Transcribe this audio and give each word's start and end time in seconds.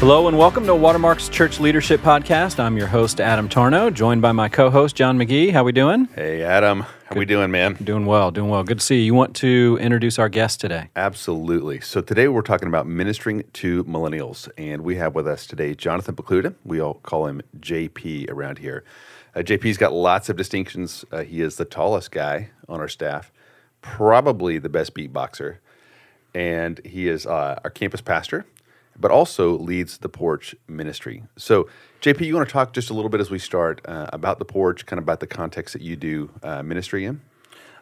Hello 0.00 0.28
and 0.28 0.38
welcome 0.38 0.64
to 0.64 0.74
Watermark's 0.74 1.28
Church 1.28 1.60
Leadership 1.60 2.00
Podcast. 2.00 2.58
I'm 2.58 2.78
your 2.78 2.86
host 2.86 3.20
Adam 3.20 3.50
Tarnow, 3.50 3.92
joined 3.92 4.22
by 4.22 4.32
my 4.32 4.48
co-host 4.48 4.96
John 4.96 5.18
McGee. 5.18 5.52
How 5.52 5.62
we 5.62 5.72
doing? 5.72 6.06
Hey 6.14 6.42
Adam, 6.42 6.86
how 7.04 7.16
we 7.16 7.26
doing, 7.26 7.50
man? 7.50 7.74
Doing 7.74 8.06
well, 8.06 8.30
doing 8.30 8.48
well. 8.48 8.64
Good 8.64 8.78
to 8.78 8.84
see 8.84 8.96
you. 8.96 9.02
You 9.02 9.14
want 9.14 9.36
to 9.36 9.76
introduce 9.78 10.18
our 10.18 10.30
guest 10.30 10.58
today? 10.58 10.88
Absolutely. 10.96 11.82
So 11.82 12.00
today 12.00 12.28
we're 12.28 12.40
talking 12.40 12.66
about 12.66 12.86
ministering 12.86 13.44
to 13.52 13.84
millennials, 13.84 14.48
and 14.56 14.84
we 14.84 14.96
have 14.96 15.14
with 15.14 15.28
us 15.28 15.46
today 15.46 15.74
Jonathan 15.74 16.16
Pokluda. 16.16 16.54
We 16.64 16.80
all 16.80 16.94
call 16.94 17.26
him 17.26 17.42
JP 17.58 18.30
around 18.30 18.56
here. 18.56 18.84
Uh, 19.36 19.40
JP's 19.40 19.76
got 19.76 19.92
lots 19.92 20.30
of 20.30 20.36
distinctions. 20.38 21.04
Uh, 21.12 21.24
he 21.24 21.42
is 21.42 21.56
the 21.56 21.66
tallest 21.66 22.10
guy 22.10 22.48
on 22.70 22.80
our 22.80 22.88
staff, 22.88 23.30
probably 23.82 24.56
the 24.56 24.70
best 24.70 24.94
beatboxer, 24.94 25.58
and 26.34 26.80
he 26.86 27.06
is 27.06 27.26
uh, 27.26 27.60
our 27.62 27.70
campus 27.70 28.00
pastor 28.00 28.46
but 29.00 29.10
also 29.10 29.56
leads 29.58 29.98
the 29.98 30.08
porch 30.08 30.54
ministry. 30.68 31.24
So, 31.36 31.68
JP, 32.02 32.26
you 32.26 32.34
want 32.34 32.48
to 32.48 32.52
talk 32.52 32.72
just 32.72 32.90
a 32.90 32.94
little 32.94 33.08
bit 33.08 33.20
as 33.20 33.30
we 33.30 33.38
start 33.38 33.80
uh, 33.86 34.08
about 34.12 34.38
the 34.38 34.44
porch, 34.44 34.86
kind 34.86 34.98
of 34.98 35.04
about 35.04 35.20
the 35.20 35.26
context 35.26 35.72
that 35.72 35.82
you 35.82 35.96
do 35.96 36.30
uh, 36.42 36.62
ministry 36.62 37.04
in? 37.04 37.20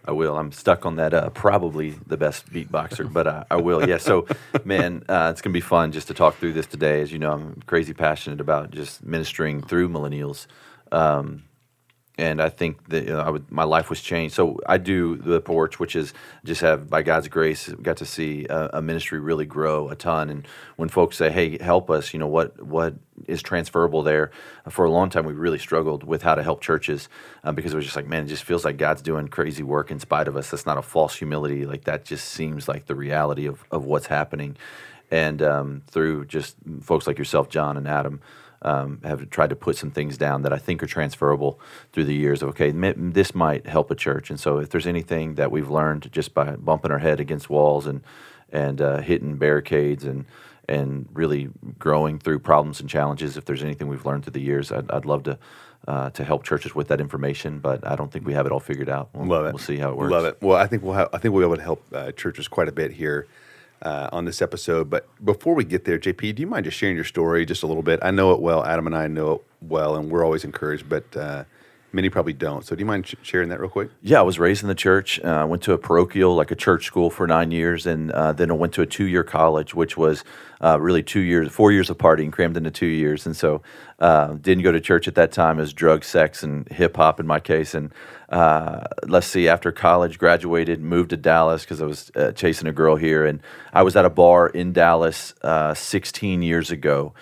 I 0.04 0.12
will. 0.12 0.38
I'm 0.38 0.52
stuck 0.52 0.86
on 0.86 0.96
that. 0.96 1.12
Uh, 1.12 1.28
probably 1.30 1.90
the 2.06 2.16
best 2.16 2.50
beatboxer, 2.50 3.12
but 3.12 3.26
uh, 3.26 3.44
I 3.50 3.56
will. 3.56 3.86
Yeah. 3.86 3.98
So, 3.98 4.26
man, 4.64 5.04
uh, 5.08 5.28
it's 5.32 5.42
gonna 5.42 5.52
be 5.52 5.60
fun 5.60 5.92
just 5.92 6.08
to 6.08 6.14
talk 6.14 6.36
through 6.36 6.54
this 6.54 6.66
today. 6.66 7.02
As 7.02 7.12
you 7.12 7.18
know, 7.18 7.32
I'm 7.32 7.60
crazy 7.66 7.92
passionate 7.92 8.40
about 8.40 8.70
just 8.70 9.04
ministering 9.04 9.60
through 9.60 9.90
millennials. 9.90 10.46
Um, 10.92 11.44
and 12.18 12.42
I 12.42 12.48
think 12.48 12.88
that 12.88 13.04
you 13.04 13.10
know, 13.10 13.20
I 13.20 13.30
would, 13.30 13.50
my 13.50 13.62
life 13.62 13.88
was 13.88 14.02
changed. 14.02 14.34
So 14.34 14.58
I 14.66 14.76
do 14.76 15.16
the 15.16 15.40
porch, 15.40 15.78
which 15.78 15.94
is 15.94 16.12
just 16.44 16.60
have 16.62 16.90
by 16.90 17.02
God's 17.02 17.28
grace 17.28 17.68
got 17.68 17.98
to 17.98 18.04
see 18.04 18.44
a, 18.50 18.70
a, 18.74 18.82
ministry 18.82 19.20
really 19.20 19.46
grow 19.46 19.88
a 19.88 19.94
ton. 19.94 20.28
And 20.28 20.46
when 20.76 20.88
folks 20.88 21.16
say, 21.16 21.30
"Hey, 21.30 21.58
help 21.58 21.90
us," 21.90 22.12
you 22.12 22.18
know 22.18 22.26
what 22.26 22.60
what 22.60 22.94
is 23.28 23.40
transferable 23.40 24.02
there. 24.02 24.32
For 24.68 24.84
a 24.84 24.90
long 24.90 25.10
time, 25.10 25.26
we 25.26 25.32
really 25.32 25.60
struggled 25.60 26.02
with 26.02 26.22
how 26.22 26.34
to 26.34 26.42
help 26.42 26.60
churches 26.60 27.08
um, 27.44 27.54
because 27.54 27.72
it 27.72 27.76
was 27.76 27.84
just 27.84 27.96
like, 27.96 28.08
man, 28.08 28.24
it 28.24 28.28
just 28.28 28.44
feels 28.44 28.64
like 28.64 28.76
God's 28.76 29.02
doing 29.02 29.28
crazy 29.28 29.62
work 29.62 29.92
in 29.92 30.00
spite 30.00 30.26
of 30.26 30.36
us. 30.36 30.50
That's 30.50 30.66
not 30.66 30.76
a 30.76 30.82
false 30.82 31.14
humility. 31.14 31.66
Like 31.66 31.84
that 31.84 32.04
just 32.04 32.26
seems 32.26 32.66
like 32.66 32.86
the 32.86 32.96
reality 32.96 33.46
of 33.46 33.64
of 33.70 33.84
what's 33.84 34.06
happening. 34.08 34.56
And 35.10 35.40
um, 35.40 35.82
through 35.86 36.26
just 36.26 36.56
folks 36.82 37.06
like 37.06 37.16
yourself, 37.16 37.48
John 37.48 37.76
and 37.76 37.86
Adam 37.86 38.20
um, 38.62 39.00
have 39.04 39.30
tried 39.30 39.50
to 39.50 39.56
put 39.56 39.76
some 39.76 39.90
things 39.90 40.18
down 40.18 40.42
that 40.42 40.52
I 40.52 40.58
think 40.58 40.82
are 40.82 40.86
transferable 40.86 41.60
through 41.92 42.04
the 42.04 42.14
years. 42.14 42.42
Of, 42.42 42.50
Okay, 42.50 42.70
this 42.70 43.34
might 43.34 43.66
help 43.66 43.90
a 43.90 43.94
church, 43.94 44.30
and 44.30 44.40
so 44.40 44.58
if 44.58 44.70
there's 44.70 44.86
anything 44.86 45.34
that 45.34 45.50
we've 45.50 45.70
learned 45.70 46.10
just 46.12 46.34
by 46.34 46.56
bumping 46.56 46.90
our 46.90 46.98
head 46.98 47.20
against 47.20 47.50
walls 47.50 47.86
and 47.86 48.02
and 48.50 48.80
uh, 48.80 48.98
hitting 48.98 49.36
barricades 49.36 50.04
and 50.04 50.24
and 50.68 51.08
really 51.12 51.48
growing 51.78 52.18
through 52.18 52.38
problems 52.38 52.80
and 52.80 52.88
challenges, 52.90 53.36
if 53.36 53.44
there's 53.44 53.62
anything 53.62 53.88
we've 53.88 54.04
learned 54.04 54.24
through 54.24 54.32
the 54.32 54.40
years, 54.40 54.72
I'd, 54.72 54.90
I'd 54.90 55.04
love 55.04 55.24
to. 55.24 55.38
Uh, 55.86 56.10
to 56.10 56.24
help 56.24 56.42
churches 56.42 56.74
with 56.74 56.88
that 56.88 57.00
information, 57.00 57.60
but 57.60 57.86
I 57.86 57.94
don't 57.94 58.12
think 58.12 58.26
we 58.26 58.34
have 58.34 58.44
it 58.44 58.52
all 58.52 58.60
figured 58.60 58.90
out. 58.90 59.08
We'll, 59.14 59.26
Love 59.26 59.46
it. 59.46 59.54
We'll 59.54 59.58
see 59.58 59.76
how 59.76 59.90
it 59.90 59.96
works. 59.96 60.10
Love 60.10 60.24
it. 60.24 60.36
Well, 60.42 60.58
I 60.58 60.66
think 60.66 60.82
we'll 60.82 60.94
have, 60.94 61.08
I 61.14 61.18
think 61.18 61.32
we'll 61.32 61.42
be 61.42 61.46
able 61.46 61.56
to 61.56 61.62
help 61.62 61.82
uh, 61.94 62.12
churches 62.12 62.48
quite 62.48 62.68
a 62.68 62.72
bit 62.72 62.90
here 62.90 63.26
uh, 63.82 64.08
on 64.12 64.24
this 64.24 64.42
episode. 64.42 64.90
But 64.90 65.06
before 65.24 65.54
we 65.54 65.64
get 65.64 65.84
there, 65.84 65.98
JP, 65.98 66.34
do 66.36 66.40
you 66.40 66.46
mind 66.46 66.64
just 66.64 66.76
sharing 66.76 66.96
your 66.96 67.04
story 67.04 67.46
just 67.46 67.62
a 67.62 67.66
little 67.66 67.82
bit? 67.82 68.00
I 68.02 68.10
know 68.10 68.32
it 68.32 68.40
well. 68.40 68.64
Adam 68.64 68.86
and 68.86 68.96
I 68.96 69.06
know 69.06 69.32
it 69.32 69.42
well, 69.60 69.96
and 69.96 70.10
we're 70.10 70.24
always 70.24 70.44
encouraged, 70.44 70.88
but 70.88 71.16
uh, 71.16 71.44
many 71.92 72.08
probably 72.10 72.32
don't. 72.32 72.64
So 72.64 72.74
do 72.74 72.80
you 72.80 72.86
mind 72.86 73.06
sh- 73.06 73.14
sharing 73.22 73.48
that 73.48 73.60
real 73.60 73.70
quick? 73.70 73.90
Yeah, 74.02 74.20
I 74.20 74.22
was 74.22 74.38
raised 74.38 74.62
in 74.62 74.68
the 74.68 74.74
church. 74.74 75.20
I 75.24 75.42
uh, 75.42 75.46
went 75.46 75.62
to 75.64 75.72
a 75.72 75.78
parochial, 75.78 76.34
like 76.34 76.50
a 76.50 76.54
church 76.54 76.84
school, 76.84 77.10
for 77.10 77.26
nine 77.26 77.50
years, 77.50 77.86
and 77.86 78.10
uh, 78.12 78.32
then 78.32 78.50
I 78.50 78.54
went 78.54 78.72
to 78.74 78.82
a 78.82 78.86
two-year 78.86 79.24
college, 79.24 79.74
which 79.74 79.96
was 79.96 80.24
uh, 80.60 80.78
really 80.80 81.02
two 81.02 81.20
years, 81.20 81.50
four 81.50 81.72
years 81.72 81.90
of 81.90 81.98
partying 81.98 82.32
crammed 82.32 82.56
into 82.56 82.70
two 82.70 82.86
years. 82.86 83.26
And 83.26 83.36
so 83.36 83.62
uh, 83.98 84.34
didn't 84.34 84.64
go 84.64 84.72
to 84.72 84.80
church 84.80 85.08
at 85.08 85.14
that 85.14 85.32
time. 85.32 85.56
Was 85.56 85.72
drug, 85.72 86.04
sex, 86.04 86.42
and 86.42 86.68
hip 86.68 86.96
hop 86.96 87.20
in 87.20 87.26
my 87.26 87.40
case. 87.40 87.74
And 87.74 87.92
uh, 88.28 88.84
let's 89.06 89.26
see, 89.26 89.48
after 89.48 89.72
college, 89.72 90.18
graduated, 90.18 90.80
moved 90.80 91.10
to 91.10 91.16
Dallas 91.16 91.62
because 91.62 91.80
I 91.80 91.86
was 91.86 92.10
uh, 92.14 92.32
chasing 92.32 92.68
a 92.68 92.72
girl 92.72 92.96
here, 92.96 93.24
and 93.24 93.40
I 93.72 93.82
was 93.82 93.96
at 93.96 94.04
a 94.04 94.10
bar 94.10 94.48
in 94.48 94.72
Dallas 94.72 95.34
16 95.74 96.42
years 96.42 96.70
ago 96.70 97.14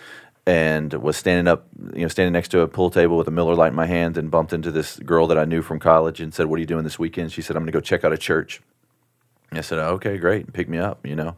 and 0.47 0.93
was 0.95 1.17
standing 1.17 1.49
up, 1.49 1.67
you 1.95 2.03
know, 2.03 2.09
standing 2.09 2.33
next 2.33 2.49
to 2.49 2.61
a 2.61 2.69
pool 2.69 2.89
table 2.89 3.17
with 3.17 3.27
a 3.27 3.33
Miller 3.33 3.55
Lite 3.55 3.71
in 3.71 3.77
my 3.77 3.87
hand, 3.87 4.17
and 4.17 4.31
bumped 4.31 4.53
into 4.53 4.71
this 4.71 4.99
girl 5.01 5.27
that 5.27 5.39
I 5.39 5.45
knew 5.45 5.61
from 5.61 5.81
college, 5.81 6.21
and 6.21 6.33
said, 6.33 6.47
"What 6.47 6.57
are 6.57 6.61
you 6.61 6.67
doing 6.67 6.85
this 6.85 6.99
weekend?" 6.99 7.33
She 7.33 7.43
said, 7.43 7.57
"I'm 7.57 7.63
going 7.63 7.73
to 7.73 7.73
go 7.73 7.81
check 7.81 8.05
out 8.05 8.13
a 8.13 8.19
church." 8.19 8.63
I 9.53 9.61
said, 9.61 9.79
"Okay, 9.79 10.19
great, 10.19 10.53
pick 10.53 10.69
me 10.69 10.79
up," 10.79 11.05
you 11.05 11.17
know, 11.17 11.37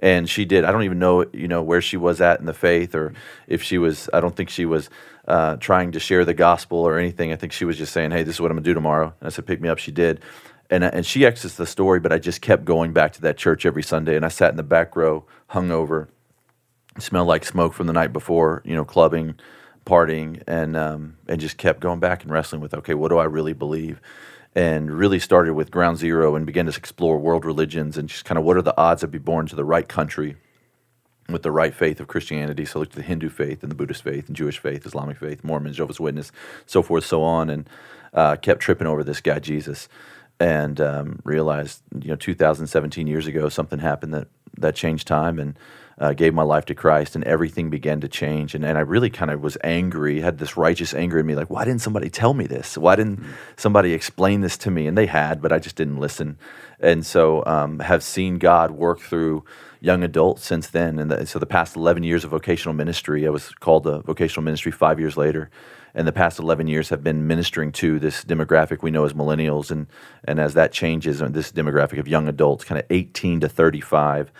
and 0.00 0.28
she 0.28 0.44
did. 0.44 0.64
I 0.64 0.72
don't 0.72 0.82
even 0.82 0.98
know, 0.98 1.24
you 1.32 1.48
know, 1.48 1.62
where 1.62 1.80
she 1.80 1.96
was 1.96 2.20
at 2.20 2.40
in 2.40 2.46
the 2.46 2.54
faith, 2.54 2.94
or 2.94 3.12
if 3.46 3.62
she 3.62 3.78
was. 3.78 4.10
I 4.12 4.20
don't 4.20 4.34
think 4.34 4.50
she 4.50 4.66
was 4.66 4.90
uh, 5.28 5.56
trying 5.56 5.92
to 5.92 6.00
share 6.00 6.24
the 6.24 6.34
gospel 6.34 6.78
or 6.78 6.98
anything. 6.98 7.32
I 7.32 7.36
think 7.36 7.52
she 7.52 7.64
was 7.64 7.78
just 7.78 7.92
saying, 7.92 8.10
"Hey, 8.10 8.24
this 8.24 8.36
is 8.36 8.40
what 8.40 8.50
I'm 8.50 8.56
going 8.56 8.64
to 8.64 8.70
do 8.70 8.74
tomorrow." 8.74 9.14
And 9.20 9.26
I 9.26 9.30
said, 9.30 9.46
"Pick 9.46 9.60
me 9.60 9.68
up." 9.68 9.78
She 9.78 9.92
did. 9.92 10.20
And, 10.70 10.84
and 10.84 11.06
she 11.06 11.24
exits 11.24 11.54
the 11.54 11.64
story, 11.64 11.98
but 11.98 12.12
I 12.12 12.18
just 12.18 12.42
kept 12.42 12.66
going 12.66 12.92
back 12.92 13.14
to 13.14 13.22
that 13.22 13.38
church 13.38 13.64
every 13.64 13.82
Sunday. 13.82 14.16
And 14.16 14.22
I 14.22 14.28
sat 14.28 14.50
in 14.50 14.58
the 14.58 14.62
back 14.62 14.96
row, 14.96 15.24
hungover, 15.52 16.08
smelled 17.02 17.28
like 17.28 17.44
smoke 17.44 17.74
from 17.74 17.86
the 17.86 17.92
night 17.92 18.12
before, 18.12 18.62
you 18.64 18.74
know, 18.74 18.84
clubbing, 18.84 19.34
partying, 19.84 20.42
and 20.46 20.76
um, 20.76 21.16
and 21.28 21.40
just 21.40 21.56
kept 21.56 21.80
going 21.80 22.00
back 22.00 22.22
and 22.22 22.32
wrestling 22.32 22.60
with, 22.60 22.74
okay, 22.74 22.94
what 22.94 23.08
do 23.08 23.18
I 23.18 23.24
really 23.24 23.52
believe? 23.52 24.00
And 24.54 24.90
really 24.90 25.18
started 25.18 25.54
with 25.54 25.70
ground 25.70 25.98
zero 25.98 26.34
and 26.34 26.44
began 26.46 26.66
to 26.66 26.76
explore 26.76 27.18
world 27.18 27.44
religions 27.44 27.96
and 27.96 28.08
just 28.08 28.24
kind 28.24 28.38
of 28.38 28.44
what 28.44 28.56
are 28.56 28.62
the 28.62 28.78
odds 28.78 29.02
of 29.02 29.10
be 29.10 29.18
born 29.18 29.46
to 29.46 29.56
the 29.56 29.64
right 29.64 29.86
country 29.86 30.36
with 31.28 31.42
the 31.42 31.50
right 31.50 31.74
faith 31.74 32.00
of 32.00 32.08
Christianity. 32.08 32.64
So 32.64 32.78
looked 32.78 32.92
at 32.92 32.96
the 32.96 33.02
Hindu 33.02 33.28
faith 33.28 33.62
and 33.62 33.70
the 33.70 33.76
Buddhist 33.76 34.02
faith 34.02 34.26
and 34.26 34.36
Jewish 34.36 34.58
faith, 34.58 34.86
Islamic 34.86 35.18
faith, 35.18 35.44
Mormon, 35.44 35.72
Jehovah's 35.72 36.00
Witness, 36.00 36.32
so 36.66 36.82
forth, 36.82 37.04
so 37.04 37.22
on, 37.22 37.50
and 37.50 37.68
uh, 38.14 38.36
kept 38.36 38.60
tripping 38.60 38.86
over 38.86 39.04
this 39.04 39.20
guy 39.20 39.38
Jesus, 39.38 39.88
and 40.40 40.80
um, 40.80 41.20
realized 41.24 41.82
you 42.00 42.08
know 42.08 42.16
2017 42.16 43.06
years 43.06 43.26
ago 43.26 43.48
something 43.48 43.78
happened 43.78 44.14
that 44.14 44.28
that 44.56 44.74
changed 44.74 45.06
time 45.06 45.38
and 45.38 45.58
uh, 46.00 46.12
gave 46.12 46.32
my 46.32 46.42
life 46.42 46.64
to 46.66 46.74
Christ, 46.74 47.14
and 47.16 47.24
everything 47.24 47.70
began 47.70 48.00
to 48.00 48.08
change. 48.08 48.54
And, 48.54 48.64
and 48.64 48.78
I 48.78 48.82
really 48.82 49.10
kind 49.10 49.30
of 49.30 49.42
was 49.42 49.56
angry, 49.64 50.20
had 50.20 50.38
this 50.38 50.56
righteous 50.56 50.94
anger 50.94 51.18
in 51.18 51.26
me, 51.26 51.34
like, 51.34 51.50
why 51.50 51.64
didn't 51.64 51.80
somebody 51.80 52.08
tell 52.08 52.34
me 52.34 52.46
this? 52.46 52.78
Why 52.78 52.96
didn't 52.96 53.20
mm-hmm. 53.20 53.32
somebody 53.56 53.92
explain 53.92 54.40
this 54.40 54.56
to 54.58 54.70
me? 54.70 54.86
And 54.86 54.96
they 54.96 55.06
had, 55.06 55.42
but 55.42 55.52
I 55.52 55.58
just 55.58 55.76
didn't 55.76 55.98
listen. 55.98 56.38
And 56.80 57.04
so 57.04 57.44
um, 57.46 57.80
have 57.80 58.04
seen 58.04 58.38
God 58.38 58.70
work 58.70 59.00
through 59.00 59.44
young 59.80 60.04
adults 60.04 60.44
since 60.44 60.68
then. 60.68 60.98
And 60.98 61.10
the, 61.10 61.26
so 61.26 61.38
the 61.38 61.46
past 61.46 61.76
11 61.76 62.02
years 62.04 62.24
of 62.24 62.30
vocational 62.30 62.74
ministry, 62.74 63.26
I 63.26 63.30
was 63.30 63.50
called 63.54 63.86
a 63.86 64.00
vocational 64.02 64.44
ministry 64.44 64.72
five 64.72 65.00
years 65.00 65.16
later. 65.16 65.50
And 65.94 66.06
the 66.06 66.12
past 66.12 66.38
11 66.38 66.68
years 66.68 66.90
have 66.90 67.02
been 67.02 67.26
ministering 67.26 67.72
to 67.72 67.98
this 67.98 68.24
demographic 68.24 68.82
we 68.82 68.90
know 68.90 69.04
as 69.04 69.14
millennials. 69.14 69.72
And, 69.72 69.88
and 70.24 70.38
as 70.38 70.54
that 70.54 70.70
changes, 70.70 71.20
uh, 71.20 71.28
this 71.28 71.50
demographic 71.50 71.98
of 71.98 72.06
young 72.06 72.28
adults, 72.28 72.64
kind 72.64 72.78
of 72.78 72.86
18 72.90 73.40
to 73.40 73.48
35, 73.48 74.30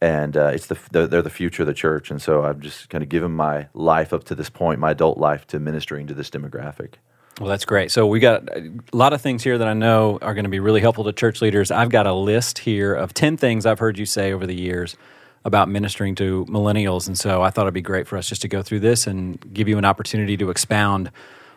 and 0.00 0.36
uh, 0.36 0.50
it's 0.54 0.66
the 0.66 0.78
they're 0.90 1.22
the 1.22 1.30
future 1.30 1.62
of 1.62 1.66
the 1.66 1.74
church. 1.74 2.10
And 2.10 2.20
so 2.20 2.44
I've 2.44 2.60
just 2.60 2.88
kind 2.90 3.02
of 3.02 3.08
given 3.08 3.32
my 3.32 3.68
life 3.74 4.12
up 4.12 4.24
to 4.24 4.34
this 4.34 4.50
point, 4.50 4.80
my 4.80 4.90
adult 4.90 5.18
life, 5.18 5.46
to 5.48 5.58
ministering 5.58 6.06
to 6.08 6.14
this 6.14 6.30
demographic. 6.30 6.94
Well, 7.40 7.50
that's 7.50 7.66
great. 7.66 7.90
So 7.90 8.06
we 8.06 8.18
got 8.18 8.48
a 8.56 8.80
lot 8.92 9.12
of 9.12 9.20
things 9.20 9.42
here 9.42 9.58
that 9.58 9.68
I 9.68 9.74
know 9.74 10.18
are 10.22 10.32
going 10.32 10.44
to 10.44 10.50
be 10.50 10.60
really 10.60 10.80
helpful 10.80 11.04
to 11.04 11.12
church 11.12 11.42
leaders. 11.42 11.70
I've 11.70 11.90
got 11.90 12.06
a 12.06 12.14
list 12.14 12.58
here 12.58 12.94
of 12.94 13.12
ten 13.12 13.36
things 13.36 13.66
I've 13.66 13.78
heard 13.78 13.98
you 13.98 14.06
say 14.06 14.32
over 14.32 14.46
the 14.46 14.54
years 14.54 14.96
about 15.44 15.68
ministering 15.68 16.14
to 16.16 16.44
millennials, 16.46 17.06
and 17.06 17.16
so 17.16 17.42
I 17.42 17.50
thought 17.50 17.62
it'd 17.62 17.74
be 17.74 17.82
great 17.82 18.08
for 18.08 18.16
us 18.16 18.28
just 18.28 18.42
to 18.42 18.48
go 18.48 18.62
through 18.62 18.80
this 18.80 19.06
and 19.06 19.38
give 19.54 19.68
you 19.68 19.78
an 19.78 19.84
opportunity 19.84 20.36
to 20.38 20.50
expound 20.50 21.10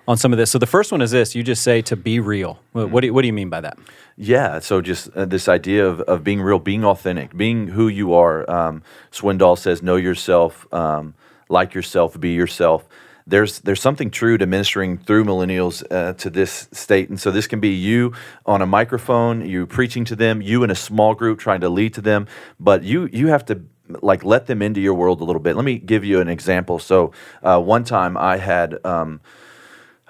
on 0.10 0.18
some 0.18 0.34
of 0.34 0.38
this. 0.38 0.50
So 0.50 0.58
the 0.58 0.66
first 0.66 0.92
one 0.92 1.02
is 1.02 1.12
this: 1.12 1.36
you 1.36 1.44
just 1.44 1.62
say 1.62 1.84
to 1.84 1.96
be 1.96 2.20
real. 2.20 2.60
What 2.74 3.02
do 3.02 3.08
you, 3.08 3.14
what 3.14 3.22
do 3.22 3.28
you 3.28 3.34
mean 3.34 3.50
by 3.50 3.62
that? 3.62 3.78
Yeah, 4.18 4.60
so 4.60 4.82
just 4.82 5.10
uh, 5.16 5.26
this 5.26 5.48
idea 5.48 5.88
of, 5.88 6.02
of 6.02 6.24
being 6.24 6.42
real, 6.42 6.58
being 6.60 6.84
authentic, 6.84 7.38
being 7.38 7.68
who 7.68 7.88
you 7.88 8.14
are. 8.16 8.50
Um, 8.50 8.82
Swindoll 9.12 9.58
says, 9.58 9.84
"Know 9.84 9.98
yourself, 9.98 10.68
um, 10.74 11.14
like 11.48 11.76
yourself, 11.76 12.20
be 12.20 12.32
yourself." 12.32 12.88
There's 13.28 13.60
there's 13.60 13.80
something 13.80 14.10
true 14.10 14.40
to 14.40 14.48
ministering 14.48 14.98
through 14.98 15.26
millennials 15.26 15.84
uh, 15.92 16.14
to 16.14 16.32
this 16.32 16.68
state, 16.72 17.10
and 17.10 17.20
so 17.20 17.30
this 17.30 17.46
can 17.46 17.60
be 17.60 17.70
you 17.70 18.14
on 18.48 18.64
a 18.64 18.66
microphone, 18.66 19.48
you 19.48 19.68
preaching 19.68 20.06
to 20.06 20.16
them, 20.16 20.42
you 20.42 20.64
in 20.64 20.72
a 20.72 20.76
small 20.76 21.14
group 21.14 21.38
trying 21.38 21.62
to 21.62 21.70
lead 21.70 21.94
to 21.94 22.02
them, 22.02 22.26
but 22.60 22.82
you 22.82 23.08
you 23.14 23.28
have 23.28 23.46
to 23.46 23.62
like 24.02 24.26
let 24.26 24.48
them 24.48 24.64
into 24.64 24.82
your 24.82 24.96
world 24.96 25.22
a 25.22 25.24
little 25.24 25.42
bit. 25.42 25.56
Let 25.56 25.66
me 25.66 25.78
give 25.78 26.04
you 26.04 26.20
an 26.20 26.30
example. 26.30 26.80
So 26.80 27.12
uh, 27.44 27.62
one 27.62 27.84
time 27.84 28.18
I 28.18 28.38
had. 28.38 28.84
Um, 28.84 29.22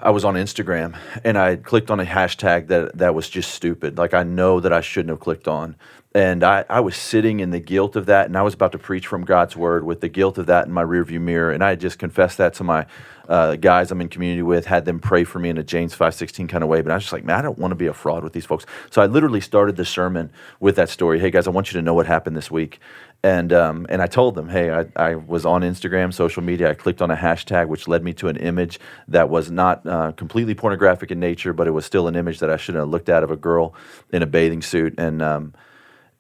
I 0.02 0.12
was 0.12 0.24
on 0.24 0.36
Instagram 0.36 0.98
and 1.26 1.38
I 1.38 1.58
clicked 1.58 1.92
on 1.92 2.00
a 2.00 2.06
hashtag 2.06 2.68
that 2.68 2.98
that 2.98 3.14
was 3.14 3.30
just 3.30 3.52
stupid. 3.52 3.98
Like 3.98 4.14
I 4.14 4.24
know 4.24 4.60
that 4.60 4.72
I 4.72 4.82
shouldn't 4.82 5.10
have 5.10 5.20
clicked 5.20 5.48
on. 5.48 5.76
And 6.16 6.44
I, 6.44 6.66
I 6.70 6.80
was 6.80 6.96
sitting 6.96 7.40
in 7.40 7.52
the 7.52 7.60
guilt 7.60 7.96
of 7.96 8.08
that, 8.08 8.26
and 8.26 8.36
I 8.36 8.42
was 8.42 8.56
about 8.56 8.72
to 8.72 8.80
preach 8.80 9.06
from 9.06 9.24
God's 9.26 9.56
word 9.56 9.84
with 9.84 10.02
the 10.02 10.10
guilt 10.10 10.40
of 10.40 10.48
that 10.48 10.66
in 10.66 10.74
my 10.74 10.84
rearview 10.84 11.22
mirror. 11.22 11.52
And 11.52 11.64
I 11.64 11.76
just 11.76 12.00
confessed 12.00 12.40
that 12.40 12.56
to 12.56 12.64
my 12.64 12.88
uh, 13.28 13.58
guys 13.58 13.92
I'm 13.92 14.02
in 14.02 14.10
community 14.10 14.42
with, 14.42 14.66
had 14.66 14.86
them 14.86 15.00
pray 15.00 15.24
for 15.24 15.38
me 15.38 15.50
in 15.50 15.60
a 15.60 15.64
James 15.64 15.96
5:16 15.96 16.50
kind 16.50 16.64
of 16.64 16.70
way. 16.70 16.82
But 16.82 16.92
I 16.92 16.96
was 16.96 17.04
just 17.04 17.14
like, 17.14 17.24
man, 17.24 17.38
I 17.38 17.42
don't 17.44 17.60
want 17.60 17.72
to 17.72 17.76
be 17.76 17.86
a 17.86 17.94
fraud 17.94 18.24
with 18.24 18.34
these 18.34 18.46
folks. 18.46 18.66
So 18.90 19.04
I 19.04 19.06
literally 19.06 19.40
started 19.40 19.76
the 19.76 19.86
sermon 19.86 20.32
with 20.60 20.76
that 20.78 20.90
story. 20.90 21.20
Hey 21.20 21.30
guys, 21.30 21.46
I 21.46 21.52
want 21.52 21.72
you 21.72 21.80
to 21.80 21.84
know 21.84 21.94
what 21.94 22.08
happened 22.08 22.36
this 22.36 22.50
week. 22.50 22.80
And 23.22 23.52
um, 23.52 23.86
and 23.90 24.02
I 24.02 24.08
told 24.08 24.36
them, 24.36 24.48
hey, 24.48 24.72
I, 24.72 24.86
I 24.96 25.16
was 25.16 25.46
on 25.46 25.62
Instagram, 25.62 26.14
social 26.14 26.42
media. 26.42 26.70
I 26.70 26.74
clicked 26.74 27.02
on 27.02 27.12
a 27.12 27.18
hashtag, 27.18 27.68
which 27.68 27.86
led 27.86 28.02
me 28.02 28.14
to 28.14 28.30
an 28.30 28.38
image 28.38 28.80
that 29.10 29.30
was 29.30 29.52
not 29.52 29.86
uh, 29.86 30.14
completely 30.14 30.56
pornographic 30.56 31.12
in 31.12 31.20
nature, 31.20 31.52
but 31.52 31.68
it 31.68 31.72
was 31.72 31.86
still 31.86 32.08
an 32.08 32.16
image 32.16 32.40
that 32.40 32.50
I 32.50 32.56
shouldn't 32.56 32.82
have 32.82 32.90
looked 32.90 33.10
at 33.10 33.24
of 33.24 33.30
a 33.30 33.36
girl 33.36 33.74
in 34.14 34.24
a 34.24 34.26
bathing 34.26 34.62
suit. 34.62 34.96
And 34.98 35.22
um, 35.22 35.54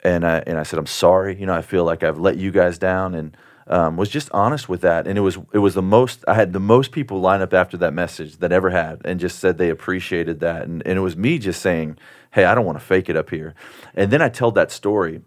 and 0.03 0.25
I 0.25 0.39
and 0.39 0.57
I 0.57 0.63
said, 0.63 0.77
I'm 0.77 0.85
sorry. 0.85 1.39
You 1.39 1.45
know, 1.45 1.53
I 1.53 1.61
feel 1.61 1.85
like 1.85 2.03
I've 2.03 2.19
let 2.19 2.35
you 2.35 2.51
guys 2.51 2.77
down, 2.77 3.15
and 3.15 3.37
um, 3.67 3.95
was 3.95 4.09
just 4.09 4.29
honest 4.31 4.67
with 4.67 4.81
that. 4.81 5.07
And 5.07 5.17
it 5.17 5.21
was 5.21 5.37
it 5.53 5.59
was 5.59 5.75
the 5.75 5.81
most 5.81 6.25
I 6.27 6.33
had 6.33 6.51
the 6.51 6.59
most 6.59 6.91
people 6.91 7.21
line 7.21 7.41
up 7.41 7.53
after 7.53 7.77
that 7.77 7.93
message 7.93 8.37
that 8.37 8.51
ever 8.51 8.71
had, 8.71 9.01
and 9.05 9.21
just 9.21 9.39
said 9.39 9.57
they 9.57 9.69
appreciated 9.69 10.41
that. 10.41 10.63
And 10.63 10.85
and 10.85 10.97
it 10.97 11.01
was 11.01 11.15
me 11.15 11.39
just 11.39 11.61
saying, 11.61 11.97
hey, 12.31 12.43
I 12.43 12.55
don't 12.55 12.65
want 12.65 12.77
to 12.77 12.83
fake 12.83 13.07
it 13.07 13.15
up 13.15 13.29
here. 13.29 13.55
And 13.95 14.11
then 14.11 14.21
I 14.21 14.27
told 14.27 14.55
that 14.55 14.69
story. 14.69 15.21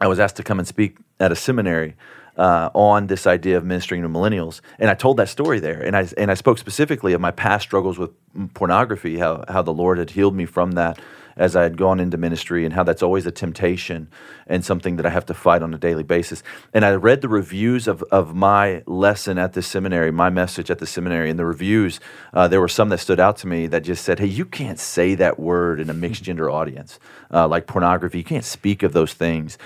I 0.00 0.06
was 0.06 0.18
asked 0.18 0.36
to 0.36 0.42
come 0.42 0.58
and 0.58 0.66
speak 0.66 0.98
at 1.20 1.32
a 1.32 1.36
seminary. 1.36 1.96
Uh, 2.36 2.68
on 2.74 3.06
this 3.06 3.28
idea 3.28 3.56
of 3.56 3.64
ministering 3.64 4.02
to 4.02 4.08
millennials, 4.08 4.60
and 4.80 4.90
I 4.90 4.94
told 4.94 5.18
that 5.18 5.28
story 5.28 5.60
there, 5.60 5.80
and 5.80 5.96
I 5.96 6.08
and 6.18 6.32
I 6.32 6.34
spoke 6.34 6.58
specifically 6.58 7.12
of 7.12 7.20
my 7.20 7.30
past 7.30 7.62
struggles 7.62 7.96
with 7.96 8.10
pornography, 8.54 9.18
how 9.18 9.44
how 9.48 9.62
the 9.62 9.72
Lord 9.72 9.98
had 9.98 10.10
healed 10.10 10.34
me 10.34 10.44
from 10.44 10.72
that, 10.72 10.98
as 11.36 11.56
I 11.56 11.62
had 11.62 11.76
gone 11.76 12.00
into 12.00 12.16
ministry 12.16 12.64
and 12.64 12.74
how 12.74 12.82
that's 12.82 13.02
always 13.02 13.26
a 13.26 13.30
temptation 13.30 14.08
and 14.46 14.64
something 14.64 14.96
that 14.96 15.06
I 15.06 15.10
have 15.10 15.26
to 15.26 15.34
fight 15.34 15.62
on 15.62 15.74
a 15.74 15.78
daily 15.78 16.02
basis. 16.02 16.42
And 16.72 16.84
I 16.84 16.92
read 16.92 17.20
the 17.20 17.28
reviews 17.28 17.88
of, 17.88 18.02
of 18.04 18.34
my 18.34 18.82
lesson 18.86 19.38
at 19.38 19.52
the 19.52 19.62
seminary, 19.62 20.10
my 20.10 20.30
message 20.30 20.70
at 20.70 20.78
the 20.78 20.86
seminary, 20.86 21.30
and 21.30 21.38
the 21.38 21.46
reviews, 21.46 22.00
uh, 22.32 22.48
there 22.48 22.60
were 22.60 22.68
some 22.68 22.88
that 22.90 22.98
stood 22.98 23.20
out 23.20 23.36
to 23.38 23.46
me 23.46 23.66
that 23.68 23.82
just 23.82 24.04
said, 24.04 24.18
hey, 24.18 24.26
you 24.26 24.44
can't 24.44 24.78
say 24.78 25.14
that 25.14 25.38
word 25.38 25.80
in 25.80 25.90
a 25.90 25.94
mixed 25.94 26.22
gender 26.22 26.50
audience, 26.50 26.98
uh, 27.32 27.48
like 27.48 27.66
pornography. 27.66 28.18
You 28.18 28.24
can't 28.24 28.44
speak 28.44 28.82
of 28.82 28.92
those 28.92 29.12
things 29.12 29.58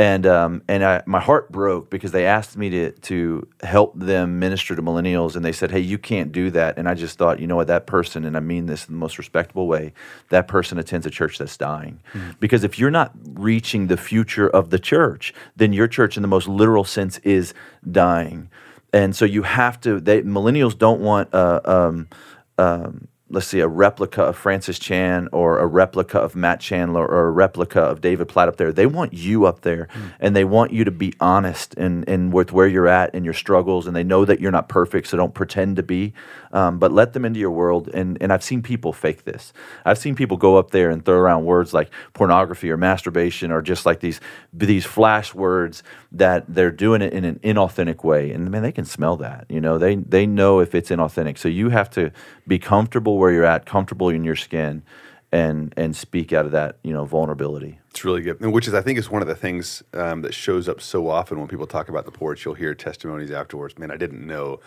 and 0.00 0.26
um, 0.26 0.62
and 0.66 0.82
I, 0.82 1.02
my 1.04 1.20
heart 1.20 1.52
broke 1.52 1.90
because 1.90 2.10
they 2.10 2.24
asked 2.24 2.56
me 2.56 2.70
to 2.70 2.92
to 2.92 3.46
help 3.62 3.92
them 3.98 4.38
minister 4.38 4.74
to 4.74 4.80
millennials, 4.80 5.36
and 5.36 5.44
they 5.44 5.52
said, 5.52 5.70
"Hey, 5.70 5.80
you 5.80 5.98
can't 5.98 6.32
do 6.32 6.50
that." 6.52 6.78
And 6.78 6.88
I 6.88 6.94
just 6.94 7.18
thought, 7.18 7.38
you 7.38 7.46
know 7.46 7.56
what, 7.56 7.66
that 7.66 7.86
person, 7.86 8.24
and 8.24 8.34
I 8.34 8.40
mean 8.40 8.64
this 8.64 8.88
in 8.88 8.94
the 8.94 8.98
most 8.98 9.18
respectable 9.18 9.66
way, 9.66 9.92
that 10.30 10.48
person 10.48 10.78
attends 10.78 11.04
a 11.04 11.10
church 11.10 11.36
that's 11.36 11.58
dying, 11.58 12.00
mm-hmm. 12.14 12.30
because 12.40 12.64
if 12.64 12.78
you're 12.78 12.90
not 12.90 13.12
reaching 13.34 13.88
the 13.88 13.98
future 13.98 14.48
of 14.48 14.70
the 14.70 14.78
church, 14.78 15.34
then 15.54 15.74
your 15.74 15.86
church, 15.86 16.16
in 16.16 16.22
the 16.22 16.28
most 16.28 16.48
literal 16.48 16.84
sense, 16.84 17.18
is 17.18 17.52
dying, 17.90 18.48
and 18.94 19.14
so 19.14 19.26
you 19.26 19.42
have 19.42 19.78
to. 19.82 20.00
They 20.00 20.22
millennials 20.22 20.78
don't 20.78 21.02
want. 21.02 21.34
Uh, 21.34 21.60
um, 21.66 22.08
um, 22.56 23.08
let's 23.30 23.46
see, 23.46 23.60
a 23.60 23.68
replica 23.68 24.22
of 24.24 24.36
Francis 24.36 24.78
Chan 24.78 25.28
or 25.30 25.60
a 25.60 25.66
replica 25.66 26.18
of 26.18 26.34
Matt 26.34 26.58
Chandler 26.58 27.06
or 27.06 27.28
a 27.28 27.30
replica 27.30 27.80
of 27.80 28.00
David 28.00 28.28
Platt 28.28 28.48
up 28.48 28.56
there. 28.56 28.72
They 28.72 28.86
want 28.86 29.14
you 29.14 29.46
up 29.46 29.60
there 29.60 29.86
mm. 29.94 30.12
and 30.18 30.34
they 30.34 30.44
want 30.44 30.72
you 30.72 30.82
to 30.84 30.90
be 30.90 31.14
honest 31.20 31.74
and, 31.74 32.06
and 32.08 32.32
with 32.32 32.52
where 32.52 32.66
you're 32.66 32.88
at 32.88 33.14
and 33.14 33.24
your 33.24 33.32
struggles. 33.32 33.86
And 33.86 33.94
they 33.94 34.02
know 34.02 34.24
that 34.24 34.40
you're 34.40 34.50
not 34.50 34.68
perfect, 34.68 35.06
so 35.06 35.16
don't 35.16 35.32
pretend 35.32 35.76
to 35.76 35.84
be. 35.84 36.12
Um, 36.52 36.80
but 36.80 36.90
let 36.90 37.12
them 37.12 37.24
into 37.24 37.38
your 37.38 37.52
world. 37.52 37.88
And, 37.94 38.18
and 38.20 38.32
I've 38.32 38.42
seen 38.42 38.60
people 38.60 38.92
fake 38.92 39.22
this. 39.22 39.52
I've 39.84 39.98
seen 39.98 40.16
people 40.16 40.36
go 40.36 40.56
up 40.56 40.72
there 40.72 40.90
and 40.90 41.04
throw 41.04 41.16
around 41.16 41.44
words 41.44 41.72
like 41.72 41.90
pornography 42.12 42.68
or 42.72 42.76
masturbation 42.76 43.52
or 43.52 43.62
just 43.62 43.86
like 43.86 44.00
these, 44.00 44.20
these 44.52 44.84
flash 44.84 45.32
words 45.32 45.84
that 46.10 46.44
they're 46.48 46.72
doing 46.72 47.02
it 47.02 47.12
in 47.12 47.24
an 47.24 47.38
inauthentic 47.44 48.02
way. 48.02 48.32
And 48.32 48.50
man, 48.50 48.62
they 48.62 48.72
can 48.72 48.84
smell 48.84 49.16
that. 49.18 49.46
You 49.48 49.60
know, 49.60 49.78
they, 49.78 49.94
they 49.94 50.26
know 50.26 50.58
if 50.58 50.74
it's 50.74 50.90
inauthentic. 50.90 51.38
So 51.38 51.48
you 51.48 51.68
have 51.68 51.88
to 51.90 52.10
be 52.48 52.58
comfortable 52.58 53.19
where 53.20 53.30
you're 53.30 53.44
at, 53.44 53.66
comfortable 53.66 54.08
in 54.08 54.24
your 54.24 54.34
skin, 54.34 54.82
and 55.30 55.72
and 55.76 55.94
speak 55.94 56.32
out 56.32 56.46
of 56.46 56.52
that 56.52 56.78
you 56.82 56.92
know 56.92 57.04
vulnerability. 57.04 57.78
It's 57.90 58.04
really 58.04 58.22
good, 58.22 58.40
and 58.40 58.52
which 58.52 58.66
is 58.66 58.74
I 58.74 58.80
think 58.80 58.98
is 58.98 59.10
one 59.10 59.22
of 59.22 59.28
the 59.28 59.34
things 59.34 59.82
um, 59.92 60.22
that 60.22 60.34
shows 60.34 60.68
up 60.68 60.80
so 60.80 61.08
often 61.08 61.38
when 61.38 61.46
people 61.46 61.66
talk 61.66 61.88
about 61.88 62.06
the 62.06 62.10
porch. 62.10 62.44
You'll 62.44 62.54
hear 62.54 62.74
testimonies 62.74 63.30
afterwards. 63.30 63.78
Man, 63.78 63.90
I 63.90 63.96
didn't 63.96 64.26
know 64.26 64.60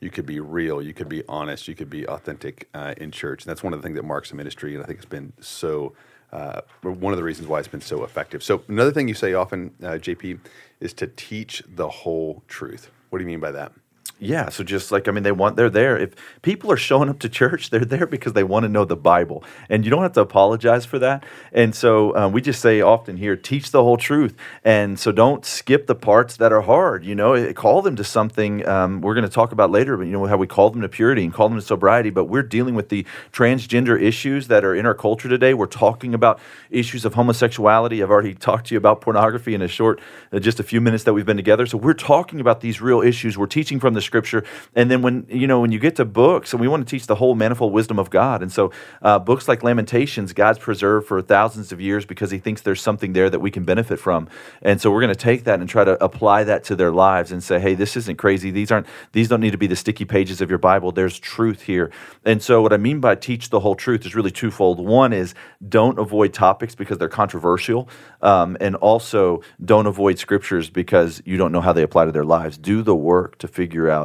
you 0.00 0.10
could 0.10 0.26
be 0.26 0.40
real, 0.40 0.80
you 0.80 0.94
could 0.94 1.08
be 1.08 1.22
honest, 1.28 1.68
you 1.68 1.74
could 1.74 1.90
be 1.90 2.06
authentic 2.06 2.68
uh, 2.74 2.94
in 2.96 3.10
church, 3.10 3.44
and 3.44 3.50
that's 3.50 3.62
one 3.62 3.72
of 3.72 3.80
the 3.80 3.82
things 3.82 3.96
that 3.96 4.04
marks 4.04 4.30
the 4.30 4.36
ministry. 4.36 4.74
And 4.74 4.82
I 4.82 4.86
think 4.86 4.98
it's 4.98 5.06
been 5.06 5.32
so. 5.40 5.92
Uh, 6.32 6.60
one 6.82 7.12
of 7.12 7.16
the 7.16 7.22
reasons 7.22 7.46
why 7.46 7.60
it's 7.60 7.68
been 7.68 7.80
so 7.80 8.02
effective. 8.02 8.42
So 8.42 8.62
another 8.66 8.90
thing 8.90 9.06
you 9.06 9.14
say 9.14 9.32
often, 9.32 9.70
uh, 9.80 9.92
JP, 9.92 10.40
is 10.80 10.92
to 10.94 11.06
teach 11.06 11.62
the 11.68 11.88
whole 11.88 12.42
truth. 12.48 12.90
What 13.10 13.20
do 13.20 13.22
you 13.22 13.28
mean 13.28 13.38
by 13.38 13.52
that? 13.52 13.72
Yeah, 14.18 14.48
so 14.48 14.64
just 14.64 14.90
like 14.92 15.08
I 15.08 15.10
mean, 15.10 15.24
they 15.24 15.32
want 15.32 15.56
they're 15.56 15.68
there. 15.68 15.98
If 15.98 16.14
people 16.40 16.72
are 16.72 16.76
showing 16.78 17.10
up 17.10 17.18
to 17.18 17.28
church, 17.28 17.68
they're 17.70 17.84
there 17.84 18.06
because 18.06 18.32
they 18.32 18.44
want 18.44 18.64
to 18.64 18.68
know 18.68 18.86
the 18.86 18.96
Bible, 18.96 19.44
and 19.68 19.84
you 19.84 19.90
don't 19.90 20.02
have 20.02 20.14
to 20.14 20.22
apologize 20.22 20.86
for 20.86 20.98
that. 21.00 21.24
And 21.52 21.74
so 21.74 22.16
um, 22.16 22.32
we 22.32 22.40
just 22.40 22.62
say 22.62 22.80
often 22.80 23.18
here, 23.18 23.36
teach 23.36 23.72
the 23.72 23.82
whole 23.82 23.98
truth, 23.98 24.34
and 24.64 24.98
so 24.98 25.12
don't 25.12 25.44
skip 25.44 25.86
the 25.86 25.94
parts 25.94 26.38
that 26.38 26.50
are 26.50 26.62
hard. 26.62 27.04
You 27.04 27.14
know, 27.14 27.52
call 27.52 27.82
them 27.82 27.94
to 27.96 28.04
something. 28.04 28.66
Um, 28.66 29.02
we're 29.02 29.14
going 29.14 29.24
to 29.24 29.30
talk 29.30 29.52
about 29.52 29.70
later, 29.70 29.98
but 29.98 30.04
you 30.04 30.12
know 30.12 30.24
how 30.24 30.38
we 30.38 30.46
call 30.46 30.70
them 30.70 30.80
to 30.80 30.88
purity 30.88 31.22
and 31.22 31.32
call 31.32 31.50
them 31.50 31.58
to 31.58 31.64
sobriety. 31.64 32.08
But 32.08 32.24
we're 32.24 32.42
dealing 32.42 32.74
with 32.74 32.88
the 32.88 33.04
transgender 33.32 34.00
issues 34.00 34.48
that 34.48 34.64
are 34.64 34.74
in 34.74 34.86
our 34.86 34.94
culture 34.94 35.28
today. 35.28 35.52
We're 35.52 35.66
talking 35.66 36.14
about 36.14 36.40
issues 36.70 37.04
of 37.04 37.12
homosexuality. 37.12 38.02
I've 38.02 38.10
already 38.10 38.34
talked 38.34 38.68
to 38.68 38.74
you 38.74 38.78
about 38.78 39.02
pornography 39.02 39.54
in 39.54 39.60
a 39.60 39.68
short, 39.68 40.00
uh, 40.32 40.38
just 40.38 40.58
a 40.58 40.62
few 40.62 40.80
minutes 40.80 41.04
that 41.04 41.12
we've 41.12 41.26
been 41.26 41.36
together. 41.36 41.66
So 41.66 41.76
we're 41.76 41.92
talking 41.92 42.40
about 42.40 42.62
these 42.62 42.80
real 42.80 43.02
issues. 43.02 43.36
We're 43.36 43.46
teaching 43.46 43.78
from 43.78 43.92
the 43.92 44.05
scripture. 44.06 44.44
And 44.74 44.90
then 44.90 45.02
when 45.02 45.26
you 45.28 45.46
know 45.46 45.60
when 45.60 45.72
you 45.72 45.78
get 45.78 45.96
to 45.96 46.04
books, 46.04 46.52
and 46.52 46.60
we 46.60 46.68
want 46.68 46.86
to 46.86 46.90
teach 46.90 47.06
the 47.06 47.16
whole 47.16 47.34
manifold 47.34 47.72
wisdom 47.72 47.98
of 47.98 48.10
God. 48.10 48.42
And 48.42 48.50
so 48.50 48.72
uh, 49.02 49.18
books 49.18 49.48
like 49.48 49.62
Lamentations, 49.62 50.32
God's 50.32 50.58
preserved 50.58 51.06
for 51.06 51.20
thousands 51.20 51.72
of 51.72 51.80
years 51.80 52.06
because 52.06 52.30
He 52.30 52.38
thinks 52.38 52.62
there's 52.62 52.80
something 52.80 53.12
there 53.12 53.28
that 53.28 53.40
we 53.40 53.50
can 53.50 53.64
benefit 53.64 53.98
from. 53.98 54.28
And 54.62 54.80
so 54.80 54.90
we're 54.90 55.02
going 55.02 55.14
to 55.14 55.24
take 55.30 55.44
that 55.44 55.60
and 55.60 55.68
try 55.68 55.84
to 55.84 56.02
apply 56.02 56.44
that 56.44 56.64
to 56.64 56.76
their 56.76 56.92
lives 56.92 57.32
and 57.32 57.42
say, 57.42 57.58
hey, 57.58 57.74
this 57.74 57.96
isn't 57.96 58.16
crazy. 58.16 58.50
These 58.50 58.70
aren't 58.70 58.86
these 59.12 59.28
don't 59.28 59.40
need 59.40 59.52
to 59.52 59.58
be 59.58 59.66
the 59.66 59.76
sticky 59.76 60.04
pages 60.04 60.40
of 60.40 60.48
your 60.48 60.58
Bible. 60.58 60.92
There's 60.92 61.18
truth 61.18 61.62
here. 61.62 61.90
And 62.24 62.42
so 62.42 62.62
what 62.62 62.72
I 62.72 62.76
mean 62.76 63.00
by 63.00 63.14
teach 63.14 63.50
the 63.50 63.60
whole 63.60 63.74
truth 63.74 64.06
is 64.06 64.14
really 64.14 64.30
twofold. 64.30 64.78
One 64.78 65.12
is 65.12 65.34
don't 65.68 65.98
avoid 65.98 66.32
topics 66.32 66.74
because 66.74 66.98
they're 66.98 67.08
controversial, 67.08 67.88
um, 68.22 68.56
and 68.60 68.76
also 68.76 69.42
don't 69.64 69.86
avoid 69.86 70.18
scriptures 70.18 70.70
because 70.70 71.22
you 71.24 71.36
don't 71.36 71.52
know 71.52 71.60
how 71.60 71.72
they 71.72 71.82
apply 71.82 72.04
to 72.04 72.12
their 72.12 72.24
lives. 72.24 72.58
Do 72.58 72.82
the 72.82 72.94
work 72.94 73.38
to 73.38 73.48
figure 73.48 73.88
out 73.88 73.95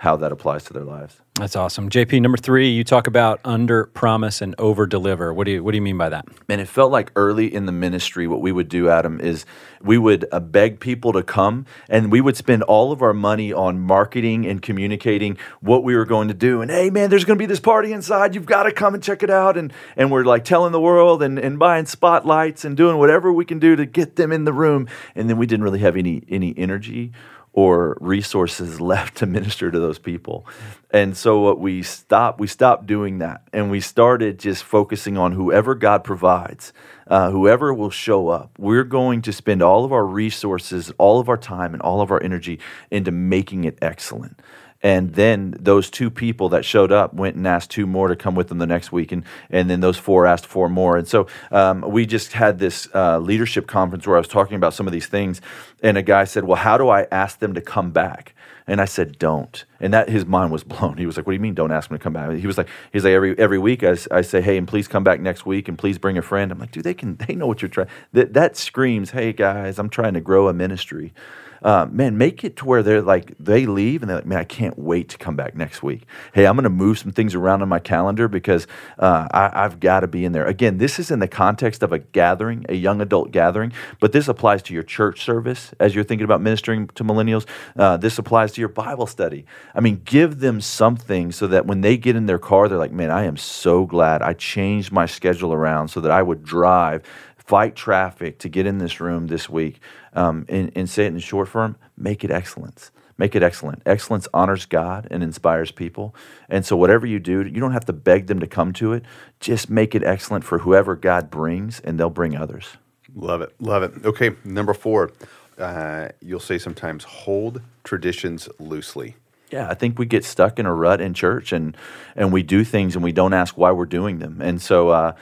how 0.00 0.16
that 0.16 0.32
applies 0.32 0.64
to 0.64 0.72
their 0.72 0.84
lives. 0.84 1.20
That's 1.34 1.56
awesome. 1.56 1.90
JP, 1.90 2.22
number 2.22 2.38
three, 2.38 2.70
you 2.70 2.84
talk 2.84 3.06
about 3.06 3.38
under 3.44 3.84
promise 3.84 4.40
and 4.40 4.54
over 4.58 4.86
deliver. 4.86 5.32
What 5.34 5.44
do 5.44 5.50
you 5.50 5.62
what 5.62 5.72
do 5.72 5.76
you 5.76 5.82
mean 5.82 5.98
by 5.98 6.08
that? 6.08 6.26
Man, 6.48 6.58
it 6.58 6.68
felt 6.68 6.90
like 6.90 7.12
early 7.16 7.54
in 7.54 7.66
the 7.66 7.72
ministry, 7.72 8.26
what 8.26 8.40
we 8.40 8.50
would 8.50 8.70
do, 8.70 8.88
Adam, 8.88 9.20
is 9.20 9.44
we 9.82 9.98
would 9.98 10.24
uh, 10.32 10.40
beg 10.40 10.80
people 10.80 11.12
to 11.12 11.22
come, 11.22 11.66
and 11.90 12.10
we 12.10 12.22
would 12.22 12.36
spend 12.36 12.62
all 12.62 12.92
of 12.92 13.02
our 13.02 13.12
money 13.12 13.52
on 13.52 13.78
marketing 13.78 14.46
and 14.46 14.62
communicating 14.62 15.36
what 15.60 15.84
we 15.84 15.94
were 15.94 16.06
going 16.06 16.28
to 16.28 16.34
do. 16.34 16.62
And 16.62 16.70
hey, 16.70 16.88
man, 16.88 17.10
there's 17.10 17.26
going 17.26 17.38
to 17.38 17.42
be 17.42 17.46
this 17.46 17.60
party 17.60 17.92
inside. 17.92 18.34
You've 18.34 18.46
got 18.46 18.62
to 18.62 18.72
come 18.72 18.94
and 18.94 19.02
check 19.02 19.22
it 19.22 19.30
out. 19.30 19.58
And 19.58 19.70
and 19.96 20.10
we're 20.10 20.24
like 20.24 20.44
telling 20.44 20.72
the 20.72 20.80
world 20.80 21.22
and, 21.22 21.38
and 21.38 21.58
buying 21.58 21.84
spotlights 21.84 22.64
and 22.64 22.74
doing 22.74 22.96
whatever 22.96 23.30
we 23.30 23.44
can 23.44 23.58
do 23.58 23.76
to 23.76 23.84
get 23.84 24.16
them 24.16 24.32
in 24.32 24.44
the 24.44 24.52
room. 24.54 24.88
And 25.14 25.28
then 25.28 25.36
we 25.36 25.44
didn't 25.44 25.64
really 25.64 25.80
have 25.80 25.96
any 25.96 26.22
any 26.30 26.54
energy 26.56 27.12
or 27.52 27.96
resources 28.00 28.80
left 28.92 29.16
to 29.18 29.26
minister 29.26 29.70
to 29.70 29.78
those 29.78 29.98
people. 29.98 30.46
And 30.90 31.16
so 31.16 31.40
what 31.40 31.60
we 31.60 31.82
stopped, 31.82 32.40
we 32.40 32.46
stopped 32.46 32.86
doing 32.86 33.18
that, 33.18 33.42
and 33.52 33.70
we 33.70 33.80
started 33.80 34.38
just 34.38 34.64
focusing 34.64 35.16
on 35.16 35.32
whoever 35.32 35.74
God 35.74 36.04
provides, 36.04 36.72
uh, 37.06 37.30
whoever 37.30 37.72
will 37.72 37.90
show 37.90 38.28
up. 38.28 38.50
We're 38.58 38.84
going 38.84 39.22
to 39.22 39.32
spend 39.32 39.62
all 39.62 39.84
of 39.84 39.92
our 39.92 40.06
resources, 40.06 40.92
all 40.98 41.20
of 41.20 41.28
our 41.28 41.36
time, 41.36 41.72
and 41.74 41.82
all 41.82 42.00
of 42.00 42.10
our 42.10 42.22
energy 42.22 42.58
into 42.90 43.10
making 43.10 43.64
it 43.64 43.78
excellent. 43.82 44.40
And 44.82 45.12
then 45.14 45.54
those 45.58 45.90
two 45.90 46.10
people 46.10 46.48
that 46.50 46.64
showed 46.64 46.90
up 46.90 47.12
went 47.12 47.36
and 47.36 47.46
asked 47.46 47.70
two 47.70 47.86
more 47.86 48.08
to 48.08 48.16
come 48.16 48.34
with 48.34 48.48
them 48.48 48.58
the 48.58 48.66
next 48.66 48.92
week, 48.92 49.12
and 49.12 49.24
and 49.50 49.68
then 49.68 49.80
those 49.80 49.98
four 49.98 50.26
asked 50.26 50.46
four 50.46 50.68
more. 50.70 50.96
And 50.96 51.06
so 51.06 51.26
um, 51.50 51.82
we 51.82 52.06
just 52.06 52.32
had 52.32 52.58
this 52.58 52.88
uh, 52.94 53.18
leadership 53.18 53.66
conference 53.66 54.06
where 54.06 54.16
I 54.16 54.20
was 54.20 54.28
talking 54.28 54.56
about 54.56 54.72
some 54.72 54.86
of 54.86 54.92
these 54.92 55.06
things, 55.06 55.40
and 55.82 55.98
a 55.98 56.02
guy 56.02 56.24
said, 56.24 56.44
"Well, 56.44 56.56
how 56.56 56.78
do 56.78 56.88
I 56.88 57.06
ask 57.12 57.40
them 57.40 57.52
to 57.54 57.60
come 57.60 57.90
back?" 57.90 58.34
And 58.66 58.80
I 58.80 58.86
said, 58.86 59.18
"Don't." 59.18 59.64
And 59.80 59.92
that 59.92 60.08
his 60.08 60.24
mind 60.24 60.50
was 60.50 60.64
blown. 60.72 60.96
He 60.96 61.04
was 61.04 61.18
like, 61.18 61.26
"What 61.26 61.32
do 61.32 61.34
you 61.34 61.40
mean, 61.40 61.54
don't 61.54 61.72
ask 61.72 61.90
them 61.90 61.98
to 61.98 62.02
come 62.02 62.14
back?" 62.14 62.32
He 62.32 62.46
was 62.46 62.56
like, 62.56 62.68
"He's 62.90 63.04
like 63.04 63.12
every 63.12 63.38
every 63.38 63.58
week 63.58 63.84
I, 63.84 63.96
I 64.10 64.22
say, 64.22 64.40
hey, 64.40 64.56
and 64.56 64.66
please 64.66 64.88
come 64.88 65.04
back 65.04 65.20
next 65.20 65.44
week, 65.44 65.68
and 65.68 65.76
please 65.76 65.98
bring 65.98 66.16
a 66.16 66.22
friend." 66.22 66.50
I'm 66.50 66.58
like, 66.58 66.70
"Dude, 66.70 66.84
they 66.84 66.94
can 66.94 67.16
they 67.16 67.34
know 67.34 67.46
what 67.46 67.60
you're 67.60 67.68
trying." 67.68 67.88
That 68.14 68.32
that 68.32 68.56
screams, 68.56 69.10
"Hey 69.10 69.34
guys, 69.34 69.78
I'm 69.78 69.90
trying 69.90 70.14
to 70.14 70.20
grow 70.22 70.48
a 70.48 70.54
ministry." 70.54 71.12
Uh, 71.62 71.86
man, 71.90 72.16
make 72.16 72.44
it 72.44 72.56
to 72.56 72.64
where 72.64 72.82
they're 72.82 73.02
like, 73.02 73.34
they 73.38 73.66
leave 73.66 74.02
and 74.02 74.08
they're 74.08 74.18
like, 74.18 74.26
man, 74.26 74.38
I 74.38 74.44
can't 74.44 74.78
wait 74.78 75.08
to 75.10 75.18
come 75.18 75.36
back 75.36 75.54
next 75.54 75.82
week. 75.82 76.06
Hey, 76.32 76.46
I'm 76.46 76.54
going 76.54 76.64
to 76.64 76.70
move 76.70 76.98
some 76.98 77.12
things 77.12 77.34
around 77.34 77.62
on 77.62 77.68
my 77.68 77.78
calendar 77.78 78.28
because 78.28 78.66
uh, 78.98 79.28
I, 79.30 79.62
have 79.62 79.80
got 79.80 80.00
to 80.00 80.06
be 80.06 80.24
in 80.24 80.32
there. 80.32 80.46
Again, 80.46 80.78
this 80.78 80.98
is 80.98 81.10
in 81.10 81.18
the 81.18 81.28
context 81.28 81.82
of 81.82 81.92
a 81.92 81.98
gathering, 81.98 82.64
a 82.68 82.74
young 82.74 83.00
adult 83.00 83.30
gathering, 83.30 83.72
but 84.00 84.12
this 84.12 84.28
applies 84.28 84.62
to 84.64 84.74
your 84.74 84.82
church 84.82 85.22
service 85.22 85.72
as 85.78 85.94
you're 85.94 86.04
thinking 86.04 86.24
about 86.24 86.40
ministering 86.40 86.88
to 86.88 87.04
millennials. 87.04 87.46
Uh, 87.76 87.96
this 87.96 88.18
applies 88.18 88.52
to 88.52 88.60
your 88.60 88.68
Bible 88.68 89.06
study. 89.06 89.44
I 89.74 89.80
mean, 89.80 90.02
give 90.04 90.40
them 90.40 90.60
something 90.60 91.32
so 91.32 91.46
that 91.48 91.66
when 91.66 91.82
they 91.82 91.96
get 91.96 92.16
in 92.16 92.26
their 92.26 92.38
car, 92.38 92.68
they're 92.68 92.78
like, 92.78 92.92
man, 92.92 93.10
I 93.10 93.24
am 93.24 93.36
so 93.36 93.84
glad 93.84 94.22
I 94.22 94.32
changed 94.32 94.92
my 94.92 95.06
schedule 95.06 95.52
around 95.52 95.88
so 95.88 96.00
that 96.00 96.10
I 96.10 96.22
would 96.22 96.44
drive 96.44 97.02
fight 97.50 97.74
traffic 97.74 98.38
to 98.38 98.48
get 98.48 98.64
in 98.64 98.78
this 98.78 99.00
room 99.00 99.26
this 99.26 99.50
week 99.50 99.80
um, 100.12 100.46
and, 100.48 100.70
and 100.76 100.88
say 100.88 101.06
it 101.06 101.08
in 101.08 101.18
short 101.18 101.48
form, 101.48 101.74
make 101.96 102.22
it 102.22 102.30
excellence. 102.30 102.92
Make 103.18 103.34
it 103.34 103.42
excellent. 103.42 103.82
Excellence 103.84 104.28
honors 104.32 104.66
God 104.66 105.08
and 105.10 105.20
inspires 105.24 105.72
people. 105.72 106.14
And 106.48 106.64
so, 106.64 106.76
whatever 106.76 107.06
you 107.06 107.18
do, 107.18 107.42
you 107.42 107.60
don't 107.60 107.72
have 107.72 107.84
to 107.86 107.92
beg 107.92 108.28
them 108.28 108.38
to 108.38 108.46
come 108.46 108.72
to 108.74 108.92
it. 108.92 109.04
Just 109.40 109.68
make 109.68 109.96
it 109.96 110.04
excellent 110.04 110.44
for 110.44 110.58
whoever 110.60 110.94
God 110.94 111.28
brings, 111.28 111.80
and 111.80 111.98
they'll 111.98 112.08
bring 112.08 112.36
others. 112.36 112.76
Love 113.14 113.42
it. 113.42 113.52
Love 113.58 113.82
it. 113.82 113.92
Okay. 114.06 114.30
Number 114.44 114.72
four, 114.72 115.10
uh, 115.58 116.08
you'll 116.22 116.38
say 116.38 116.56
sometimes 116.56 117.02
hold 117.02 117.60
traditions 117.82 118.48
loosely. 118.60 119.16
Yeah, 119.50 119.68
I 119.68 119.74
think 119.74 119.98
we 119.98 120.06
get 120.06 120.24
stuck 120.24 120.60
in 120.60 120.64
a 120.64 120.72
rut 120.72 121.00
in 121.00 121.12
church 121.12 121.52
and 121.52 121.76
and 122.14 122.32
we 122.32 122.44
do 122.44 122.62
things 122.62 122.94
and 122.94 123.04
we 123.04 123.12
don't 123.12 123.34
ask 123.34 123.58
why 123.58 123.72
we're 123.72 123.84
doing 123.84 124.20
them. 124.20 124.40
And 124.40 124.62
so 124.62 124.90
uh, 124.90 125.12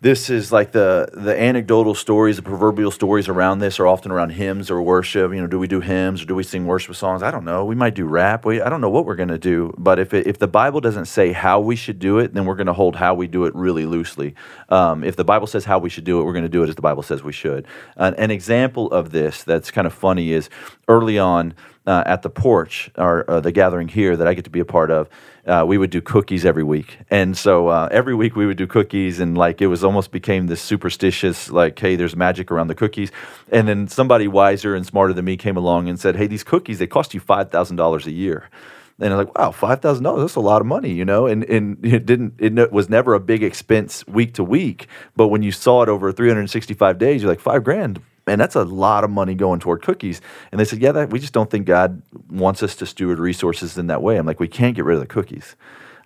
this 0.00 0.28
is 0.28 0.52
like 0.52 0.72
the 0.72 1.08
the 1.14 1.40
anecdotal 1.40 1.94
stories, 1.94 2.36
the 2.36 2.42
proverbial 2.42 2.90
stories 2.90 3.28
around 3.28 3.60
this 3.60 3.80
are 3.80 3.86
often 3.86 4.12
around 4.12 4.30
hymns 4.30 4.70
or 4.70 4.82
worship. 4.82 5.32
You 5.32 5.40
know, 5.40 5.46
do 5.46 5.58
we 5.58 5.66
do 5.66 5.80
hymns 5.80 6.22
or 6.22 6.26
do 6.26 6.34
we 6.34 6.42
sing 6.42 6.66
worship 6.66 6.94
songs? 6.94 7.22
I 7.22 7.30
don't 7.30 7.46
know. 7.46 7.64
We 7.64 7.74
might 7.74 7.94
do 7.94 8.04
rap. 8.04 8.44
We, 8.44 8.60
I 8.60 8.68
don't 8.68 8.82
know 8.82 8.90
what 8.90 9.06
we're 9.06 9.16
going 9.16 9.30
to 9.30 9.38
do. 9.38 9.74
But 9.78 9.98
if 9.98 10.12
it, 10.12 10.26
if 10.26 10.38
the 10.38 10.48
Bible 10.48 10.82
doesn't 10.82 11.06
say 11.06 11.32
how 11.32 11.60
we 11.60 11.76
should 11.76 11.98
do 11.98 12.18
it, 12.18 12.34
then 12.34 12.44
we're 12.44 12.56
going 12.56 12.66
to 12.66 12.74
hold 12.74 12.96
how 12.96 13.14
we 13.14 13.26
do 13.26 13.46
it 13.46 13.54
really 13.54 13.86
loosely. 13.86 14.34
Um, 14.68 15.02
if 15.02 15.16
the 15.16 15.24
Bible 15.24 15.46
says 15.46 15.64
how 15.64 15.78
we 15.78 15.88
should 15.88 16.04
do 16.04 16.20
it, 16.20 16.24
we're 16.24 16.34
going 16.34 16.44
to 16.44 16.50
do 16.50 16.62
it 16.62 16.68
as 16.68 16.74
the 16.74 16.82
Bible 16.82 17.02
says 17.02 17.22
we 17.22 17.32
should. 17.32 17.66
An, 17.96 18.14
an 18.16 18.30
example 18.30 18.90
of 18.90 19.12
this 19.12 19.44
that's 19.44 19.70
kind 19.70 19.86
of 19.86 19.94
funny 19.94 20.32
is 20.32 20.50
early 20.88 21.18
on 21.18 21.54
uh, 21.86 22.02
at 22.04 22.22
the 22.22 22.30
porch 22.30 22.90
or 22.98 23.28
uh, 23.30 23.40
the 23.40 23.52
gathering 23.52 23.88
here 23.88 24.16
that 24.16 24.26
I 24.26 24.34
get 24.34 24.44
to 24.44 24.50
be 24.50 24.60
a 24.60 24.64
part 24.64 24.90
of, 24.90 25.08
uh, 25.46 25.64
we 25.66 25.78
would 25.78 25.90
do 25.90 26.00
cookies 26.00 26.44
every 26.44 26.64
week. 26.64 26.98
And 27.10 27.36
so 27.36 27.68
uh, 27.68 27.88
every 27.90 28.14
week 28.14 28.36
we 28.36 28.46
would 28.46 28.56
do 28.56 28.66
cookies, 28.66 29.20
and 29.20 29.36
like 29.38 29.62
it 29.62 29.68
was 29.68 29.84
almost 29.84 30.10
became 30.10 30.48
this 30.48 30.60
superstitious, 30.60 31.50
like, 31.50 31.78
hey, 31.78 31.96
there's 31.96 32.16
magic 32.16 32.50
around 32.50 32.68
the 32.68 32.74
cookies. 32.74 33.12
And 33.52 33.68
then 33.68 33.88
somebody 33.88 34.28
wiser 34.28 34.74
and 34.74 34.84
smarter 34.84 35.12
than 35.12 35.24
me 35.24 35.36
came 35.36 35.56
along 35.56 35.88
and 35.88 35.98
said, 36.00 36.16
hey, 36.16 36.26
these 36.26 36.44
cookies, 36.44 36.78
they 36.78 36.86
cost 36.86 37.14
you 37.14 37.20
$5,000 37.20 38.06
a 38.06 38.12
year. 38.12 38.50
And 38.98 39.12
I'm 39.12 39.18
like, 39.18 39.38
wow, 39.38 39.50
five 39.50 39.82
thousand 39.82 40.04
dollars, 40.04 40.22
that's 40.22 40.36
a 40.36 40.40
lot 40.40 40.62
of 40.62 40.66
money, 40.66 40.90
you 40.90 41.04
know? 41.04 41.26
And 41.26 41.44
and 41.44 41.84
it 41.84 42.06
didn't 42.06 42.34
it 42.38 42.72
was 42.72 42.88
never 42.88 43.12
a 43.12 43.20
big 43.20 43.42
expense 43.42 44.06
week 44.06 44.32
to 44.34 44.44
week. 44.44 44.88
But 45.14 45.28
when 45.28 45.42
you 45.42 45.52
saw 45.52 45.82
it 45.82 45.88
over 45.90 46.12
365 46.12 46.98
days, 46.98 47.20
you're 47.22 47.30
like, 47.30 47.40
five 47.40 47.62
grand, 47.62 48.00
man, 48.26 48.38
that's 48.38 48.56
a 48.56 48.64
lot 48.64 49.04
of 49.04 49.10
money 49.10 49.34
going 49.34 49.60
toward 49.60 49.82
cookies. 49.82 50.20
And 50.50 50.58
they 50.58 50.64
said, 50.64 50.80
yeah, 50.80 50.92
that, 50.92 51.10
we 51.10 51.20
just 51.20 51.32
don't 51.32 51.50
think 51.50 51.66
God 51.66 52.02
wants 52.28 52.62
us 52.62 52.74
to 52.76 52.86
steward 52.86 53.18
resources 53.18 53.78
in 53.78 53.86
that 53.86 54.02
way. 54.02 54.16
I'm 54.16 54.26
like, 54.26 54.40
we 54.40 54.48
can't 54.48 54.74
get 54.74 54.84
rid 54.84 54.94
of 54.94 55.00
the 55.00 55.06
cookies. 55.06 55.54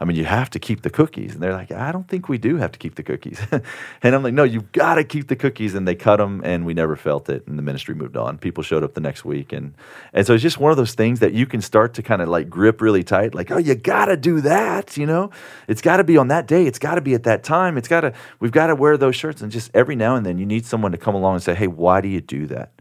I 0.02 0.06
mean, 0.06 0.16
you 0.16 0.24
have 0.24 0.48
to 0.50 0.58
keep 0.58 0.80
the 0.80 0.88
cookies. 0.88 1.34
And 1.34 1.42
they're 1.42 1.52
like, 1.52 1.70
I 1.70 1.92
don't 1.92 2.08
think 2.08 2.26
we 2.26 2.38
do 2.38 2.56
have 2.56 2.72
to 2.72 2.78
keep 2.78 2.94
the 2.94 3.02
cookies. 3.02 3.38
and 4.02 4.14
I'm 4.14 4.22
like, 4.22 4.32
no, 4.32 4.44
you've 4.44 4.72
got 4.72 4.94
to 4.94 5.04
keep 5.04 5.28
the 5.28 5.36
cookies. 5.36 5.74
And 5.74 5.86
they 5.86 5.94
cut 5.94 6.16
them, 6.16 6.40
and 6.42 6.64
we 6.64 6.72
never 6.72 6.96
felt 6.96 7.28
it. 7.28 7.46
And 7.46 7.58
the 7.58 7.62
ministry 7.62 7.94
moved 7.94 8.16
on. 8.16 8.38
People 8.38 8.62
showed 8.62 8.82
up 8.82 8.94
the 8.94 9.02
next 9.02 9.26
week. 9.26 9.52
And, 9.52 9.74
and 10.14 10.26
so 10.26 10.32
it's 10.32 10.42
just 10.42 10.58
one 10.58 10.70
of 10.70 10.78
those 10.78 10.94
things 10.94 11.20
that 11.20 11.34
you 11.34 11.44
can 11.44 11.60
start 11.60 11.92
to 11.94 12.02
kind 12.02 12.22
of 12.22 12.28
like 12.28 12.48
grip 12.48 12.80
really 12.80 13.04
tight, 13.04 13.34
like, 13.34 13.50
oh, 13.50 13.58
you 13.58 13.74
got 13.74 14.06
to 14.06 14.16
do 14.16 14.40
that. 14.40 14.96
You 14.96 15.04
know, 15.04 15.30
it's 15.68 15.82
got 15.82 15.98
to 15.98 16.04
be 16.04 16.16
on 16.16 16.28
that 16.28 16.46
day. 16.46 16.66
It's 16.66 16.78
got 16.78 16.94
to 16.94 17.02
be 17.02 17.12
at 17.12 17.24
that 17.24 17.44
time. 17.44 17.76
It's 17.76 17.88
got 17.88 18.00
to, 18.00 18.14
we've 18.40 18.52
got 18.52 18.68
to 18.68 18.74
wear 18.74 18.96
those 18.96 19.16
shirts. 19.16 19.42
And 19.42 19.52
just 19.52 19.70
every 19.74 19.96
now 19.96 20.16
and 20.16 20.24
then, 20.24 20.38
you 20.38 20.46
need 20.46 20.64
someone 20.64 20.92
to 20.92 20.98
come 20.98 21.14
along 21.14 21.34
and 21.34 21.42
say, 21.42 21.54
hey, 21.54 21.66
why 21.66 22.00
do 22.00 22.08
you 22.08 22.22
do 22.22 22.46
that? 22.46 22.72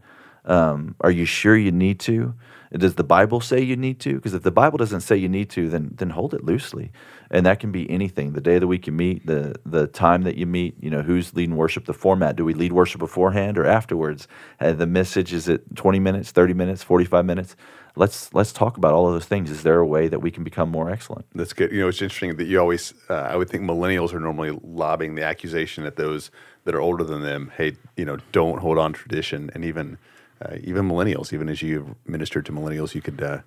Um, 0.46 0.96
are 1.02 1.10
you 1.10 1.26
sure 1.26 1.54
you 1.54 1.70
need 1.70 2.00
to? 2.00 2.34
Does 2.72 2.94
the 2.94 3.04
Bible 3.04 3.40
say 3.40 3.60
you 3.60 3.76
need 3.76 3.98
to? 4.00 4.14
Because 4.14 4.32
if 4.32 4.42
the 4.44 4.52
Bible 4.52 4.78
doesn't 4.78 5.00
say 5.00 5.16
you 5.16 5.28
need 5.28 5.50
to, 5.50 5.68
then 5.68 5.90
then 5.96 6.10
hold 6.10 6.34
it 6.34 6.44
loosely, 6.44 6.92
and 7.30 7.44
that 7.44 7.58
can 7.58 7.72
be 7.72 7.90
anything. 7.90 8.32
The 8.32 8.40
day 8.40 8.54
of 8.54 8.60
the 8.60 8.68
week 8.68 8.86
you 8.86 8.92
meet, 8.92 9.26
the 9.26 9.56
the 9.66 9.88
time 9.88 10.22
that 10.22 10.36
you 10.36 10.46
meet. 10.46 10.76
You 10.80 10.90
know, 10.90 11.02
who's 11.02 11.34
leading 11.34 11.56
worship? 11.56 11.86
The 11.86 11.92
format. 11.92 12.36
Do 12.36 12.44
we 12.44 12.54
lead 12.54 12.72
worship 12.72 13.00
beforehand 13.00 13.58
or 13.58 13.66
afterwards? 13.66 14.28
The 14.60 14.86
message 14.86 15.32
is 15.32 15.48
it 15.48 15.74
twenty 15.74 15.98
minutes, 15.98 16.30
thirty 16.30 16.54
minutes, 16.54 16.84
forty 16.84 17.04
five 17.04 17.24
minutes? 17.24 17.56
Let's 17.96 18.32
let's 18.32 18.52
talk 18.52 18.76
about 18.76 18.92
all 18.92 19.08
of 19.08 19.14
those 19.14 19.26
things. 19.26 19.50
Is 19.50 19.64
there 19.64 19.80
a 19.80 19.86
way 19.86 20.06
that 20.06 20.20
we 20.20 20.30
can 20.30 20.44
become 20.44 20.70
more 20.70 20.90
excellent? 20.90 21.26
That's 21.34 21.52
good. 21.52 21.72
You 21.72 21.80
know, 21.80 21.88
it's 21.88 22.00
interesting 22.00 22.36
that 22.36 22.46
you 22.46 22.60
always. 22.60 22.94
Uh, 23.08 23.14
I 23.14 23.34
would 23.34 23.50
think 23.50 23.64
millennials 23.64 24.14
are 24.14 24.20
normally 24.20 24.56
lobbing 24.62 25.16
the 25.16 25.24
accusation 25.24 25.84
at 25.84 25.96
those 25.96 26.30
that 26.64 26.74
are 26.76 26.80
older 26.80 27.02
than 27.02 27.22
them. 27.22 27.50
Hey, 27.56 27.76
you 27.96 28.04
know, 28.04 28.18
don't 28.30 28.60
hold 28.60 28.78
on 28.78 28.92
tradition, 28.92 29.50
and 29.54 29.64
even 29.64 29.98
uh, 30.44 30.56
even 30.62 30.88
millennials, 30.88 31.32
even 31.32 31.48
as 31.48 31.62
you 31.62 31.96
ministered 32.06 32.46
to 32.46 32.52
millennials, 32.52 32.94
you 32.94 33.02
could, 33.02 33.22
uh, 33.22 33.40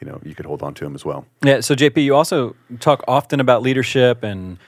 you 0.00 0.06
know, 0.06 0.20
you 0.24 0.34
could 0.34 0.46
hold 0.46 0.62
on 0.62 0.74
to 0.74 0.84
them 0.84 0.94
as 0.94 1.04
well. 1.04 1.26
Yeah. 1.44 1.60
So 1.60 1.74
JP, 1.74 2.02
you 2.02 2.14
also 2.14 2.56
talk 2.80 3.04
often 3.06 3.40
about 3.40 3.62
leadership 3.62 4.22
and 4.22 4.58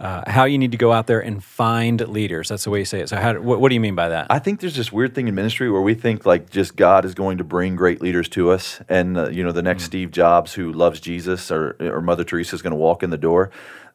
uh, 0.00 0.22
how 0.30 0.44
you 0.44 0.56
need 0.56 0.72
to 0.72 0.78
go 0.78 0.92
out 0.92 1.06
there 1.06 1.20
and 1.20 1.44
find 1.44 2.00
leaders. 2.08 2.48
That's 2.48 2.64
the 2.64 2.70
way 2.70 2.78
you 2.78 2.84
say 2.86 3.00
it. 3.00 3.10
So, 3.10 3.16
how, 3.16 3.34
what, 3.34 3.60
what, 3.60 3.68
do 3.68 3.74
you 3.74 3.80
mean 3.80 3.94
by 3.94 4.08
that? 4.08 4.28
I 4.30 4.38
think 4.38 4.60
there's 4.60 4.76
this 4.76 4.90
weird 4.90 5.14
thing 5.14 5.28
in 5.28 5.34
ministry 5.34 5.70
where 5.70 5.82
we 5.82 5.92
think 5.92 6.24
like 6.24 6.48
just 6.48 6.74
God 6.74 7.04
is 7.04 7.14
going 7.14 7.36
to 7.36 7.44
bring 7.44 7.76
great 7.76 8.00
leaders 8.00 8.26
to 8.30 8.50
us, 8.50 8.80
and 8.88 9.18
uh, 9.18 9.28
you 9.28 9.44
know 9.44 9.52
the 9.52 9.62
next 9.62 9.82
mm-hmm. 9.82 9.88
Steve 9.88 10.10
Jobs 10.10 10.54
who 10.54 10.72
loves 10.72 11.00
Jesus 11.00 11.50
or, 11.50 11.76
or 11.80 12.00
Mother 12.00 12.24
Teresa 12.24 12.56
is 12.56 12.62
going 12.62 12.70
to 12.70 12.78
walk 12.78 13.02
in 13.02 13.10
the 13.10 13.18
door. 13.18 13.50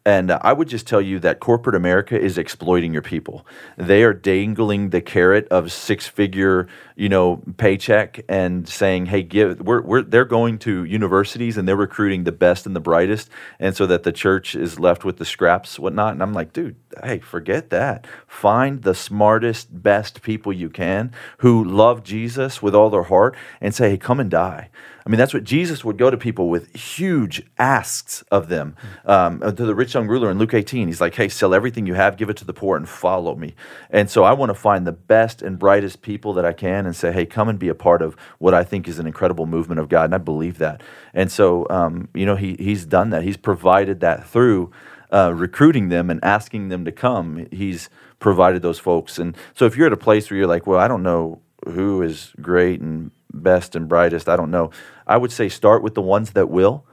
And 0.06 0.30
uh, 0.30 0.38
I 0.44 0.54
would 0.54 0.68
just 0.68 0.86
tell 0.86 1.02
you 1.02 1.18
that 1.20 1.40
corporate 1.40 1.76
America 1.76 2.20
is 2.20 2.38
exploiting 2.38 2.94
your 2.94 3.02
people. 3.02 3.46
They 3.76 4.04
are 4.04 4.14
dangling 4.14 4.92
the 4.92 5.02
carrot 5.02 5.48
of 5.48 5.72
six 5.72 6.08
figure, 6.08 6.68
you 6.96 7.10
know, 7.10 7.42
paycheck 7.58 8.24
and 8.30 8.70
saying, 8.70 9.08
"Hey, 9.08 9.24
give." 9.24 9.62
We're, 9.62 9.82
we're 9.82 10.04
they're 10.04 10.24
going 10.24 10.60
to 10.60 10.84
universities 10.84 11.58
and 11.58 11.68
they're 11.68 11.76
recruiting 11.76 12.24
the 12.24 12.32
best 12.32 12.68
and 12.68 12.76
the 12.76 12.80
brightest, 12.80 13.32
and 13.60 13.76
so 13.76 13.88
that 13.88 14.04
the 14.04 14.12
church 14.12 14.54
is 14.54 14.80
left 14.80 15.06
with 15.06 15.18
the 15.18 15.26
scraps, 15.26 15.80
whatnot. 15.80 16.14
And 16.14 16.22
I'm 16.22 16.34
like, 16.34 16.54
dude, 16.54 16.76
hey, 17.04 17.18
forget 17.18 17.72
that. 17.72 18.06
Find 18.28 18.84
the 18.84 18.94
smartest, 18.94 19.82
best 19.82 20.22
people 20.22 20.54
you 20.54 20.70
can 20.70 21.12
who 21.40 21.64
love 21.64 22.04
Jesus 22.04 22.62
with 22.62 22.76
all 22.76 22.92
their 22.92 23.04
heart, 23.04 23.36
and 23.60 23.74
say, 23.74 23.90
"Hey, 23.90 23.98
come 23.98 24.20
and 24.20 24.30
die." 24.30 24.70
I 25.06 25.12
mean, 25.12 25.20
that's 25.20 25.36
what 25.36 25.44
Jesus 25.44 25.86
would 25.86 26.00
go 26.00 26.10
to 26.10 26.18
people 26.18 26.50
with 26.50 26.76
huge 26.76 27.44
asks 27.60 28.24
of 28.32 28.50
them. 28.50 28.76
Um, 29.06 29.40
to 29.40 29.52
the 29.52 29.76
rich 29.76 29.94
young 29.94 30.08
ruler 30.08 30.32
in 30.32 30.40
Luke 30.40 30.56
18, 30.56 30.88
he's 30.88 31.00
like, 31.00 31.14
hey, 31.14 31.30
sell 31.30 31.54
everything 31.54 31.86
you 31.86 31.94
have, 31.94 32.18
give 32.18 32.32
it 32.32 32.38
to 32.38 32.46
the 32.46 32.54
poor, 32.54 32.76
and 32.76 32.90
follow 32.90 33.36
me. 33.36 33.54
And 33.92 34.10
so 34.10 34.24
I 34.24 34.34
want 34.34 34.50
to 34.50 34.56
find 34.56 34.88
the 34.88 34.92
best 34.92 35.44
and 35.44 35.60
brightest 35.60 36.02
people 36.02 36.34
that 36.34 36.46
I 36.46 36.54
can 36.54 36.88
and 36.88 36.96
say, 36.96 37.12
hey, 37.12 37.28
come 37.28 37.50
and 37.50 37.60
be 37.60 37.70
a 37.70 37.76
part 37.76 38.02
of 38.02 38.16
what 38.40 38.56
I 38.56 38.64
think 38.64 38.88
is 38.88 38.98
an 38.98 39.06
incredible 39.06 39.46
movement 39.46 39.80
of 39.80 39.90
God. 39.90 40.06
And 40.06 40.16
I 40.16 40.18
believe 40.18 40.58
that. 40.58 40.82
And 41.14 41.32
so, 41.32 41.68
um, 41.70 42.10
you 42.16 42.26
know, 42.26 42.36
he, 42.36 42.56
he's 42.58 42.84
done 42.84 43.12
that. 43.12 43.22
He's 43.22 43.38
provided 43.38 44.00
that 44.00 44.28
through 44.28 44.72
uh, 45.14 45.32
recruiting 45.36 45.90
them 45.90 46.10
and 46.10 46.20
asking 46.24 46.70
them 46.70 46.84
to 46.84 46.92
come. 46.92 47.46
He's 47.52 47.90
provided 48.20 48.64
those 48.64 48.80
folks. 48.80 49.20
And 49.20 49.38
so 49.54 49.66
if 49.66 49.78
you're 49.78 49.88
at 49.88 49.94
a 49.94 49.98
place 49.98 50.32
where 50.32 50.38
you're 50.40 50.48
like, 50.48 50.66
well, 50.66 50.80
I 50.80 50.88
don't 50.88 51.04
know 51.04 51.42
who 51.68 52.02
is 52.02 52.34
great 52.42 52.82
and 52.82 53.12
best 53.32 53.76
and 53.76 53.88
brightest, 53.88 54.30
I 54.30 54.36
don't 54.36 54.52
know. 54.52 54.72
I 55.08 55.18
would 55.18 55.32
say 55.32 55.50
start 55.50 55.84
with 55.84 55.96
the 55.96 56.02
ones 56.02 56.32
that 56.32 56.50
will. 56.50 56.86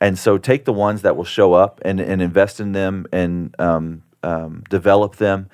And 0.00 0.18
so 0.18 0.38
take 0.38 0.64
the 0.64 0.72
ones 0.72 1.02
that 1.02 1.16
will 1.16 1.24
show 1.24 1.54
up 1.54 1.80
and, 1.84 2.00
and 2.00 2.20
invest 2.20 2.60
in 2.60 2.72
them 2.72 3.06
and 3.12 3.54
um, 3.58 4.02
um, 4.22 4.64
develop 4.68 5.16
them. 5.16 5.48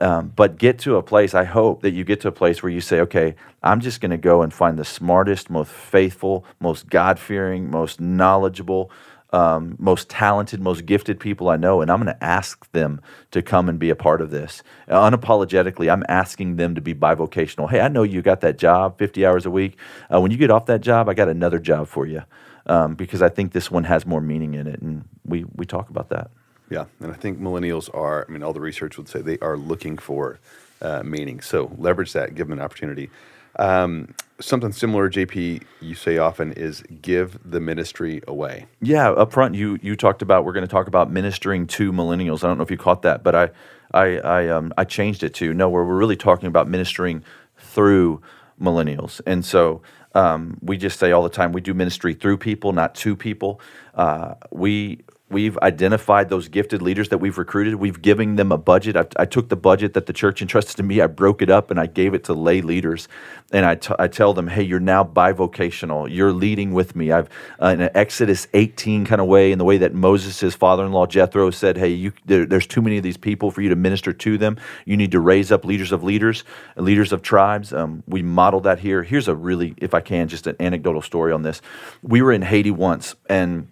Um, 0.00 0.32
but 0.34 0.58
get 0.58 0.80
to 0.80 0.96
a 0.96 1.02
place, 1.02 1.32
I 1.32 1.44
hope 1.44 1.82
that 1.82 1.92
you 1.92 2.02
get 2.02 2.20
to 2.22 2.28
a 2.28 2.32
place 2.32 2.60
where 2.60 2.72
you 2.72 2.80
say, 2.80 2.98
okay, 3.00 3.36
I'm 3.62 3.80
just 3.80 4.00
going 4.00 4.10
to 4.10 4.16
go 4.16 4.42
and 4.42 4.52
find 4.52 4.76
the 4.76 4.84
smartest, 4.84 5.48
most 5.48 5.70
faithful, 5.70 6.44
most 6.58 6.88
God 6.88 7.20
fearing, 7.20 7.70
most 7.70 8.00
knowledgeable, 8.00 8.90
um, 9.32 9.76
most 9.78 10.08
talented, 10.08 10.60
most 10.60 10.84
gifted 10.86 11.18
people 11.18 11.48
I 11.48 11.56
know, 11.56 11.80
and 11.80 11.90
I'm 11.90 12.02
going 12.02 12.14
to 12.14 12.24
ask 12.24 12.70
them 12.72 13.00
to 13.30 13.42
come 13.42 13.68
and 13.68 13.78
be 13.78 13.90
a 13.90 13.96
part 13.96 14.20
of 14.20 14.30
this. 14.30 14.62
Uh, 14.88 15.10
unapologetically, 15.10 15.90
I'm 15.90 16.04
asking 16.08 16.56
them 16.56 16.74
to 16.74 16.80
be 16.80 16.94
bivocational. 16.94 17.70
Hey, 17.70 17.80
I 17.80 17.88
know 17.88 18.02
you 18.02 18.20
got 18.22 18.42
that 18.42 18.58
job 18.58 18.98
50 18.98 19.24
hours 19.24 19.46
a 19.46 19.50
week. 19.50 19.78
Uh, 20.12 20.20
when 20.20 20.30
you 20.30 20.36
get 20.36 20.50
off 20.50 20.66
that 20.66 20.82
job, 20.82 21.08
I 21.08 21.14
got 21.14 21.28
another 21.28 21.58
job 21.58 21.88
for 21.88 22.06
you 22.06 22.22
um, 22.66 22.94
because 22.94 23.22
I 23.22 23.28
think 23.28 23.52
this 23.52 23.70
one 23.70 23.84
has 23.84 24.04
more 24.06 24.20
meaning 24.20 24.54
in 24.54 24.66
it, 24.66 24.80
and 24.82 25.04
we, 25.24 25.44
we 25.56 25.64
talk 25.64 25.88
about 25.88 26.10
that. 26.10 26.30
Yeah, 26.70 26.84
and 27.00 27.10
I 27.10 27.14
think 27.14 27.40
millennials 27.40 27.94
are, 27.94 28.26
I 28.28 28.32
mean, 28.32 28.42
all 28.42 28.52
the 28.52 28.60
research 28.60 28.96
would 28.96 29.08
say 29.08 29.20
they 29.20 29.38
are 29.38 29.56
looking 29.56 29.98
for 29.98 30.38
uh, 30.80 31.02
meaning. 31.02 31.40
So 31.40 31.70
leverage 31.78 32.12
that, 32.12 32.34
give 32.34 32.48
them 32.48 32.58
an 32.58 32.64
opportunity. 32.64 33.10
Um, 33.56 34.14
something 34.42 34.72
similar, 34.72 35.08
JP, 35.10 35.62
you 35.80 35.94
say 35.94 36.18
often 36.18 36.52
is 36.52 36.82
give 37.00 37.38
the 37.44 37.60
ministry 37.60 38.22
away. 38.26 38.66
Yeah, 38.80 39.10
up 39.10 39.32
front, 39.32 39.54
you 39.54 39.78
you 39.82 39.96
talked 39.96 40.22
about 40.22 40.44
we're 40.44 40.52
going 40.52 40.66
to 40.66 40.70
talk 40.70 40.86
about 40.86 41.10
ministering 41.10 41.66
to 41.68 41.92
millennials. 41.92 42.44
I 42.44 42.48
don't 42.48 42.58
know 42.58 42.64
if 42.64 42.70
you 42.70 42.76
caught 42.76 43.02
that, 43.02 43.22
but 43.22 43.34
I 43.34 43.50
I 43.94 44.18
I, 44.18 44.48
um, 44.48 44.72
I 44.76 44.84
changed 44.84 45.22
it 45.22 45.34
to 45.34 45.54
no, 45.54 45.68
where 45.68 45.84
we're 45.84 45.96
really 45.96 46.16
talking 46.16 46.48
about 46.48 46.68
ministering 46.68 47.24
through 47.56 48.22
millennials, 48.60 49.20
and 49.26 49.44
so. 49.44 49.82
Um, 50.14 50.58
we 50.60 50.76
just 50.76 50.98
say 50.98 51.10
all 51.10 51.22
the 51.22 51.30
time 51.30 51.52
we 51.52 51.62
do 51.62 51.72
ministry 51.72 52.12
through 52.12 52.36
people, 52.36 52.74
not 52.74 52.94
to 52.96 53.16
people. 53.16 53.62
Uh, 53.94 54.34
we 54.50 55.00
we've 55.32 55.58
identified 55.58 56.28
those 56.28 56.48
gifted 56.48 56.82
leaders 56.82 57.08
that 57.08 57.18
we've 57.18 57.38
recruited. 57.38 57.76
We've 57.76 58.00
given 58.00 58.36
them 58.36 58.52
a 58.52 58.58
budget. 58.58 58.96
I, 58.96 59.06
I, 59.16 59.24
took 59.24 59.48
the 59.48 59.56
budget 59.56 59.94
that 59.94 60.06
the 60.06 60.12
church 60.12 60.42
entrusted 60.42 60.76
to 60.76 60.82
me, 60.82 61.00
I 61.00 61.06
broke 61.06 61.42
it 61.42 61.50
up, 61.50 61.70
and 61.70 61.80
I 61.80 61.86
gave 61.86 62.14
it 62.14 62.24
to 62.24 62.34
lay 62.34 62.60
leaders. 62.60 63.08
And 63.50 63.66
I, 63.66 63.76
t- 63.76 63.94
I 63.98 64.08
tell 64.08 64.34
them, 64.34 64.48
hey, 64.48 64.62
you're 64.62 64.80
now 64.80 65.04
bivocational. 65.04 66.08
You're 66.10 66.32
leading 66.32 66.72
with 66.72 66.94
me. 66.94 67.10
I've 67.10 67.28
uh, 67.60 67.68
in 67.68 67.80
an 67.80 67.90
Exodus 67.94 68.46
18 68.54 69.06
kind 69.06 69.20
of 69.20 69.26
way, 69.26 69.52
in 69.52 69.58
the 69.58 69.64
way 69.64 69.78
that 69.78 69.94
Moses' 69.94 70.54
father-in-law 70.54 71.06
Jethro 71.06 71.50
said, 71.50 71.76
hey, 71.76 71.88
you, 71.88 72.12
there, 72.26 72.46
there's 72.46 72.66
too 72.66 72.82
many 72.82 72.96
of 72.96 73.02
these 73.02 73.16
people 73.16 73.50
for 73.50 73.62
you 73.62 73.68
to 73.70 73.76
minister 73.76 74.12
to 74.12 74.38
them. 74.38 74.56
You 74.84 74.96
need 74.96 75.12
to 75.12 75.20
raise 75.20 75.50
up 75.50 75.64
leaders 75.64 75.92
of 75.92 76.02
leaders, 76.02 76.44
leaders 76.76 77.12
of 77.12 77.22
tribes. 77.22 77.72
Um, 77.72 78.02
we 78.06 78.22
model 78.22 78.60
that 78.60 78.80
here. 78.80 79.02
Here's 79.02 79.28
a 79.28 79.34
really, 79.34 79.74
if 79.78 79.94
I 79.94 80.00
can, 80.00 80.28
just 80.28 80.46
an 80.46 80.56
anecdotal 80.60 81.02
story 81.02 81.32
on 81.32 81.42
this. 81.42 81.62
We 82.02 82.22
were 82.22 82.32
in 82.32 82.42
Haiti 82.42 82.70
once, 82.70 83.14
and 83.28 83.68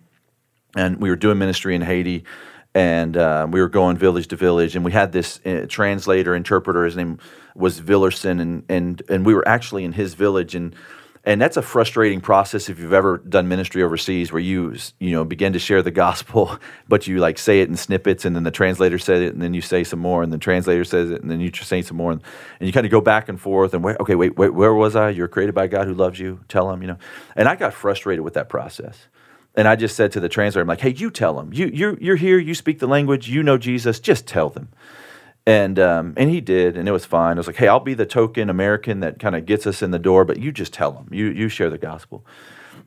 and 0.76 0.98
we 0.98 1.10
were 1.10 1.16
doing 1.16 1.38
ministry 1.38 1.74
in 1.74 1.82
Haiti, 1.82 2.24
and 2.74 3.16
uh, 3.16 3.46
we 3.50 3.60
were 3.60 3.68
going 3.68 3.96
village 3.96 4.28
to 4.28 4.36
village, 4.36 4.76
and 4.76 4.84
we 4.84 4.92
had 4.92 5.12
this 5.12 5.40
uh, 5.44 5.66
translator, 5.68 6.34
interpreter. 6.34 6.84
His 6.84 6.96
name 6.96 7.18
was 7.54 7.80
Villerson, 7.80 8.40
and 8.40 8.64
and 8.68 9.02
and 9.08 9.26
we 9.26 9.34
were 9.34 9.46
actually 9.46 9.84
in 9.84 9.92
his 9.92 10.14
village, 10.14 10.54
and 10.54 10.74
and 11.24 11.40
that's 11.40 11.56
a 11.56 11.62
frustrating 11.62 12.20
process 12.20 12.68
if 12.68 12.78
you've 12.78 12.92
ever 12.92 13.18
done 13.18 13.48
ministry 13.48 13.82
overseas, 13.82 14.32
where 14.32 14.40
you 14.40 14.76
you 15.00 15.10
know 15.10 15.24
begin 15.24 15.52
to 15.54 15.58
share 15.58 15.82
the 15.82 15.90
gospel, 15.90 16.58
but 16.88 17.08
you 17.08 17.18
like 17.18 17.38
say 17.38 17.60
it 17.60 17.68
in 17.68 17.76
snippets, 17.76 18.24
and 18.24 18.36
then 18.36 18.44
the 18.44 18.52
translator 18.52 18.98
says 18.98 19.20
it, 19.20 19.32
and 19.32 19.42
then 19.42 19.52
you 19.52 19.60
say 19.60 19.82
some 19.82 19.98
more, 19.98 20.22
and 20.22 20.32
the 20.32 20.38
translator 20.38 20.84
says 20.84 21.10
it, 21.10 21.22
and 21.22 21.30
then 21.30 21.40
you 21.40 21.50
say 21.52 21.82
some 21.82 21.96
more, 21.96 22.12
and, 22.12 22.22
and 22.60 22.68
you 22.68 22.72
kind 22.72 22.86
of 22.86 22.92
go 22.92 23.00
back 23.00 23.28
and 23.28 23.40
forth, 23.40 23.74
and 23.74 23.82
wait, 23.82 23.96
okay, 23.98 24.14
wait, 24.14 24.36
wait, 24.36 24.54
where 24.54 24.74
was 24.74 24.94
I? 24.94 25.10
You're 25.10 25.28
created 25.28 25.56
by 25.56 25.66
God 25.66 25.88
who 25.88 25.94
loves 25.94 26.20
you. 26.20 26.40
Tell 26.46 26.70
him, 26.70 26.82
you 26.82 26.88
know, 26.88 26.98
and 27.34 27.48
I 27.48 27.56
got 27.56 27.74
frustrated 27.74 28.24
with 28.24 28.34
that 28.34 28.48
process 28.48 29.08
and 29.60 29.68
I 29.68 29.76
just 29.76 29.94
said 29.94 30.10
to 30.12 30.20
the 30.20 30.28
translator, 30.30 30.62
I'm 30.62 30.68
like, 30.68 30.80
hey, 30.80 30.94
you 30.94 31.10
tell 31.10 31.34
them. 31.34 31.52
You, 31.52 31.66
you're, 31.66 31.98
you're 32.00 32.16
here, 32.16 32.38
you 32.38 32.54
speak 32.54 32.78
the 32.78 32.86
language, 32.86 33.28
you 33.28 33.42
know 33.42 33.58
Jesus, 33.58 34.00
just 34.00 34.26
tell 34.26 34.48
them. 34.48 34.70
And, 35.44 35.78
um, 35.78 36.14
and 36.16 36.30
he 36.30 36.40
did, 36.40 36.78
and 36.78 36.88
it 36.88 36.92
was 36.92 37.04
fine. 37.04 37.36
I 37.36 37.40
was 37.40 37.46
like, 37.46 37.56
hey, 37.56 37.68
I'll 37.68 37.78
be 37.78 37.92
the 37.92 38.06
token 38.06 38.48
American 38.48 39.00
that 39.00 39.18
kind 39.18 39.36
of 39.36 39.44
gets 39.44 39.66
us 39.66 39.82
in 39.82 39.90
the 39.90 39.98
door, 39.98 40.24
but 40.24 40.38
you 40.38 40.50
just 40.50 40.72
tell 40.72 40.92
them. 40.92 41.08
You, 41.10 41.26
you 41.26 41.50
share 41.50 41.68
the 41.68 41.76
gospel. 41.76 42.24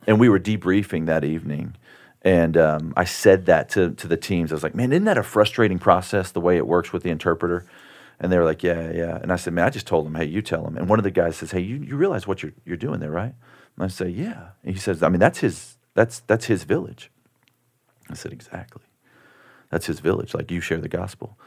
And 0.08 0.18
we 0.18 0.28
were 0.28 0.40
debriefing 0.40 1.06
that 1.06 1.22
evening. 1.22 1.76
And 2.22 2.56
um, 2.56 2.92
I 2.96 3.04
said 3.04 3.46
that 3.46 3.68
to, 3.68 3.92
to 3.92 4.08
the 4.08 4.16
teams. 4.16 4.50
I 4.50 4.56
was 4.56 4.64
like, 4.64 4.74
man, 4.74 4.90
isn't 4.90 5.04
that 5.04 5.16
a 5.16 5.22
frustrating 5.22 5.78
process, 5.78 6.32
the 6.32 6.40
way 6.40 6.56
it 6.56 6.66
works 6.66 6.92
with 6.92 7.04
the 7.04 7.10
interpreter? 7.10 7.66
And 8.18 8.32
they 8.32 8.38
were 8.38 8.44
like, 8.44 8.64
yeah, 8.64 8.90
yeah. 8.90 9.16
And 9.22 9.32
I 9.32 9.36
said, 9.36 9.52
man, 9.52 9.64
I 9.64 9.70
just 9.70 9.86
told 9.86 10.06
them, 10.06 10.16
hey, 10.16 10.24
you 10.24 10.42
tell 10.42 10.64
them. 10.64 10.76
And 10.76 10.88
one 10.88 10.98
of 10.98 11.04
the 11.04 11.12
guys 11.12 11.36
says, 11.36 11.52
hey, 11.52 11.60
you, 11.60 11.76
you 11.76 11.94
realize 11.94 12.26
what 12.26 12.42
you're, 12.42 12.52
you're 12.64 12.76
doing 12.76 12.98
there, 12.98 13.12
right? 13.12 13.34
And 13.76 13.84
I 13.84 13.86
say, 13.86 14.08
yeah. 14.08 14.48
And 14.64 14.74
he 14.74 14.80
says, 14.80 15.04
I 15.04 15.08
mean, 15.08 15.20
that's 15.20 15.38
his, 15.38 15.76
that's, 15.94 16.20
that's 16.26 16.46
his 16.46 16.64
village. 16.64 17.10
I 18.10 18.14
said, 18.14 18.32
Exactly. 18.32 18.82
That's 19.70 19.86
his 19.86 20.00
village. 20.00 20.34
Like 20.34 20.50
you 20.50 20.60
share 20.60 20.80
the 20.80 20.88
gospel. 20.88 21.38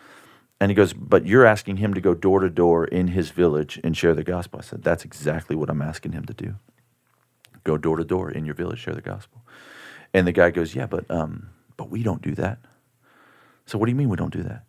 And 0.60 0.72
he 0.72 0.75
goes, 0.75 0.94
But 0.94 1.25
you're 1.25 1.46
asking 1.46 1.77
him 1.77 1.94
to 1.94 2.01
go 2.01 2.13
door 2.13 2.39
to 2.39 2.50
door 2.50 2.86
in 2.86 3.10
his 3.10 3.30
village 3.30 3.80
and 3.84 3.96
share 3.96 4.13
the 4.13 4.24
gospel. 4.24 4.60
I 4.60 4.63
said, 4.63 4.84
That's 4.84 5.06
exactly 5.06 5.56
what 5.56 5.70
I'm 5.70 5.82
asking 5.82 6.13
him 6.13 6.25
to 6.25 6.34
do. 6.34 6.56
Go 7.63 7.77
door 7.77 7.98
to 7.98 8.04
door 8.04 8.32
in 8.32 8.46
your 8.46 8.56
village, 8.56 8.80
share 8.80 8.96
the 8.96 9.01
gospel. 9.01 9.42
And 10.13 10.25
the 10.25 10.32
guy 10.32 10.51
goes, 10.51 10.75
Yeah, 10.75 10.88
but 10.88 11.10
um, 11.12 11.50
but 11.75 11.89
we 11.89 12.04
don't 12.04 12.22
do 12.22 12.34
that. 12.36 12.60
So 13.66 13.77
what 13.77 13.86
do 13.86 13.92
you 13.92 13.96
mean 13.96 14.10
we 14.10 14.18
don't 14.18 14.34
do 14.34 14.44
that? 14.44 14.63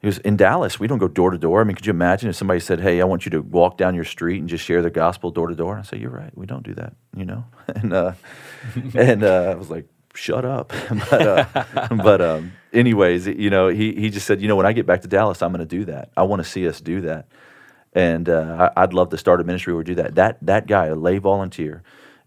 He 0.00 0.06
goes, 0.06 0.18
in 0.18 0.36
Dallas, 0.36 0.80
we 0.80 0.86
don't 0.86 0.98
go 0.98 1.08
door 1.08 1.30
to 1.30 1.36
door. 1.38 1.60
I 1.60 1.64
mean, 1.64 1.76
could 1.76 1.86
you 1.86 1.90
imagine 1.90 2.30
if 2.30 2.36
somebody 2.36 2.60
said, 2.60 2.80
Hey, 2.80 3.02
I 3.02 3.04
want 3.04 3.26
you 3.26 3.30
to 3.32 3.42
walk 3.42 3.76
down 3.76 3.94
your 3.94 4.04
street 4.04 4.40
and 4.40 4.48
just 4.48 4.64
share 4.64 4.80
the 4.80 4.90
gospel 4.90 5.30
door 5.30 5.48
to 5.48 5.54
door? 5.54 5.78
I 5.78 5.82
say, 5.82 5.98
You're 5.98 6.10
right. 6.10 6.30
We 6.34 6.46
don't 6.46 6.62
do 6.62 6.74
that, 6.74 6.94
you 7.16 7.24
know? 7.24 7.44
And, 7.74 7.92
uh, 7.92 8.12
and 8.94 9.22
uh, 9.22 9.50
I 9.50 9.54
was 9.54 9.70
like, 9.70 9.86
Shut 10.14 10.44
up. 10.44 10.72
but, 11.10 11.22
uh, 11.26 11.64
but 12.02 12.20
um, 12.20 12.52
anyways, 12.72 13.26
you 13.28 13.50
know, 13.50 13.68
he, 13.68 13.92
he 13.92 14.10
just 14.10 14.26
said, 14.26 14.40
You 14.40 14.48
know, 14.48 14.56
when 14.56 14.66
I 14.66 14.72
get 14.72 14.86
back 14.86 15.02
to 15.02 15.08
Dallas, 15.08 15.42
I'm 15.42 15.52
going 15.52 15.66
to 15.66 15.76
do 15.76 15.84
that. 15.84 16.10
I 16.16 16.22
want 16.22 16.42
to 16.42 16.48
see 16.48 16.66
us 16.66 16.80
do 16.80 17.02
that. 17.02 17.28
And 17.92 18.28
uh, 18.28 18.70
I, 18.76 18.82
I'd 18.82 18.92
love 18.92 19.10
to 19.10 19.18
start 19.18 19.40
a 19.40 19.44
ministry 19.44 19.72
where 19.72 19.78
we 19.78 19.84
do 19.84 19.94
that. 19.96 20.14
That, 20.14 20.38
that 20.42 20.66
guy, 20.66 20.86
a 20.86 20.94
lay 20.94 21.18
volunteer, 21.18 21.82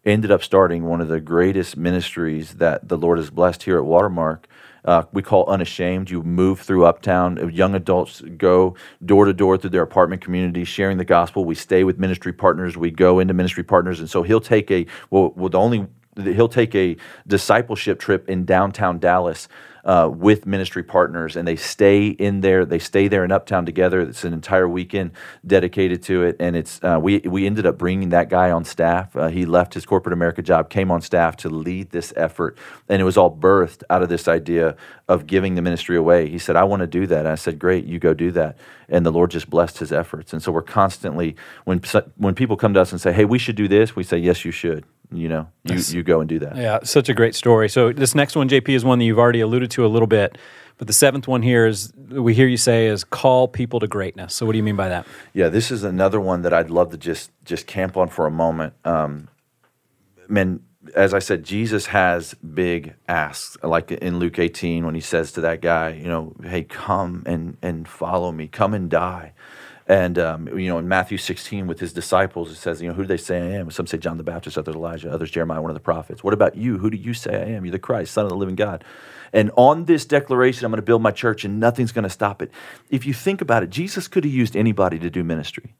ended 0.05 0.31
up 0.31 0.43
starting 0.43 0.83
one 0.83 1.01
of 1.01 1.07
the 1.07 1.19
greatest 1.19 1.75
ministries 1.75 2.55
that 2.55 2.87
the 2.87 2.97
Lord 2.97 3.17
has 3.17 3.29
blessed 3.29 3.63
here 3.63 3.77
at 3.77 3.85
Watermark 3.85 4.47
uh, 4.85 5.03
we 5.11 5.21
call 5.21 5.45
unashamed. 5.49 6.09
You 6.09 6.23
move 6.23 6.59
through 6.61 6.85
Uptown. 6.85 7.51
Young 7.53 7.75
adults 7.75 8.21
go 8.37 8.75
door 9.05 9.25
to 9.25 9.33
door 9.33 9.57
through 9.57 9.71
their 9.71 9.83
apartment 9.83 10.21
community, 10.21 10.63
sharing 10.63 10.97
the 10.97 11.05
gospel. 11.05 11.45
We 11.45 11.55
stay 11.55 11.83
with 11.83 11.99
ministry 11.99 12.33
partners. 12.33 12.77
We 12.77 12.91
go 12.91 13.19
into 13.19 13.33
ministry 13.33 13.63
partners, 13.63 13.99
and 13.99 14.09
so 14.09 14.23
he'll 14.23 14.41
take 14.41 14.69
a 14.71 14.85
well, 15.09 15.33
well 15.35 15.49
the 15.49 15.59
only 15.59 15.87
he'll 16.21 16.49
take 16.49 16.75
a 16.75 16.95
discipleship 17.27 17.99
trip 17.99 18.29
in 18.29 18.45
downtown 18.45 18.99
Dallas 18.99 19.47
uh, 19.85 20.09
with 20.13 20.45
ministry 20.45 20.83
partners, 20.83 21.35
and 21.35 21.47
they 21.47 21.55
stay 21.55 22.07
in 22.07 22.41
there. 22.41 22.65
They 22.65 22.79
stay 22.79 23.07
there 23.07 23.25
in 23.25 23.31
Uptown 23.31 23.65
together. 23.65 24.01
It's 24.01 24.23
an 24.23 24.33
entire 24.33 24.67
weekend 24.67 25.11
dedicated 25.45 26.01
to 26.03 26.23
it, 26.23 26.37
and 26.39 26.55
it's 26.55 26.79
uh, 26.83 26.99
we 27.01 27.19
we 27.19 27.45
ended 27.45 27.65
up 27.65 27.77
bringing 27.77 28.09
that 28.09 28.29
guy 28.29 28.51
on 28.51 28.63
staff. 28.63 29.15
Uh, 29.15 29.27
he 29.27 29.45
left 29.45 29.73
his 29.73 29.85
corporate 29.85 30.13
America 30.13 30.41
job, 30.41 30.69
came 30.69 30.89
on 30.91 31.01
staff 31.01 31.35
to 31.37 31.49
lead 31.49 31.91
this 31.91 32.13
effort, 32.15 32.57
and 32.87 33.01
it 33.01 33.05
was 33.05 33.17
all 33.17 33.35
birthed 33.35 33.83
out 33.89 34.01
of 34.01 34.09
this 34.09 34.27
idea 34.27 34.75
of 35.07 35.27
giving 35.27 35.55
the 35.55 35.61
ministry 35.61 35.97
away. 35.97 36.29
He 36.29 36.37
said, 36.37 36.55
"I 36.55 36.63
want 36.63 36.79
to 36.79 36.87
do 36.87 37.05
that." 37.07 37.19
And 37.19 37.27
I 37.27 37.35
said, 37.35 37.59
"Great, 37.59 37.85
you 37.85 37.99
go 37.99 38.13
do 38.13 38.31
that." 38.31 38.57
And 38.87 39.05
the 39.05 39.11
Lord 39.11 39.31
just 39.31 39.49
blessed 39.49 39.79
his 39.79 39.91
efforts, 39.91 40.33
and 40.33 40.41
so 40.41 40.51
we're 40.51 40.61
constantly 40.61 41.35
when 41.65 41.81
when 42.15 42.35
people 42.35 42.55
come 42.55 42.73
to 42.73 42.81
us 42.81 42.91
and 42.91 43.01
say, 43.01 43.11
"Hey, 43.11 43.25
we 43.25 43.39
should 43.39 43.55
do 43.55 43.67
this," 43.67 43.95
we 43.95 44.03
say, 44.03 44.17
"Yes, 44.17 44.45
you 44.45 44.51
should." 44.51 44.85
You 45.15 45.29
know, 45.29 45.47
you, 45.63 45.75
you 45.75 46.03
go 46.03 46.19
and 46.19 46.29
do 46.29 46.39
that. 46.39 46.55
Yeah, 46.55 46.79
such 46.83 47.09
a 47.09 47.13
great 47.13 47.35
story. 47.35 47.69
So 47.69 47.93
this 47.93 48.15
next 48.15 48.35
one, 48.35 48.49
JP, 48.49 48.69
is 48.69 48.85
one 48.85 48.99
that 48.99 49.05
you've 49.05 49.19
already 49.19 49.41
alluded 49.41 49.71
to 49.71 49.85
a 49.85 49.87
little 49.87 50.07
bit. 50.07 50.37
But 50.77 50.87
the 50.87 50.93
seventh 50.93 51.27
one 51.27 51.43
here 51.43 51.65
is 51.65 51.93
we 52.09 52.33
hear 52.33 52.47
you 52.47 52.57
say 52.57 52.87
is 52.87 53.03
call 53.03 53.47
people 53.47 53.79
to 53.79 53.87
greatness. 53.87 54.33
So 54.33 54.45
what 54.45 54.53
do 54.53 54.57
you 54.57 54.63
mean 54.63 54.75
by 54.75 54.89
that? 54.89 55.05
Yeah, 55.33 55.49
this 55.49 55.71
is 55.71 55.83
another 55.83 56.19
one 56.19 56.41
that 56.41 56.53
I'd 56.53 56.69
love 56.69 56.91
to 56.91 56.97
just 56.97 57.31
just 57.45 57.67
camp 57.67 57.95
on 57.95 58.09
for 58.09 58.25
a 58.25 58.31
moment. 58.31 58.73
Um, 58.83 59.29
man, 60.27 60.61
as 60.95 61.13
I 61.13 61.19
said, 61.19 61.43
Jesus 61.43 61.87
has 61.87 62.33
big 62.35 62.95
asks, 63.07 63.55
like 63.63 63.91
in 63.91 64.19
Luke 64.19 64.39
18 64.39 64.85
when 64.85 64.95
he 64.95 65.01
says 65.01 65.31
to 65.33 65.41
that 65.41 65.61
guy, 65.61 65.89
you 65.89 66.07
know, 66.07 66.35
hey, 66.43 66.63
come 66.63 67.23
and 67.25 67.57
and 67.61 67.87
follow 67.87 68.31
me, 68.31 68.47
come 68.47 68.73
and 68.73 68.89
die. 68.89 69.33
And 69.87 70.17
um, 70.17 70.47
you 70.57 70.69
know, 70.69 70.77
in 70.77 70.87
Matthew 70.87 71.17
16 71.17 71.67
with 71.67 71.79
his 71.79 71.91
disciples, 71.91 72.51
it 72.51 72.55
says, 72.55 72.81
you 72.81 72.87
know, 72.87 72.93
who 72.93 73.03
do 73.03 73.07
they 73.07 73.17
say 73.17 73.39
I 73.39 73.57
am? 73.57 73.69
Some 73.69 73.85
say 73.85 73.97
John 73.97 74.17
the 74.17 74.23
Baptist, 74.23 74.57
others 74.57 74.75
Elijah, 74.75 75.11
others 75.11 75.29
Jeremiah, 75.29 75.61
one 75.61 75.71
of 75.71 75.75
the 75.75 75.81
prophets. 75.81 76.23
What 76.23 76.33
about 76.33 76.55
you? 76.55 76.77
Who 76.77 76.89
do 76.89 76.97
you 76.97 77.13
say 77.13 77.35
I 77.35 77.55
am? 77.55 77.65
You're 77.65 77.73
the 77.73 77.79
Christ, 77.79 78.13
Son 78.13 78.23
of 78.23 78.29
the 78.29 78.37
living 78.37 78.55
God. 78.55 78.83
And 79.33 79.51
on 79.57 79.85
this 79.85 80.05
declaration, 80.05 80.63
I'm 80.63 80.71
going 80.71 80.77
to 80.77 80.83
build 80.83 81.01
my 81.01 81.11
church, 81.11 81.43
and 81.43 81.59
nothing's 81.59 81.91
going 81.91 82.03
to 82.03 82.09
stop 82.09 82.41
it. 82.41 82.51
If 82.89 83.05
you 83.05 83.13
think 83.13 83.41
about 83.41 83.63
it, 83.63 83.71
Jesus 83.71 84.07
could 84.07 84.23
have 84.23 84.33
used 84.33 84.55
anybody 84.55 84.99
to 84.99 85.09
do 85.09 85.23
ministry. 85.23 85.73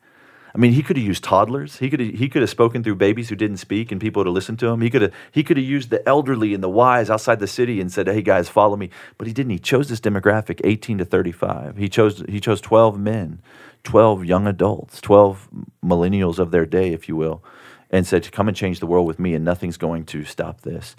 I 0.56 0.60
mean, 0.60 0.74
he 0.74 0.84
could 0.84 0.98
have 0.98 1.06
used 1.06 1.24
toddlers. 1.24 1.78
He 1.78 1.90
could 1.90 2.00
have, 2.00 2.14
he 2.14 2.30
could 2.30 2.44
have 2.44 2.50
spoken 2.50 2.84
through 2.84 2.96
babies 2.96 3.30
who 3.30 3.36
didn't 3.36 3.58
speak 3.58 3.92
and 3.92 4.00
people 4.00 4.24
to 4.24 4.30
listen 4.30 4.56
to 4.58 4.68
him. 4.68 4.82
He 4.82 4.90
could 4.92 5.02
have 5.02 5.14
he 5.32 5.44
could 5.44 5.58
have 5.58 5.66
used 5.66 5.90
the 5.90 6.08
elderly 6.08 6.54
and 6.54 6.64
the 6.64 6.70
wise 6.70 7.10
outside 7.10 7.40
the 7.40 7.48
city 7.48 7.82
and 7.82 7.92
said, 7.92 8.08
"Hey 8.08 8.22
guys, 8.22 8.50
follow 8.50 8.76
me." 8.76 8.92
But 9.18 9.26
he 9.26 9.34
didn't. 9.34 9.52
He 9.52 9.58
chose 9.58 9.90
this 9.90 10.00
demographic, 10.00 10.62
18 10.64 11.00
to 11.00 11.06
35. 11.06 11.78
He 11.78 11.90
chose 11.90 12.24
he 12.30 12.40
chose 12.40 12.62
12 12.62 13.00
men 13.00 13.42
12 13.84 14.26
young 14.26 14.48
adults, 14.48 15.02
12 15.02 15.50
millennials 15.84 16.40
of 16.40 16.52
their 16.52 16.66
day, 16.66 16.94
if 16.94 17.08
you 17.08 17.16
will, 17.16 17.44
and 17.90 18.08
said, 18.08 18.32
Come 18.32 18.48
and 18.48 18.56
change 18.56 18.80
the 18.80 18.88
world 18.88 19.08
with 19.08 19.20
me, 19.20 19.34
and 19.34 19.44
nothing's 19.44 19.78
going 19.78 20.06
to 20.06 20.24
stop 20.24 20.62
this. 20.62 20.96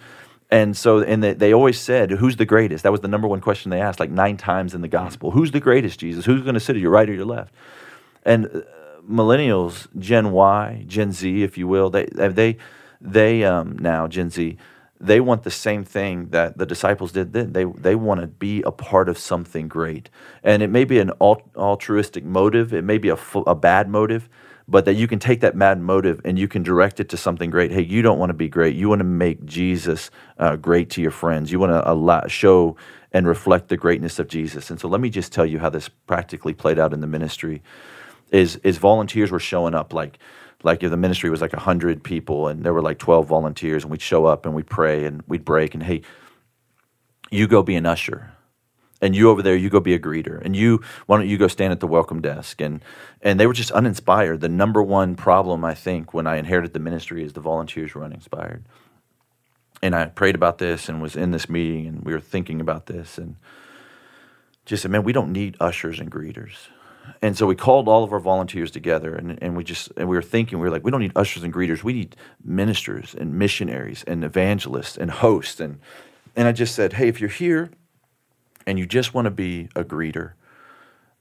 And 0.51 0.77
so, 0.77 1.01
and 1.01 1.23
they, 1.23 1.33
they 1.33 1.53
always 1.53 1.81
said, 1.81 2.11
Who's 2.11 2.37
the 2.37 2.45
greatest? 2.45 2.85
That 2.85 2.93
was 2.93 3.01
the 3.01 3.09
number 3.09 3.27
one 3.27 3.41
question 3.41 3.71
they 3.71 3.81
asked, 3.81 4.01
like 4.01 4.11
nine 4.11 4.37
times 4.37 4.75
in 4.75 4.83
the 4.83 4.89
gospel. 4.89 5.31
Who's 5.31 5.51
the 5.51 5.61
greatest, 5.61 5.99
Jesus? 5.99 6.25
Who's 6.25 6.43
going 6.43 6.55
to 6.55 6.61
sit 6.61 6.77
at 6.77 6.83
your 6.83 6.91
right 6.91 7.09
or 7.09 7.15
your 7.15 7.25
left? 7.25 7.55
And 8.25 8.47
uh, 8.47 8.61
millennials, 9.09 9.89
Gen 9.99 10.33
Y, 10.33 10.85
Gen 10.87 11.13
Z, 11.13 11.43
if 11.43 11.59
you 11.59 11.67
will, 11.67 11.91
they, 11.91 12.07
they, 12.13 12.59
they 13.01 13.45
um, 13.45 13.79
now, 13.79 14.07
Gen 14.07 14.31
Z, 14.31 14.57
they 15.07 15.21
want 15.21 15.43
the 15.43 15.51
same 15.51 15.85
thing 15.85 16.29
that 16.31 16.57
the 16.57 16.67
disciples 16.67 17.13
did 17.13 17.33
then. 17.33 17.53
They, 17.53 17.65
they 17.65 17.95
want 17.95 18.21
to 18.21 18.27
be 18.27 18.63
a 18.63 18.71
part 18.71 19.09
of 19.09 19.19
something 19.19 19.69
great. 19.69 20.09
And 20.43 20.63
it 20.63 20.71
may 20.71 20.85
be 20.85 20.99
an 20.99 21.11
altruistic 21.21 22.25
motive, 22.25 22.73
it 22.73 22.85
may 22.85 22.99
be 22.99 23.11
a, 23.11 23.19
a 23.47 23.55
bad 23.55 23.89
motive, 23.89 24.29
but 24.67 24.87
that 24.87 24.95
you 24.95 25.07
can 25.07 25.19
take 25.19 25.41
that 25.41 25.59
bad 25.59 25.79
motive 25.81 26.23
and 26.25 26.39
you 26.39 26.49
can 26.49 26.63
direct 26.63 27.01
it 27.01 27.11
to 27.11 27.17
something 27.19 27.51
great. 27.51 27.71
Hey, 27.71 27.83
you 27.83 28.01
don't 28.01 28.19
want 28.19 28.31
to 28.31 28.35
be 28.35 28.49
great. 28.49 28.75
You 28.75 28.89
want 28.89 29.01
to 29.01 29.05
make 29.05 29.45
Jesus 29.45 30.11
uh, 30.39 30.57
great 30.57 30.89
to 30.91 31.03
your 31.03 31.11
friends. 31.11 31.53
You 31.53 31.59
want 31.59 31.73
to 31.73 31.91
allow, 31.91 32.27
show 32.27 32.77
and 33.13 33.29
reflect 33.29 33.69
the 33.69 33.77
greatness 33.77 34.19
of 34.19 34.27
Jesus. 34.27 34.71
And 34.71 34.81
so 34.81 34.89
let 34.89 35.01
me 35.01 35.11
just 35.11 35.33
tell 35.33 35.47
you 35.47 35.59
how 35.59 35.69
this 35.69 35.89
practically 35.89 36.55
played 36.55 36.79
out 36.79 36.93
in 36.95 37.01
the 37.01 37.07
ministry. 37.07 37.63
Is, 38.31 38.57
is 38.65 38.79
volunteers 38.79 39.31
were 39.31 39.39
showing 39.39 39.75
up 39.75 39.93
like 39.93 40.19
like 40.65 40.83
if 40.83 40.91
the 40.91 40.97
ministry 40.97 41.31
was 41.31 41.41
like 41.41 41.53
100 41.53 42.03
people 42.03 42.49
and 42.49 42.65
there 42.65 42.73
were 42.73 42.83
like 42.83 42.99
12 42.99 43.27
volunteers 43.27 43.85
and 43.85 43.91
we'd 43.91 44.03
show 44.03 44.25
up 44.25 44.47
and 44.47 44.55
we'd 44.55 44.67
pray 44.67 45.05
and 45.05 45.23
we'd 45.29 45.45
break 45.45 45.75
and 45.75 45.83
hey 45.83 46.03
you 47.31 47.47
go 47.47 47.63
be 47.63 47.75
an 47.75 47.87
usher. 47.87 48.33
And 49.01 49.15
you 49.15 49.29
over 49.29 49.43
there 49.43 49.57
you 49.57 49.69
go 49.69 49.81
be 49.81 49.93
a 49.95 49.99
greeter. 49.99 50.41
And 50.43 50.57
you 50.57 50.81
why 51.07 51.19
don't 51.19 51.29
you 51.29 51.37
go 51.37 51.49
stand 51.49 51.73
at 51.73 51.81
the 51.81 51.87
welcome 51.87 52.23
desk? 52.23 52.61
And 52.61 52.83
and 53.21 53.39
they 53.39 53.47
were 53.47 53.53
just 53.53 53.71
uninspired. 53.73 54.41
The 54.41 54.49
number 54.49 54.83
one 54.83 55.15
problem 55.15 55.65
i 55.65 55.75
think 55.75 56.15
when 56.15 56.27
i 56.27 56.37
inherited 56.37 56.73
the 56.73 56.79
ministry 56.79 57.23
is 57.23 57.33
the 57.33 57.41
volunteers 57.41 57.95
were 57.95 58.05
uninspired. 58.05 58.65
And 59.83 59.95
I 59.95 60.07
prayed 60.07 60.35
about 60.35 60.59
this 60.59 60.89
and 60.89 61.03
was 61.03 61.17
in 61.17 61.33
this 61.33 61.49
meeting 61.49 61.87
and 61.87 62.03
we 62.03 62.13
were 62.13 62.21
thinking 62.21 62.61
about 62.61 62.87
this 62.87 63.19
and 63.19 63.37
just 64.65 64.83
said, 64.83 64.91
man, 64.91 65.05
we 65.05 65.13
don't 65.13 65.33
need 65.33 65.57
ushers 65.61 66.01
and 66.01 66.11
greeters. 66.11 66.69
And 67.23 67.37
so 67.37 67.47
we 67.47 67.55
called 67.55 67.89
all 67.89 68.05
of 68.05 68.13
our 68.13 68.21
volunteers 68.21 68.71
together 68.71 69.15
and, 69.15 69.39
and 69.43 69.57
we 69.57 69.65
just 69.65 69.93
and 69.97 70.09
we 70.09 70.17
were 70.17 70.23
thinking, 70.23 70.59
we 70.59 70.65
were 70.65 70.71
like, 70.71 70.85
we 70.85 70.91
don't 70.91 71.01
need 71.01 71.13
ushers 71.17 71.43
and 71.43 71.53
greeters. 71.53 71.83
We 71.83 71.93
need 71.93 72.17
ministers 72.45 73.15
and 73.15 73.35
missionaries 73.35 74.05
and 74.07 74.25
evangelists 74.25 74.97
and 74.97 75.11
hosts. 75.11 75.61
And 75.61 75.81
and 76.37 76.49
I 76.49 76.53
just 76.53 76.75
said, 76.75 76.95
hey, 76.95 77.09
if 77.09 77.21
you're 77.21 77.31
here 77.31 77.71
and 78.67 78.79
you 78.79 78.87
just 78.87 79.15
want 79.15 79.27
to 79.27 79.31
be 79.31 79.69
a 79.75 79.85
greeter, 79.85 80.33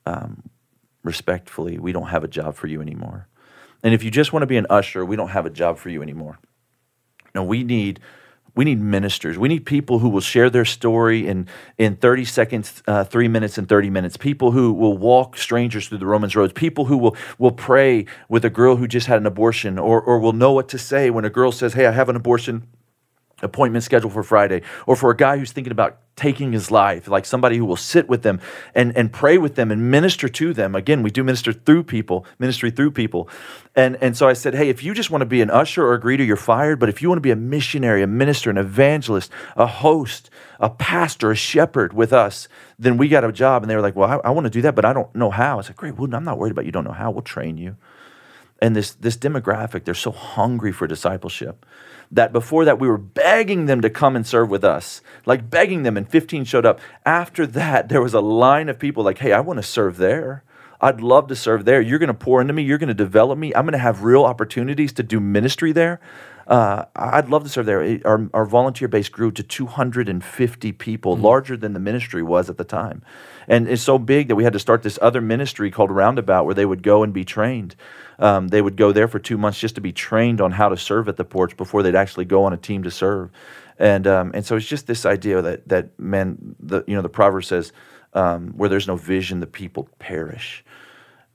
um, 0.05 0.43
respectfully, 1.03 1.77
we 1.77 1.91
don't 1.91 2.07
have 2.07 2.23
a 2.23 2.27
job 2.27 2.55
for 2.55 2.67
you 2.67 2.81
anymore. 2.81 3.27
And 3.83 3.93
if 3.93 4.03
you 4.03 4.11
just 4.11 4.33
want 4.33 4.43
to 4.43 4.47
be 4.47 4.57
an 4.57 4.67
usher, 4.69 5.05
we 5.05 5.15
don't 5.15 5.29
have 5.29 5.45
a 5.45 5.49
job 5.49 5.77
for 5.77 5.89
you 5.89 6.01
anymore. 6.01 6.39
No, 7.35 7.43
we 7.43 7.63
need 7.63 7.99
we 8.55 8.65
need 8.65 8.79
ministers. 8.79 9.37
We 9.37 9.49
need 9.49 9.65
people 9.65 9.99
who 9.99 10.09
will 10.09 10.21
share 10.21 10.49
their 10.49 10.65
story 10.65 11.27
in, 11.27 11.47
in 11.77 11.95
30 11.95 12.25
seconds, 12.25 12.83
uh, 12.87 13.03
three 13.03 13.27
minutes, 13.27 13.57
and 13.57 13.67
30 13.67 13.89
minutes. 13.89 14.15
People 14.15 14.51
who 14.51 14.71
will 14.71 14.97
walk 14.97 15.37
strangers 15.37 15.87
through 15.87 15.97
the 15.97 16.05
Romans 16.05 16.35
roads. 16.35 16.53
People 16.53 16.85
who 16.85 16.97
will, 16.97 17.15
will 17.39 17.51
pray 17.51 18.05
with 18.29 18.45
a 18.45 18.51
girl 18.51 18.75
who 18.75 18.87
just 18.87 19.07
had 19.07 19.19
an 19.19 19.25
abortion 19.25 19.79
or, 19.79 19.99
or 20.01 20.19
will 20.19 20.33
know 20.33 20.51
what 20.51 20.69
to 20.69 20.77
say 20.77 21.09
when 21.09 21.25
a 21.25 21.31
girl 21.31 21.51
says, 21.51 21.73
Hey, 21.73 21.87
I 21.87 21.91
have 21.91 22.09
an 22.09 22.15
abortion 22.15 22.67
appointment 23.43 23.83
scheduled 23.83 24.13
for 24.13 24.23
Friday, 24.23 24.61
or 24.87 24.95
for 24.95 25.11
a 25.11 25.15
guy 25.15 25.37
who's 25.37 25.51
thinking 25.51 25.71
about 25.71 25.97
taking 26.15 26.51
his 26.51 26.69
life, 26.69 27.07
like 27.07 27.25
somebody 27.25 27.57
who 27.57 27.65
will 27.65 27.75
sit 27.75 28.07
with 28.07 28.21
them 28.21 28.39
and, 28.75 28.95
and 28.95 29.11
pray 29.11 29.37
with 29.37 29.55
them 29.55 29.71
and 29.71 29.89
minister 29.89 30.29
to 30.29 30.53
them. 30.53 30.75
Again, 30.75 31.01
we 31.01 31.09
do 31.09 31.23
minister 31.23 31.51
through 31.51 31.83
people, 31.83 32.25
ministry 32.37 32.69
through 32.69 32.91
people. 32.91 33.27
And, 33.75 33.97
and 33.99 34.15
so 34.15 34.27
I 34.27 34.33
said, 34.33 34.53
hey, 34.53 34.69
if 34.69 34.83
you 34.83 34.93
just 34.93 35.09
want 35.09 35.21
to 35.21 35.25
be 35.25 35.41
an 35.41 35.49
usher 35.49 35.83
or 35.83 35.95
a 35.95 35.99
greeter, 35.99 36.25
you're 36.25 36.35
fired. 36.35 36.79
But 36.79 36.89
if 36.89 37.01
you 37.01 37.09
want 37.09 37.17
to 37.17 37.21
be 37.21 37.31
a 37.31 37.35
missionary, 37.35 38.03
a 38.03 38.07
minister, 38.07 38.51
an 38.51 38.57
evangelist, 38.57 39.31
a 39.55 39.65
host, 39.65 40.29
a 40.59 40.69
pastor, 40.69 41.31
a 41.31 41.35
shepherd 41.35 41.93
with 41.93 42.13
us, 42.13 42.47
then 42.77 42.97
we 42.97 43.07
got 43.07 43.23
a 43.23 43.31
job. 43.31 43.63
And 43.63 43.69
they 43.69 43.75
were 43.75 43.81
like, 43.81 43.95
well, 43.95 44.21
I, 44.23 44.27
I 44.27 44.29
want 44.29 44.45
to 44.45 44.51
do 44.51 44.61
that, 44.61 44.75
but 44.75 44.85
I 44.85 44.93
don't 44.93 45.13
know 45.15 45.31
how. 45.31 45.57
I 45.57 45.61
said, 45.63 45.75
great, 45.75 45.97
well, 45.97 46.13
I'm 46.13 46.23
not 46.23 46.37
worried 46.37 46.51
about 46.51 46.65
you 46.65 46.71
don't 46.71 46.85
know 46.85 46.91
how. 46.91 47.09
We'll 47.09 47.23
train 47.23 47.57
you. 47.57 47.75
And 48.63 48.77
this, 48.77 48.93
this 48.93 49.17
demographic, 49.17 49.83
they're 49.83 49.93
so 49.93 50.11
hungry 50.11 50.71
for 50.71 50.87
discipleship 50.87 51.65
that 52.09 52.31
before 52.31 52.63
that 52.63 52.79
we 52.79 52.87
were 52.87 52.97
begging 52.97 53.65
them 53.65 53.81
to 53.81 53.89
come 53.89 54.15
and 54.15 54.25
serve 54.25 54.49
with 54.49 54.63
us, 54.63 55.01
like 55.25 55.49
begging 55.49 55.83
them, 55.83 55.97
and 55.97 56.07
15 56.07 56.45
showed 56.45 56.65
up. 56.65 56.79
After 57.05 57.45
that, 57.45 57.89
there 57.89 58.01
was 58.01 58.13
a 58.13 58.21
line 58.21 58.69
of 58.69 58.79
people 58.79 59.03
like, 59.03 59.17
hey, 59.17 59.33
I 59.33 59.41
want 59.41 59.57
to 59.57 59.63
serve 59.63 59.97
there. 59.97 60.45
I'd 60.79 61.01
love 61.01 61.27
to 61.27 61.35
serve 61.35 61.65
there. 61.65 61.81
You're 61.81 61.99
going 61.99 62.07
to 62.07 62.13
pour 62.13 62.39
into 62.39 62.53
me. 62.53 62.63
You're 62.63 62.77
going 62.77 62.87
to 62.87 62.93
develop 62.93 63.37
me. 63.37 63.53
I'm 63.53 63.65
going 63.65 63.73
to 63.73 63.79
have 63.79 64.03
real 64.03 64.23
opportunities 64.23 64.93
to 64.93 65.03
do 65.03 65.19
ministry 65.19 65.73
there. 65.73 65.99
Uh, 66.47 66.85
I'd 66.95 67.27
love 67.27 67.43
to 67.43 67.49
serve 67.49 67.65
there. 67.65 67.99
Our, 68.05 68.29
our 68.33 68.45
volunteer 68.45 68.87
base 68.87 69.09
grew 69.09 69.31
to 69.31 69.43
250 69.43 70.71
people, 70.71 71.15
mm-hmm. 71.15 71.25
larger 71.25 71.57
than 71.57 71.73
the 71.73 71.79
ministry 71.79 72.23
was 72.23 72.49
at 72.49 72.57
the 72.57 72.63
time. 72.63 73.01
And 73.47 73.67
it's 73.67 73.81
so 73.81 73.97
big 73.97 74.29
that 74.29 74.35
we 74.35 74.45
had 74.45 74.53
to 74.53 74.59
start 74.59 74.83
this 74.83 74.99
other 75.01 75.19
ministry 75.19 75.69
called 75.69 75.91
Roundabout 75.91 76.45
where 76.45 76.55
they 76.55 76.65
would 76.65 76.83
go 76.83 77.03
and 77.03 77.13
be 77.13 77.25
trained. 77.25 77.75
Um, 78.19 78.49
they 78.49 78.61
would 78.61 78.77
go 78.77 78.91
there 78.91 79.07
for 79.07 79.19
two 79.19 79.37
months 79.37 79.59
just 79.59 79.75
to 79.75 79.81
be 79.81 79.91
trained 79.91 80.41
on 80.41 80.51
how 80.51 80.69
to 80.69 80.77
serve 80.77 81.07
at 81.07 81.17
the 81.17 81.25
porch 81.25 81.57
before 81.57 81.83
they'd 81.83 81.95
actually 81.95 82.25
go 82.25 82.43
on 82.45 82.53
a 82.53 82.57
team 82.57 82.83
to 82.83 82.91
serve. 82.91 83.31
And 83.79 84.05
um, 84.05 84.31
and 84.33 84.45
so 84.45 84.55
it's 84.55 84.67
just 84.67 84.87
this 84.87 85.05
idea 85.05 85.41
that 85.41 85.67
that 85.69 85.99
man, 85.99 86.55
the 86.59 86.83
you 86.87 86.95
know 86.95 87.01
the 87.01 87.09
proverb 87.09 87.45
says, 87.45 87.73
um, 88.13 88.49
where 88.49 88.69
there's 88.69 88.87
no 88.87 88.95
vision, 88.95 89.39
the 89.39 89.47
people 89.47 89.89
perish 89.99 90.63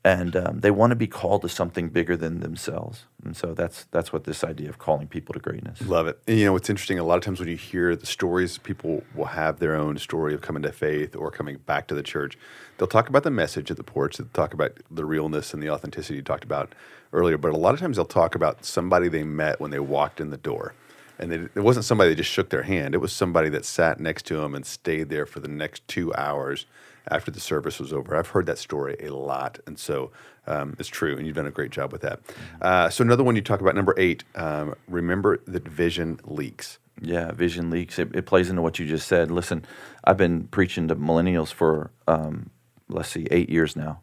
and 0.04 0.36
um, 0.36 0.60
they 0.60 0.70
want 0.70 0.90
to 0.90 0.96
be 0.96 1.06
called 1.06 1.42
to 1.42 1.48
something 1.48 1.88
bigger 1.88 2.16
than 2.16 2.40
themselves. 2.40 3.04
And 3.24 3.36
so 3.36 3.52
that's 3.52 3.84
that's 3.90 4.12
what 4.12 4.24
this 4.24 4.44
idea 4.44 4.68
of 4.68 4.78
calling 4.78 5.08
people 5.08 5.32
to 5.34 5.40
greatness. 5.40 5.80
Love 5.82 6.06
it. 6.06 6.18
And 6.26 6.38
you 6.38 6.46
know, 6.46 6.56
it's 6.56 6.70
interesting. 6.70 6.98
A 6.98 7.04
lot 7.04 7.16
of 7.16 7.24
times 7.24 7.40
when 7.40 7.48
you 7.48 7.56
hear 7.56 7.96
the 7.96 8.06
stories, 8.06 8.58
people 8.58 9.02
will 9.14 9.26
have 9.26 9.58
their 9.58 9.74
own 9.74 9.98
story 9.98 10.34
of 10.34 10.40
coming 10.40 10.62
to 10.62 10.72
faith 10.72 11.16
or 11.16 11.30
coming 11.30 11.58
back 11.58 11.88
to 11.88 11.94
the 11.94 12.02
church. 12.02 12.38
They'll 12.78 12.88
talk 12.88 13.08
about 13.08 13.24
the 13.24 13.30
message 13.30 13.70
at 13.70 13.76
the 13.76 13.82
porch. 13.82 14.16
They'll 14.16 14.28
talk 14.28 14.54
about 14.54 14.78
the 14.90 15.04
realness 15.04 15.52
and 15.52 15.62
the 15.62 15.70
authenticity 15.70 16.16
you 16.16 16.22
talked 16.22 16.44
about 16.44 16.74
earlier. 17.12 17.36
But 17.36 17.52
a 17.52 17.56
lot 17.56 17.74
of 17.74 17.80
times 17.80 17.96
they'll 17.96 18.06
talk 18.06 18.34
about 18.34 18.64
somebody 18.64 19.08
they 19.08 19.24
met 19.24 19.60
when 19.60 19.70
they 19.70 19.80
walked 19.80 20.20
in 20.20 20.30
the 20.30 20.36
door. 20.36 20.74
And 21.18 21.32
they, 21.32 21.36
it 21.36 21.64
wasn't 21.64 21.84
somebody 21.84 22.10
that 22.10 22.16
just 22.16 22.30
shook 22.30 22.50
their 22.50 22.62
hand. 22.62 22.94
It 22.94 22.98
was 22.98 23.12
somebody 23.12 23.48
that 23.50 23.64
sat 23.64 23.98
next 23.98 24.26
to 24.26 24.36
them 24.36 24.54
and 24.54 24.64
stayed 24.64 25.08
there 25.08 25.26
for 25.26 25.40
the 25.40 25.48
next 25.48 25.86
two 25.88 26.14
hours 26.14 26.66
after 27.10 27.30
the 27.30 27.40
service 27.40 27.80
was 27.80 27.92
over. 27.92 28.14
I've 28.14 28.28
heard 28.28 28.46
that 28.46 28.58
story 28.58 28.96
a 29.00 29.08
lot, 29.08 29.58
and 29.66 29.78
so 29.78 30.10
um, 30.46 30.76
it's 30.78 30.88
true, 30.88 31.16
and 31.16 31.26
you've 31.26 31.36
done 31.36 31.46
a 31.46 31.50
great 31.50 31.70
job 31.70 31.90
with 31.90 32.02
that. 32.02 32.20
Uh, 32.60 32.88
so 32.90 33.02
another 33.02 33.24
one 33.24 33.34
you 33.34 33.42
talk 33.42 33.60
about, 33.60 33.74
number 33.74 33.94
eight. 33.96 34.24
Um, 34.34 34.74
remember 34.86 35.40
that 35.46 35.66
vision 35.66 36.20
leaks. 36.24 36.78
Yeah, 37.00 37.32
vision 37.32 37.70
leaks. 37.70 37.98
It, 37.98 38.14
it, 38.14 38.26
plays 38.26 38.50
into 38.50 38.60
what 38.60 38.78
you 38.78 38.86
just 38.86 39.06
said. 39.06 39.30
Listen, 39.30 39.64
I've 40.04 40.16
been 40.16 40.48
preaching 40.48 40.88
to 40.88 40.96
millennials 40.96 41.52
for 41.52 41.90
um, 42.08 42.50
let's 42.88 43.10
see, 43.10 43.26
eight 43.30 43.50
years 43.50 43.76
now. 43.76 44.00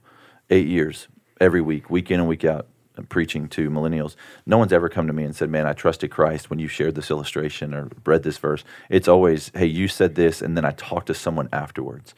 Eight 0.49 0.67
years 0.67 1.07
every 1.41 1.61
week, 1.61 1.89
week 1.89 2.11
in 2.11 2.19
and 2.19 2.29
week 2.29 2.45
out 2.45 2.67
preaching 3.09 3.49
to 3.49 3.69
millennials, 3.69 4.15
no 4.45 4.57
one's 4.57 4.71
ever 4.71 4.87
come 4.87 5.07
to 5.07 5.13
me 5.13 5.23
and 5.23 5.35
said, 5.35 5.49
"Man, 5.49 5.65
I 5.65 5.73
trusted 5.73 6.11
Christ 6.11 6.49
when 6.49 6.59
you 6.59 6.67
shared 6.67 6.95
this 6.95 7.11
illustration 7.11 7.73
or 7.73 7.89
read 8.05 8.23
this 8.23 8.37
verse." 8.37 8.63
It's 8.89 9.07
always, 9.07 9.51
"Hey, 9.53 9.65
you 9.65 9.87
said 9.87 10.15
this," 10.15 10.41
and 10.41 10.55
then 10.55 10.65
I 10.65 10.71
talked 10.71 11.07
to 11.07 11.13
someone 11.13 11.49
afterwards 11.51 12.13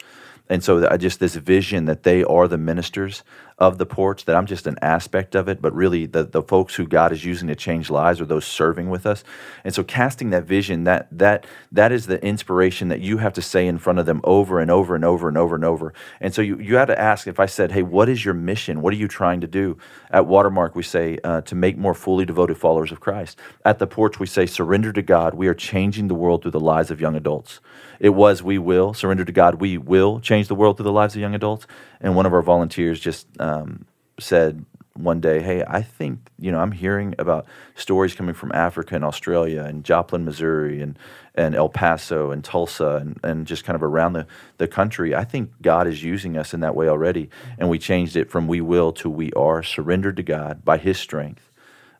and 0.48 0.64
so 0.64 0.88
I 0.88 0.96
just 0.96 1.20
this 1.20 1.36
vision 1.36 1.84
that 1.86 2.02
they 2.02 2.24
are 2.24 2.48
the 2.48 2.58
ministers 2.58 3.22
of 3.58 3.78
the 3.78 3.86
porch, 3.86 4.24
that 4.24 4.36
I'm 4.36 4.46
just 4.46 4.66
an 4.68 4.76
aspect 4.80 5.34
of 5.34 5.48
it, 5.48 5.60
but 5.60 5.74
really 5.74 6.06
the, 6.06 6.22
the 6.24 6.42
folks 6.42 6.76
who 6.76 6.86
God 6.86 7.12
is 7.12 7.24
using 7.24 7.48
to 7.48 7.56
change 7.56 7.90
lives 7.90 8.20
are 8.20 8.24
those 8.24 8.44
serving 8.44 8.88
with 8.88 9.04
us. 9.04 9.24
And 9.64 9.74
so 9.74 9.82
casting 9.82 10.30
that 10.30 10.44
vision, 10.44 10.84
that 10.84 11.08
that 11.10 11.44
that 11.72 11.90
is 11.90 12.06
the 12.06 12.24
inspiration 12.24 12.88
that 12.88 13.00
you 13.00 13.18
have 13.18 13.32
to 13.32 13.42
say 13.42 13.66
in 13.66 13.78
front 13.78 13.98
of 13.98 14.06
them 14.06 14.20
over 14.22 14.60
and 14.60 14.70
over 14.70 14.94
and 14.94 15.04
over 15.04 15.28
and 15.28 15.36
over 15.36 15.56
and 15.56 15.64
over. 15.64 15.92
And 16.20 16.32
so 16.32 16.40
you, 16.40 16.58
you 16.58 16.76
had 16.76 16.86
to 16.86 16.98
ask 16.98 17.26
if 17.26 17.40
I 17.40 17.46
said, 17.46 17.72
hey, 17.72 17.82
what 17.82 18.08
is 18.08 18.24
your 18.24 18.34
mission? 18.34 18.80
What 18.80 18.92
are 18.92 18.96
you 18.96 19.08
trying 19.08 19.40
to 19.40 19.48
do? 19.48 19.76
At 20.10 20.26
Watermark, 20.26 20.76
we 20.76 20.84
say 20.84 21.18
uh, 21.24 21.40
to 21.42 21.54
make 21.54 21.76
more 21.76 21.94
fully 21.94 22.24
devoted 22.24 22.58
followers 22.58 22.92
of 22.92 23.00
Christ. 23.00 23.38
At 23.64 23.80
the 23.80 23.86
porch, 23.86 24.20
we 24.20 24.26
say 24.26 24.46
surrender 24.46 24.92
to 24.92 25.02
God. 25.02 25.34
We 25.34 25.48
are 25.48 25.54
changing 25.54 26.08
the 26.08 26.14
world 26.14 26.42
through 26.42 26.52
the 26.52 26.60
lives 26.60 26.90
of 26.90 27.00
young 27.00 27.16
adults. 27.16 27.60
It 28.00 28.10
was 28.10 28.42
we 28.42 28.58
will 28.58 28.94
surrender 28.94 29.24
to 29.24 29.32
God. 29.32 29.56
We 29.56 29.76
will 29.76 30.20
change 30.20 30.46
the 30.46 30.54
world 30.54 30.76
through 30.76 30.84
the 30.84 30.92
lives 30.92 31.16
of 31.16 31.20
young 31.20 31.34
adults. 31.34 31.66
And 32.00 32.14
one 32.14 32.26
of 32.26 32.32
our 32.32 32.42
volunteers 32.42 33.00
just 33.00 33.26
um, 33.48 33.86
said 34.20 34.64
one 34.94 35.20
day, 35.20 35.40
"Hey, 35.40 35.64
I 35.66 35.82
think 35.82 36.30
you 36.38 36.50
know 36.52 36.58
I'm 36.58 36.72
hearing 36.72 37.14
about 37.18 37.46
stories 37.74 38.14
coming 38.14 38.34
from 38.34 38.52
Africa 38.52 38.94
and 38.94 39.04
Australia 39.04 39.62
and 39.62 39.84
Joplin, 39.84 40.24
Missouri, 40.24 40.82
and 40.82 40.98
and 41.38 41.54
El 41.54 41.68
Paso 41.68 42.32
and 42.32 42.42
Tulsa 42.42 42.96
and, 42.96 43.18
and 43.22 43.46
just 43.46 43.64
kind 43.64 43.76
of 43.76 43.82
around 43.82 44.14
the, 44.14 44.26
the 44.58 44.66
country. 44.66 45.14
I 45.14 45.24
think 45.24 45.52
God 45.62 45.86
is 45.86 46.02
using 46.02 46.36
us 46.36 46.52
in 46.52 46.60
that 46.60 46.74
way 46.74 46.88
already. 46.88 47.30
And 47.58 47.70
we 47.70 47.78
changed 47.78 48.16
it 48.16 48.28
from 48.28 48.48
we 48.48 48.60
will 48.60 48.92
to 48.94 49.08
we 49.08 49.32
are 49.34 49.62
surrendered 49.62 50.16
to 50.16 50.24
God 50.24 50.64
by 50.64 50.78
His 50.78 50.98
strength, 50.98 51.50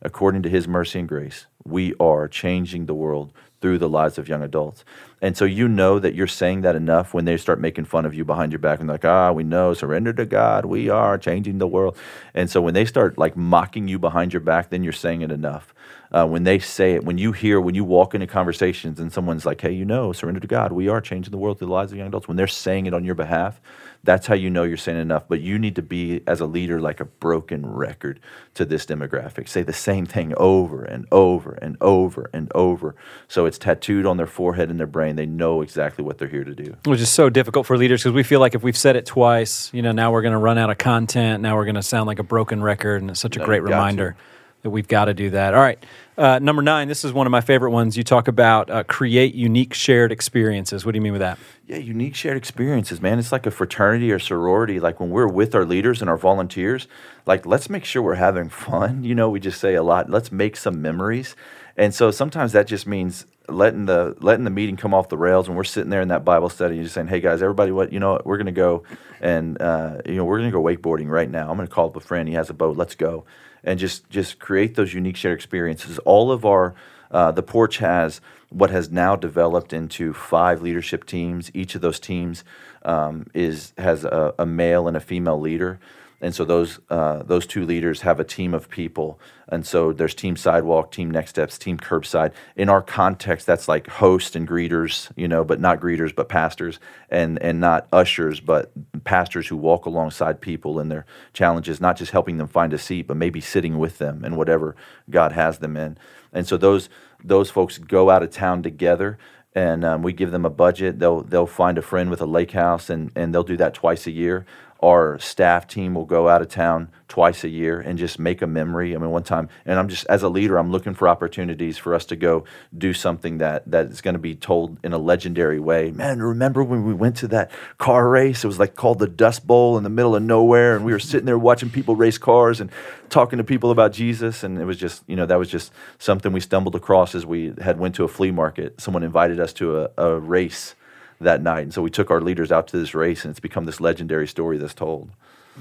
according 0.03 0.43
to 0.43 0.49
His 0.49 0.67
mercy 0.67 0.99
and 0.99 1.09
grace. 1.09 1.47
We 1.65 1.95
are 2.01 2.27
changing 2.27 2.87
the 2.87 2.95
world 2.95 3.33
through 3.61 3.79
the 3.79 3.89
lives 3.89 4.19
of 4.19 4.29
young 4.29 4.43
adults. 4.43 4.85
And 5.21 5.37
so 5.37 5.45
you 5.45 5.67
know 5.67 5.99
that 5.99 6.15
you're 6.15 6.27
saying 6.27 6.61
that 6.63 6.77
enough 6.77 7.13
when 7.13 7.25
they 7.25 7.37
start 7.37 7.61
making 7.61 7.87
fun 7.87 8.07
of 8.07 8.15
you 8.15 8.25
behind 8.25 8.53
your 8.53 8.61
back 8.61 8.79
and 8.79 8.89
like, 8.89 9.05
ah, 9.05 9.33
we 9.33 9.43
know, 9.43 9.75
surrender 9.75 10.13
to 10.13 10.25
God, 10.25 10.65
we 10.65 10.89
are 10.89 11.19
changing 11.19 11.59
the 11.59 11.67
world. 11.67 11.97
And 12.35 12.49
so 12.49 12.61
when 12.61 12.75
they 12.75 12.85
start 12.85 13.19
like 13.19 13.37
mocking 13.37 13.89
you 13.89 13.99
behind 13.99 14.33
your 14.33 14.41
back, 14.41 14.71
then 14.71 14.85
you're 14.85 14.93
saying 14.93 15.23
it 15.23 15.33
enough. 15.33 15.75
Uh, 16.11 16.27
when 16.27 16.45
they 16.45 16.59
say 16.59 16.95
it, 16.95 17.05
when 17.05 17.19
you 17.19 17.33
hear, 17.33 17.61
when 17.61 17.75
you 17.75 17.85
walk 17.85 18.15
into 18.15 18.27
conversations 18.27 18.99
and 18.99 19.13
someone's 19.13 19.45
like, 19.45 19.61
hey, 19.61 19.73
you 19.73 19.85
know, 19.85 20.13
surrender 20.13 20.41
to 20.41 20.47
God, 20.47 20.73
we 20.73 20.89
are 20.89 21.01
changing 21.01 21.33
the 21.33 21.37
world 21.37 21.59
through 21.59 21.67
the 21.67 21.73
lives 21.73 21.93
of 21.93 21.99
young 21.99 22.09
adults, 22.09 22.29
when 22.29 22.37
they're 22.37 22.47
saying 22.47 22.87
it 22.87 22.95
on 22.95 23.05
your 23.05 23.15
behalf, 23.15 23.61
that's 24.09 24.27
how 24.27 24.35
you 24.35 24.49
know 24.49 24.63
you're 24.63 24.79
saying 24.79 24.99
enough. 24.99 25.25
But 25.29 25.43
you 25.43 25.59
need 25.59 25.77
to 25.77 25.83
be, 25.83 26.23
as 26.27 26.41
a 26.41 26.47
leader, 26.47 26.81
like 26.81 26.99
a 26.99 27.05
broken 27.05 27.67
record 27.67 28.21
to 28.55 28.65
this 28.65 28.87
demographic. 28.87 29.51
Say 29.51 29.63
the 29.63 29.75
same 29.75 30.07
thing 30.07 30.33
over 30.39 30.83
and 30.83 31.07
over 31.13 31.53
and 31.61 31.77
over 31.83 32.31
and 32.33 32.51
over. 32.55 32.97
So 33.29 33.45
it's 33.45 33.59
tattooed 33.59 34.07
on 34.07 34.17
their 34.17 34.27
forehead 34.27 34.71
and 34.71 34.81
their 34.81 34.87
brain. 34.87 35.17
They 35.17 35.27
know 35.27 35.61
exactly 35.61 36.03
what 36.03 36.17
they're 36.17 36.27
here 36.27 36.43
to 36.43 36.55
do. 36.55 36.75
Which 36.87 37.01
is 37.01 37.11
so 37.11 37.29
difficult 37.29 37.67
for 37.67 37.77
leaders 37.77 38.03
because 38.03 38.15
we 38.15 38.23
feel 38.23 38.41
like 38.41 38.55
if 38.55 38.63
we've 38.63 38.79
said 38.79 38.97
it 38.97 39.05
twice, 39.05 39.71
you 39.75 39.83
know, 39.83 39.93
now 39.93 40.11
we're 40.11 40.23
going 40.23 40.33
to 40.33 40.39
run 40.39 40.57
out 40.57 40.71
of 40.71 40.79
content. 40.79 41.43
Now 41.43 41.57
we're 41.57 41.67
going 41.67 41.75
to 41.75 41.83
sound 41.83 42.07
like 42.07 42.19
a 42.19 42.25
broken 42.25 42.63
record. 42.63 43.03
And 43.03 43.11
it's 43.11 43.21
such 43.21 43.37
a 43.37 43.41
no, 43.41 43.45
great 43.45 43.63
reminder. 43.63 44.13
To 44.13 44.38
that 44.63 44.71
we've 44.71 44.89
got 44.89 45.07
to 45.07 45.15
do 45.15 45.31
that. 45.31 45.55
All 45.55 45.61
right. 45.61 45.83
Uh, 46.17 46.39
number 46.41 46.63
nine, 46.63 46.89
this 46.89 47.05
is 47.05 47.13
one 47.13 47.27
of 47.27 47.31
my 47.31 47.41
favorite 47.41 47.71
ones. 47.71 47.97
You 47.97 48.03
talk 48.03 48.27
about 48.27 48.69
uh, 48.71 48.83
create 48.83 49.35
unique 49.35 49.73
shared 49.73 50.11
experiences. 50.11 50.85
What 50.85 50.93
do 50.93 50.97
you 50.97 51.03
mean 51.03 51.13
with 51.13 51.21
that? 51.21 51.39
Yeah, 51.67 51.77
unique 51.77 52.17
shared 52.17 52.37
experiences, 52.37 53.01
man. 53.01 53.21
It's 53.21 53.31
like 53.31 53.47
a 53.47 53.53
fraternity 53.53 54.11
or 54.11 54.19
sorority. 54.19 54.81
Like 54.81 54.99
when 54.99 55.11
we're 55.11 55.29
with 55.29 55.55
our 55.55 55.65
leaders 55.65 56.01
and 56.01 56.11
our 56.11 56.17
volunteers, 56.17 56.89
like 57.25 57.47
let's 57.47 57.71
make 57.71 57.85
sure 57.85 58.03
we're 58.03 58.15
having 58.15 58.49
fun. 58.49 59.05
You 59.05 59.15
know, 59.15 59.31
we 59.31 59.39
just 59.39 59.61
say 59.61 59.75
a 59.75 59.83
lot. 59.83 60.11
Let's 60.11 60.33
make 60.33 60.57
some 60.57 60.83
memories. 60.83 61.37
And 61.77 61.95
so 61.95 62.11
sometimes 62.11 62.53
that 62.53 62.67
just 62.67 62.89
means 62.89 63.25
letting 63.49 63.87
the 63.87 64.17
letting 64.19 64.43
the 64.43 64.51
meeting 64.51 64.77
come 64.77 64.93
off 64.93 65.09
the 65.09 65.17
rails 65.17 65.47
and 65.47 65.57
we're 65.57 65.65
sitting 65.65 65.91
there 65.91 66.03
in 66.03 66.09
that 66.09 66.25
Bible 66.25 66.49
study 66.49 66.75
and 66.75 66.83
just 66.83 66.95
saying, 66.95 67.07
"Hey 67.07 67.21
guys, 67.21 67.41
everybody, 67.41 67.71
what 67.71 67.93
you 67.93 68.01
know, 68.01 68.15
what? 68.15 68.27
we're 68.27 68.39
gonna 68.39 68.51
go 68.51 68.83
and 69.21 69.61
uh, 69.63 69.99
you 70.05 70.17
know 70.17 70.25
we're 70.25 70.39
gonna 70.39 70.51
go 70.51 70.61
wakeboarding 70.61 71.09
right 71.09 71.31
now. 71.31 71.49
I'm 71.49 71.57
gonna 71.57 71.69
call 71.69 71.87
up 71.87 71.95
a 71.95 72.01
friend. 72.01 72.29
He 72.29 72.35
has 72.35 72.51
a 72.51 72.55
boat. 72.55 72.77
Let's 72.77 72.97
go." 72.97 73.25
And 73.65 73.79
just 73.81 74.09
just 74.11 74.39
create 74.39 74.75
those 74.75 74.95
unique 74.95 75.17
shared 75.17 75.37
experiences. 75.39 75.99
All 76.05 76.31
of 76.31 76.45
our 76.45 76.75
Uh, 77.11 77.33
the 77.33 77.43
porch 77.43 77.79
has 77.79 78.21
what 78.51 78.71
has 78.71 78.91
now 78.91 79.17
developed 79.17 79.73
into 79.73 80.13
five 80.13 80.61
leadership 80.61 81.05
teams. 81.05 81.51
Each 81.55 81.75
of 81.75 81.81
those 81.81 81.99
teams 82.01 82.45
um, 82.85 83.27
is 83.33 83.73
has 83.79 84.05
a, 84.05 84.35
a 84.39 84.45
male 84.45 84.89
and 84.89 84.97
a 84.97 85.01
female 85.01 85.41
leader 85.41 85.79
and 86.21 86.35
so 86.35 86.45
those 86.45 86.81
uh, 86.91 87.23
those 87.23 87.47
two 87.47 87.65
leaders 87.65 88.01
have 88.01 88.19
a 88.19 88.25
team 88.25 88.53
of 88.53 88.69
people. 88.69 89.21
And 89.51 89.65
so 89.65 89.93
there's 89.93 90.15
team 90.15 90.37
sidewalk 90.37 90.91
team 90.91 91.11
next 91.11 91.31
steps 91.31 91.59
team 91.59 91.79
curbside. 91.79 92.33
In 92.57 92.69
our 92.69 92.83
context 92.83 93.47
that's 93.47 93.69
like 93.69 93.87
host 93.87 94.35
and 94.35 94.47
greeters 94.47 95.11
you 95.17 95.29
know 95.29 95.45
but 95.45 95.61
not 95.61 95.81
greeters 95.81 96.15
but 96.15 96.29
pastors 96.29 96.81
and 97.09 97.41
and 97.41 97.61
not 97.61 97.87
ushers 97.93 98.41
but 98.41 98.73
pastors 99.05 99.47
who 99.47 99.57
walk 99.57 99.87
alongside 99.87 100.41
people 100.41 100.81
in 100.81 100.89
their 100.89 101.07
challenges 101.33 101.81
not 101.81 101.97
just 101.97 102.11
helping 102.11 102.37
them 102.39 102.49
find 102.49 102.73
a 102.73 102.79
seat 102.79 103.07
but 103.07 103.17
maybe 103.17 103.41
sitting 103.41 103.79
with 103.79 103.99
them 103.99 104.25
in 104.25 104.37
whatever 104.37 104.75
god 105.09 105.33
has 105.33 105.59
them 105.59 105.77
in. 105.77 105.97
And 106.33 106.47
so 106.47 106.57
those 106.57 106.89
those 107.23 107.51
folks 107.51 107.79
go 107.79 108.11
out 108.11 108.23
of 108.23 108.31
town 108.31 108.63
together 108.63 109.19
and 109.55 109.85
um, 109.85 110.03
we 110.03 110.13
give 110.13 110.31
them 110.31 110.45
a 110.45 110.51
budget. 110.51 110.99
They'll 110.99 111.23
they'll 111.23 111.47
find 111.47 111.79
a 111.79 111.83
friend 111.83 112.11
with 112.11 112.21
a 112.21 112.27
lake 112.27 112.53
house 112.53 112.91
and 112.91 113.13
and 113.17 113.35
they'll 113.35 113.43
do 113.43 113.57
that 113.57 113.75
twice 113.75 114.07
a 114.07 114.11
year 114.11 114.47
our 114.81 115.19
staff 115.19 115.67
team 115.67 115.95
will 115.95 116.05
go 116.05 116.29
out 116.29 116.41
of 116.41 116.49
town 116.49 116.89
twice 117.09 117.43
a 117.43 117.49
year 117.49 117.81
and 117.81 117.99
just 117.99 118.19
make 118.19 118.43
a 118.43 118.47
memory. 118.47 118.95
I 118.95 118.99
mean, 118.99 119.11
one 119.11 119.25
time, 119.25 119.49
and 119.67 119.79
I'm 119.79 119.89
just 119.89 120.07
as 120.07 120.23
a 120.23 120.29
leader, 120.29 120.57
I'm 120.57 120.71
looking 120.71 120.95
for 120.95 121.09
opportunities 121.09 121.77
for 121.79 121.95
us 121.95 122.05
to 122.07 122.17
go 122.17 122.45
do 122.77 122.93
something 122.93 123.39
that 123.39 123.69
that 123.71 123.87
is 123.87 124.01
going 124.01 124.15
to 124.15 124.21
be 124.21 124.37
told 124.37 124.79
in 124.85 124.93
a 124.93 124.99
legendary 124.99 125.59
way. 125.59 125.91
Man, 125.91 126.23
remember 126.23 126.63
when 126.63 126.85
we 126.85 126.95
went 126.95 127.17
to 127.17 127.29
that 127.29 127.51
car 127.79 128.09
race? 128.09 128.45
It 128.45 128.47
was 128.47 128.59
like 128.59 128.77
called 128.77 129.01
the 129.01 129.09
Dust 129.09 129.47
Bowl 129.47 129.77
in 129.77 129.83
the 129.83 129.91
middle 129.91 130.15
of 130.15 130.23
nowhere, 130.23 130.77
and 130.77 130.85
we 130.85 130.93
were 130.93 131.01
sitting 131.01 131.27
there 131.27 131.39
watching 131.39 131.71
people 131.71 131.97
race 131.97 132.19
cars 132.19 132.61
and 132.61 132.71
talking 133.09 133.39
to 133.39 133.45
people 133.45 133.73
about 133.73 133.93
Jesus, 133.93 134.45
and 134.45 134.59
it 134.59 134.65
was 134.65 134.77
just 134.77 135.03
you 135.09 135.17
know 135.17 135.27
that 135.27 135.39
was 135.39 135.49
just 135.49 135.73
something 135.99 136.33
we 136.33 136.41
stumbled 136.41 136.77
across 136.77 137.15
as 137.17 137.27
we 137.27 137.53
had 137.61 137.81
went 137.81 137.97
to 137.97 138.05
a 138.05 138.09
flea 138.09 138.31
market. 138.31 138.81
Someone 138.81 139.03
invited 139.03 139.41
us 139.41 139.53
to 139.55 139.81
a, 139.81 139.91
a 139.97 140.21
race 140.21 140.77
that 141.21 141.43
night. 141.43 141.61
And 141.61 141.75
so 141.75 141.83
we 141.83 141.91
took 141.91 142.11
our 142.11 142.21
leaders 142.21 142.53
out 142.53 142.69
to 142.69 142.79
this 142.79 142.95
race, 142.95 143.25
and 143.25 143.31
it's 143.31 143.41
become 143.41 143.65
this 143.65 143.81
legendary 143.81 144.29
story 144.29 144.59
that's 144.59 144.75
told. 144.75 145.11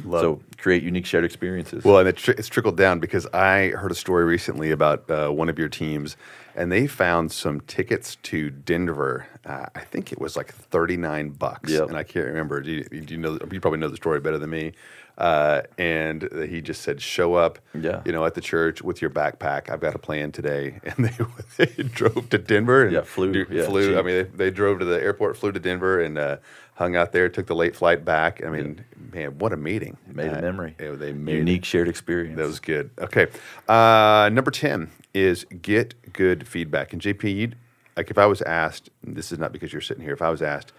Love. 0.05 0.21
So 0.21 0.41
create 0.57 0.83
unique 0.83 1.05
shared 1.05 1.25
experiences. 1.25 1.83
Well, 1.83 1.97
and 1.99 2.07
it's, 2.07 2.27
it's 2.29 2.47
trickled 2.47 2.77
down 2.77 2.99
because 2.99 3.25
I 3.27 3.69
heard 3.69 3.91
a 3.91 3.95
story 3.95 4.25
recently 4.25 4.71
about 4.71 5.09
uh, 5.09 5.29
one 5.29 5.49
of 5.49 5.57
your 5.57 5.69
teams, 5.69 6.17
and 6.55 6.71
they 6.71 6.87
found 6.87 7.31
some 7.31 7.61
tickets 7.61 8.15
to 8.23 8.49
Denver. 8.49 9.27
Uh, 9.45 9.65
I 9.73 9.79
think 9.81 10.11
it 10.11 10.19
was 10.19 10.35
like 10.35 10.53
thirty 10.53 10.97
nine 10.97 11.29
bucks, 11.29 11.71
yep. 11.71 11.87
and 11.87 11.97
I 11.97 12.03
can't 12.03 12.27
remember. 12.27 12.61
Do 12.61 12.71
you, 12.71 12.83
do 12.83 13.13
you, 13.13 13.19
know? 13.19 13.39
You 13.51 13.59
probably 13.59 13.79
know 13.79 13.89
the 13.89 13.97
story 13.97 14.19
better 14.19 14.37
than 14.37 14.49
me. 14.49 14.73
Uh, 15.17 15.63
and 15.79 16.29
he 16.47 16.61
just 16.61 16.83
said, 16.83 17.01
"Show 17.01 17.33
up, 17.33 17.57
yeah. 17.73 18.03
you 18.05 18.11
know, 18.11 18.25
at 18.25 18.35
the 18.35 18.41
church 18.41 18.83
with 18.83 19.01
your 19.01 19.09
backpack. 19.09 19.69
I've 19.69 19.79
got 19.79 19.95
a 19.95 19.99
plan 19.99 20.31
today." 20.31 20.79
And 20.87 21.05
they, 21.05 21.65
they 21.65 21.83
drove 21.83 22.29
to 22.29 22.37
Denver 22.37 22.83
and 22.83 22.93
yeah, 22.93 23.01
flew, 23.01 23.33
do, 23.33 23.45
yeah, 23.49 23.65
flew. 23.65 23.89
Cheap. 23.89 23.97
I 23.97 24.01
mean, 24.01 24.15
they, 24.15 24.23
they, 24.45 24.51
drove 24.51 24.79
to 24.79 24.85
the 24.85 25.01
airport, 25.01 25.37
flew 25.37 25.51
to 25.51 25.59
Denver, 25.59 26.01
and 26.01 26.17
uh, 26.17 26.37
hung 26.75 26.95
out 26.95 27.11
there. 27.11 27.27
Took 27.29 27.47
the 27.47 27.55
late 27.55 27.75
flight 27.75 28.05
back. 28.05 28.43
I 28.45 28.49
mean, 28.49 28.85
man, 29.11 29.37
what 29.37 29.53
a 29.53 29.57
meeting! 29.57 29.97
Made 30.07 30.31
a 30.31 30.37
uh, 30.37 30.41
memory. 30.41 30.75
It, 30.79 30.99
they 30.99 31.13
made 31.13 31.37
unique 31.37 31.63
it. 31.63 31.65
shared 31.65 31.87
experience. 31.87 32.37
That 32.37 32.47
was 32.47 32.59
good. 32.59 32.91
Okay, 32.99 33.27
uh, 33.67 34.29
number 34.31 34.51
ten 34.51 34.91
is 35.13 35.45
get 35.61 36.13
good 36.13 36.47
feedback. 36.47 36.93
And 36.93 37.01
JP, 37.01 37.53
like 37.95 38.09
if 38.11 38.17
I 38.17 38.27
was 38.27 38.41
asked, 38.43 38.89
this 39.03 39.31
is 39.31 39.39
not 39.39 39.51
because 39.51 39.73
you're 39.73 39.81
sitting 39.81 40.03
here. 40.03 40.13
If 40.13 40.21
I 40.21 40.29
was 40.29 40.41
asked 40.41 40.71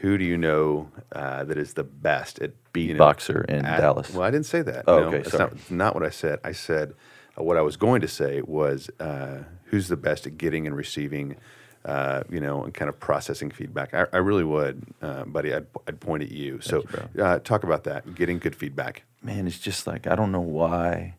who 0.00 0.16
do 0.16 0.24
you 0.24 0.38
know 0.38 0.90
uh, 1.12 1.44
that 1.44 1.58
is 1.58 1.74
the 1.74 1.84
best 1.84 2.38
at 2.40 2.52
you 2.74 2.94
know, 2.94 3.12
in 3.48 3.64
at, 3.66 3.80
Dallas? 3.80 4.12
Well, 4.12 4.22
I 4.22 4.30
didn't 4.30 4.46
say 4.46 4.62
that. 4.62 4.84
Oh, 4.86 5.00
no, 5.00 5.06
okay, 5.08 5.18
that's 5.18 5.30
sorry. 5.30 5.50
Not, 5.68 5.70
not, 5.70 5.94
what 5.94 6.04
I 6.04 6.10
said. 6.10 6.38
I 6.42 6.52
said 6.52 6.94
uh, 7.38 7.42
what 7.42 7.58
I 7.58 7.62
was 7.62 7.76
going 7.76 8.00
to 8.00 8.08
say 8.08 8.40
was 8.40 8.90
uh, 8.98 9.44
who's 9.64 9.88
the 9.88 9.98
best 9.98 10.26
at 10.26 10.38
getting 10.38 10.66
and 10.66 10.74
receiving, 10.74 11.36
uh, 11.84 12.22
you 12.30 12.40
know, 12.40 12.64
and 12.64 12.72
kind 12.72 12.88
of 12.88 12.98
processing 12.98 13.50
feedback. 13.50 13.92
I, 13.92 14.06
I 14.12 14.18
really 14.18 14.44
would, 14.44 14.84
uh, 15.02 15.24
buddy. 15.24 15.52
I'd, 15.52 15.66
I'd, 15.86 16.00
point 16.00 16.22
at 16.22 16.30
you. 16.30 16.60
so 16.62 16.82
you, 17.14 17.22
uh, 17.22 17.38
talk 17.40 17.62
about 17.62 17.84
that. 17.84 18.14
Getting 18.14 18.38
good 18.38 18.56
feedback. 18.56 19.02
Man, 19.22 19.46
it's 19.46 19.58
just 19.58 19.86
like 19.86 20.06
I 20.06 20.14
don't 20.14 20.32
know 20.32 20.40
why 20.40 21.16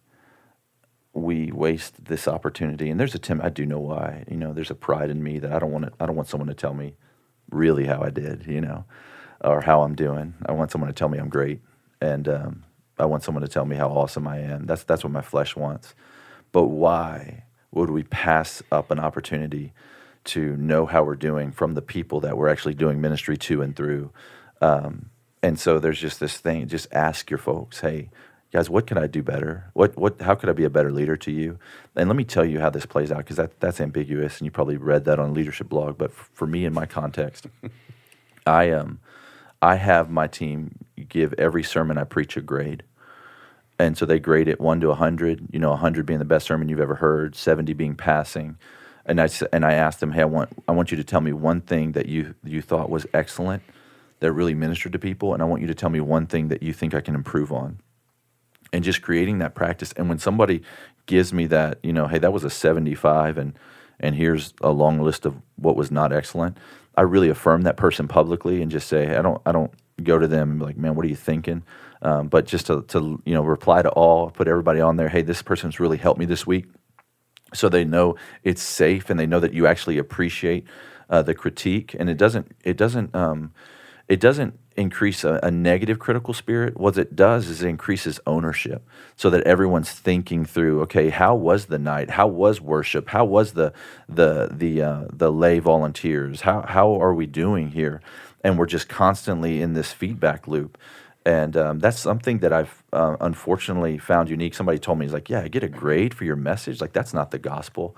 we 1.13 1.51
waste 1.51 2.05
this 2.05 2.27
opportunity. 2.27 2.89
And 2.89 2.99
there's 2.99 3.13
a 3.13 3.19
Tim. 3.19 3.41
I 3.43 3.49
do 3.49 3.63
know 3.67 3.79
why. 3.79 4.23
You 4.27 4.37
know, 4.37 4.53
there's 4.53 4.71
a 4.71 4.75
pride 4.75 5.11
in 5.11 5.21
me 5.21 5.37
that 5.37 5.51
I 5.51 5.59
don't 5.59 5.71
want 5.71 5.85
to. 5.85 5.91
I 5.99 6.07
don't 6.07 6.15
want 6.15 6.29
someone 6.29 6.47
to 6.47 6.55
tell 6.55 6.73
me 6.73 6.95
really 7.51 7.85
how 7.85 8.01
I 8.01 8.09
did, 8.09 8.45
you 8.47 8.61
know, 8.61 8.85
or 9.41 9.61
how 9.61 9.83
I'm 9.83 9.95
doing. 9.95 10.33
I 10.45 10.53
want 10.53 10.71
someone 10.71 10.89
to 10.89 10.93
tell 10.93 11.09
me 11.09 11.17
I'm 11.19 11.29
great, 11.29 11.61
and 12.01 12.27
um, 12.27 12.63
I 12.97 13.05
want 13.05 13.23
someone 13.23 13.41
to 13.43 13.47
tell 13.47 13.65
me 13.65 13.75
how 13.75 13.89
awesome 13.89 14.27
I 14.27 14.39
am. 14.39 14.65
That's 14.65 14.83
that's 14.83 15.03
what 15.03 15.13
my 15.13 15.21
flesh 15.21 15.55
wants. 15.55 15.93
But 16.51 16.65
why 16.65 17.43
would 17.71 17.89
we 17.89 18.03
pass 18.03 18.61
up 18.71 18.91
an 18.91 18.99
opportunity 18.99 19.73
to 20.23 20.55
know 20.57 20.85
how 20.85 21.03
we're 21.03 21.15
doing 21.15 21.51
from 21.51 21.73
the 21.73 21.81
people 21.81 22.19
that 22.21 22.37
we're 22.37 22.49
actually 22.49 22.73
doing 22.73 23.01
ministry 23.01 23.37
to 23.37 23.61
and 23.61 23.75
through? 23.75 24.11
Um, 24.61 25.09
and 25.43 25.59
so 25.59 25.79
there's 25.79 25.99
just 25.99 26.19
this 26.19 26.37
thing. 26.37 26.67
Just 26.67 26.87
ask 26.91 27.29
your 27.29 27.39
folks, 27.39 27.79
hey, 27.79 28.09
guys, 28.51 28.69
what 28.69 28.87
can 28.87 28.97
I 28.97 29.07
do 29.07 29.23
better? 29.23 29.69
What 29.73 29.97
what 29.97 30.21
how 30.21 30.35
could 30.35 30.49
I 30.49 30.53
be 30.53 30.65
a 30.65 30.69
better 30.69 30.91
leader 30.91 31.15
to 31.17 31.31
you? 31.31 31.57
And 31.95 32.09
let 32.09 32.15
me 32.15 32.23
tell 32.23 32.45
you 32.45 32.59
how 32.59 32.69
this 32.69 32.85
plays 32.85 33.11
out 33.11 33.19
because 33.19 33.37
that 33.37 33.59
that's 33.59 33.81
ambiguous, 33.81 34.39
and 34.39 34.45
you 34.45 34.51
probably 34.51 34.77
read 34.77 35.05
that 35.05 35.19
on 35.19 35.33
leadership 35.33 35.69
blog. 35.69 35.97
But 35.97 36.11
f- 36.11 36.29
for 36.33 36.47
me, 36.47 36.65
in 36.65 36.73
my 36.73 36.85
context, 36.85 37.47
I 38.45 38.71
um 38.71 38.99
I 39.61 39.75
have 39.75 40.09
my 40.09 40.27
team 40.27 40.75
give 41.07 41.33
every 41.37 41.63
sermon 41.63 41.97
I 41.97 42.03
preach 42.03 42.35
a 42.35 42.41
grade. 42.41 42.83
And 43.77 43.97
so 43.97 44.05
they 44.05 44.19
grade 44.19 44.47
it 44.47 44.59
one 44.61 44.79
to 44.81 44.89
100, 44.89 45.47
you 45.51 45.59
know, 45.59 45.71
100 45.71 46.05
being 46.05 46.19
the 46.19 46.25
best 46.25 46.45
sermon 46.45 46.69
you've 46.69 46.79
ever 46.79 46.95
heard, 46.95 47.35
70 47.35 47.73
being 47.73 47.95
passing. 47.95 48.57
And 49.07 49.19
I, 49.19 49.27
and 49.51 49.65
I 49.65 49.73
asked 49.73 49.99
them, 50.01 50.11
hey, 50.11 50.21
I 50.21 50.25
want, 50.25 50.49
I 50.67 50.71
want 50.71 50.91
you 50.91 50.97
to 50.97 51.03
tell 51.03 51.21
me 51.21 51.33
one 51.33 51.61
thing 51.61 51.93
that 51.93 52.05
you, 52.07 52.35
you 52.43 52.61
thought 52.61 52.91
was 52.91 53.07
excellent, 53.13 53.63
that 54.19 54.31
really 54.33 54.53
ministered 54.53 54.91
to 54.91 54.99
people. 54.99 55.33
And 55.33 55.41
I 55.41 55.47
want 55.47 55.61
you 55.61 55.67
to 55.67 55.73
tell 55.73 55.89
me 55.89 55.99
one 55.99 56.27
thing 56.27 56.49
that 56.49 56.61
you 56.61 56.73
think 56.73 56.93
I 56.93 57.01
can 57.01 57.15
improve 57.15 57.51
on 57.51 57.79
and 58.73 58.83
just 58.83 59.01
creating 59.01 59.39
that 59.39 59.55
practice. 59.55 59.93
And 59.93 60.09
when 60.09 60.19
somebody 60.19 60.61
gives 61.05 61.33
me 61.33 61.47
that, 61.47 61.79
you 61.83 61.93
know, 61.93 62.07
hey, 62.07 62.19
that 62.19 62.33
was 62.33 62.43
a 62.43 62.49
75 62.49 63.37
and 63.37 63.57
and 64.03 64.15
here's 64.15 64.55
a 64.61 64.71
long 64.71 64.99
list 64.99 65.27
of 65.27 65.35
what 65.57 65.75
was 65.75 65.91
not 65.91 66.11
excellent, 66.11 66.57
I 66.95 67.01
really 67.01 67.29
affirm 67.29 67.61
that 67.63 67.77
person 67.77 68.07
publicly 68.07 68.61
and 68.61 68.71
just 68.71 68.87
say, 68.87 69.15
I 69.15 69.21
don't 69.21 69.41
I 69.45 69.51
don't 69.51 69.71
go 70.03 70.17
to 70.17 70.27
them 70.27 70.51
and 70.51 70.59
be 70.59 70.65
like, 70.65 70.77
man, 70.77 70.95
what 70.95 71.05
are 71.05 71.09
you 71.09 71.15
thinking? 71.15 71.63
Um, 72.01 72.27
but 72.27 72.45
just 72.45 72.67
to, 72.67 72.81
to 72.83 73.21
you 73.25 73.33
know 73.33 73.43
reply 73.43 73.81
to 73.81 73.89
all, 73.89 74.31
put 74.31 74.47
everybody 74.47 74.81
on 74.81 74.97
there. 74.97 75.09
Hey, 75.09 75.21
this 75.21 75.41
person's 75.41 75.79
really 75.79 75.97
helped 75.97 76.19
me 76.19 76.25
this 76.25 76.47
week, 76.47 76.65
so 77.53 77.69
they 77.69 77.85
know 77.85 78.15
it's 78.43 78.61
safe 78.61 79.09
and 79.09 79.19
they 79.19 79.27
know 79.27 79.39
that 79.39 79.53
you 79.53 79.67
actually 79.67 79.97
appreciate 79.97 80.65
uh, 81.09 81.21
the 81.21 81.35
critique. 81.35 81.95
And 81.99 82.09
it 82.09 82.17
doesn't 82.17 82.55
it 82.63 82.77
doesn't 82.77 83.13
um, 83.15 83.53
it 84.11 84.19
doesn't 84.19 84.59
increase 84.75 85.23
a, 85.23 85.39
a, 85.41 85.49
negative 85.49 85.97
critical 85.97 86.33
spirit. 86.33 86.77
What 86.77 86.97
it 86.97 87.15
does 87.15 87.47
is 87.47 87.63
it 87.63 87.69
increases 87.69 88.19
ownership 88.27 88.85
so 89.15 89.29
that 89.29 89.43
everyone's 89.43 89.89
thinking 89.89 90.43
through, 90.43 90.81
okay, 90.81 91.09
how 91.11 91.33
was 91.33 91.67
the 91.67 91.79
night? 91.79 92.09
How 92.09 92.27
was 92.27 92.59
worship? 92.59 93.07
How 93.07 93.23
was 93.23 93.53
the 93.53 93.71
the 94.09 94.49
the 94.51 94.81
uh, 94.81 95.03
the 95.13 95.31
lay 95.31 95.59
volunteers? 95.59 96.41
How 96.41 96.65
how 96.67 97.01
are 97.01 97.13
we 97.13 97.25
doing 97.25 97.71
here? 97.71 98.01
And 98.43 98.59
we're 98.59 98.65
just 98.65 98.89
constantly 98.89 99.61
in 99.61 99.75
this 99.75 99.93
feedback 99.93 100.45
loop. 100.45 100.77
And 101.25 101.55
um, 101.55 101.79
that's 101.79 101.99
something 101.99 102.39
that 102.39 102.51
I've 102.51 102.83
uh, 102.91 103.15
unfortunately 103.21 103.97
found 103.97 104.29
unique. 104.29 104.55
Somebody 104.55 104.79
told 104.79 104.99
me, 104.99 105.05
he's 105.05 105.13
like, 105.13 105.29
yeah, 105.29 105.39
I 105.39 105.47
get 105.47 105.63
a 105.63 105.69
grade 105.69 106.13
for 106.13 106.25
your 106.25 106.35
message. 106.35 106.81
Like, 106.81 106.91
that's 106.91 107.13
not 107.13 107.31
the 107.31 107.39
gospel. 107.39 107.95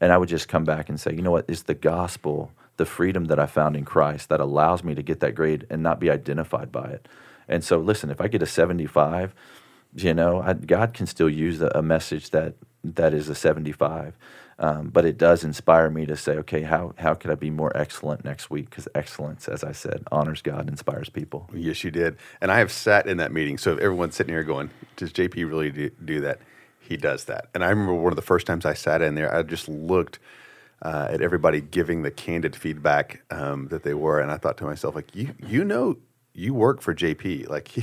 And 0.00 0.10
I 0.10 0.16
would 0.16 0.30
just 0.30 0.48
come 0.48 0.64
back 0.64 0.88
and 0.88 0.98
say, 0.98 1.12
you 1.12 1.20
know 1.20 1.32
what, 1.32 1.50
is 1.50 1.64
the 1.64 1.74
gospel 1.74 2.50
the 2.80 2.86
freedom 2.86 3.26
that 3.26 3.38
I 3.38 3.44
found 3.44 3.76
in 3.76 3.84
Christ 3.84 4.30
that 4.30 4.40
allows 4.40 4.82
me 4.82 4.94
to 4.94 5.02
get 5.02 5.20
that 5.20 5.34
grade 5.34 5.66
and 5.68 5.82
not 5.82 6.00
be 6.00 6.10
identified 6.10 6.72
by 6.72 6.86
it. 6.86 7.06
And 7.46 7.62
so, 7.62 7.76
listen, 7.78 8.10
if 8.10 8.22
I 8.22 8.28
get 8.28 8.40
a 8.40 8.46
75, 8.46 9.34
you 9.96 10.14
know, 10.14 10.40
I, 10.40 10.54
God 10.54 10.94
can 10.94 11.06
still 11.06 11.28
use 11.28 11.60
a, 11.60 11.70
a, 11.74 11.82
message 11.82 12.30
that 12.30 12.54
that 12.82 13.12
is 13.12 13.28
a 13.28 13.34
75. 13.34 14.16
Um, 14.58 14.88
but 14.88 15.04
it 15.04 15.18
does 15.18 15.44
inspire 15.44 15.90
me 15.90 16.06
to 16.06 16.16
say, 16.16 16.38
okay, 16.38 16.62
how, 16.62 16.94
how 16.96 17.12
could 17.12 17.30
I 17.30 17.34
be 17.34 17.50
more 17.50 17.70
excellent 17.76 18.24
next 18.24 18.48
week? 18.48 18.70
Because 18.70 18.88
excellence, 18.94 19.46
as 19.46 19.62
I 19.62 19.72
said, 19.72 20.04
honors 20.10 20.40
God, 20.40 20.66
inspires 20.66 21.10
people. 21.10 21.50
Yes, 21.52 21.84
you 21.84 21.90
did. 21.90 22.16
And 22.40 22.50
I 22.50 22.60
have 22.60 22.72
sat 22.72 23.06
in 23.06 23.18
that 23.18 23.30
meeting. 23.30 23.58
So 23.58 23.74
if 23.74 23.80
everyone's 23.80 24.14
sitting 24.14 24.32
here 24.32 24.42
going, 24.42 24.70
does 24.96 25.12
JP 25.12 25.36
really 25.50 25.70
do, 25.70 25.90
do 26.02 26.20
that? 26.22 26.38
He 26.80 26.96
does 26.96 27.24
that. 27.24 27.48
And 27.52 27.62
I 27.62 27.68
remember 27.68 27.92
one 27.92 28.10
of 28.10 28.16
the 28.16 28.22
first 28.22 28.46
times 28.46 28.64
I 28.64 28.72
sat 28.72 29.02
in 29.02 29.16
there, 29.16 29.34
I 29.34 29.42
just 29.42 29.68
looked– 29.68 30.18
uh, 30.82 31.08
at 31.10 31.20
everybody 31.20 31.60
giving 31.60 32.02
the 32.02 32.10
candid 32.10 32.56
feedback 32.56 33.22
um, 33.30 33.68
that 33.68 33.82
they 33.82 33.94
were, 33.94 34.20
and 34.20 34.30
I 34.30 34.36
thought 34.36 34.56
to 34.58 34.64
myself, 34.64 34.94
like, 34.94 35.14
you 35.14 35.34
you 35.46 35.64
know, 35.64 35.96
you 36.32 36.54
work 36.54 36.80
for 36.80 36.94
JP, 36.94 37.48
like 37.48 37.68
he 37.68 37.82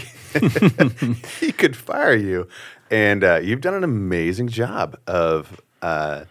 he 1.46 1.52
could 1.52 1.76
fire 1.76 2.16
you, 2.16 2.48
and 2.90 3.24
uh, 3.24 3.40
you've 3.42 3.62
done 3.62 3.76
an 3.76 3.84
amazing 3.84 4.48
job 4.48 4.98
of. 5.08 5.62
Uh, 5.82 6.26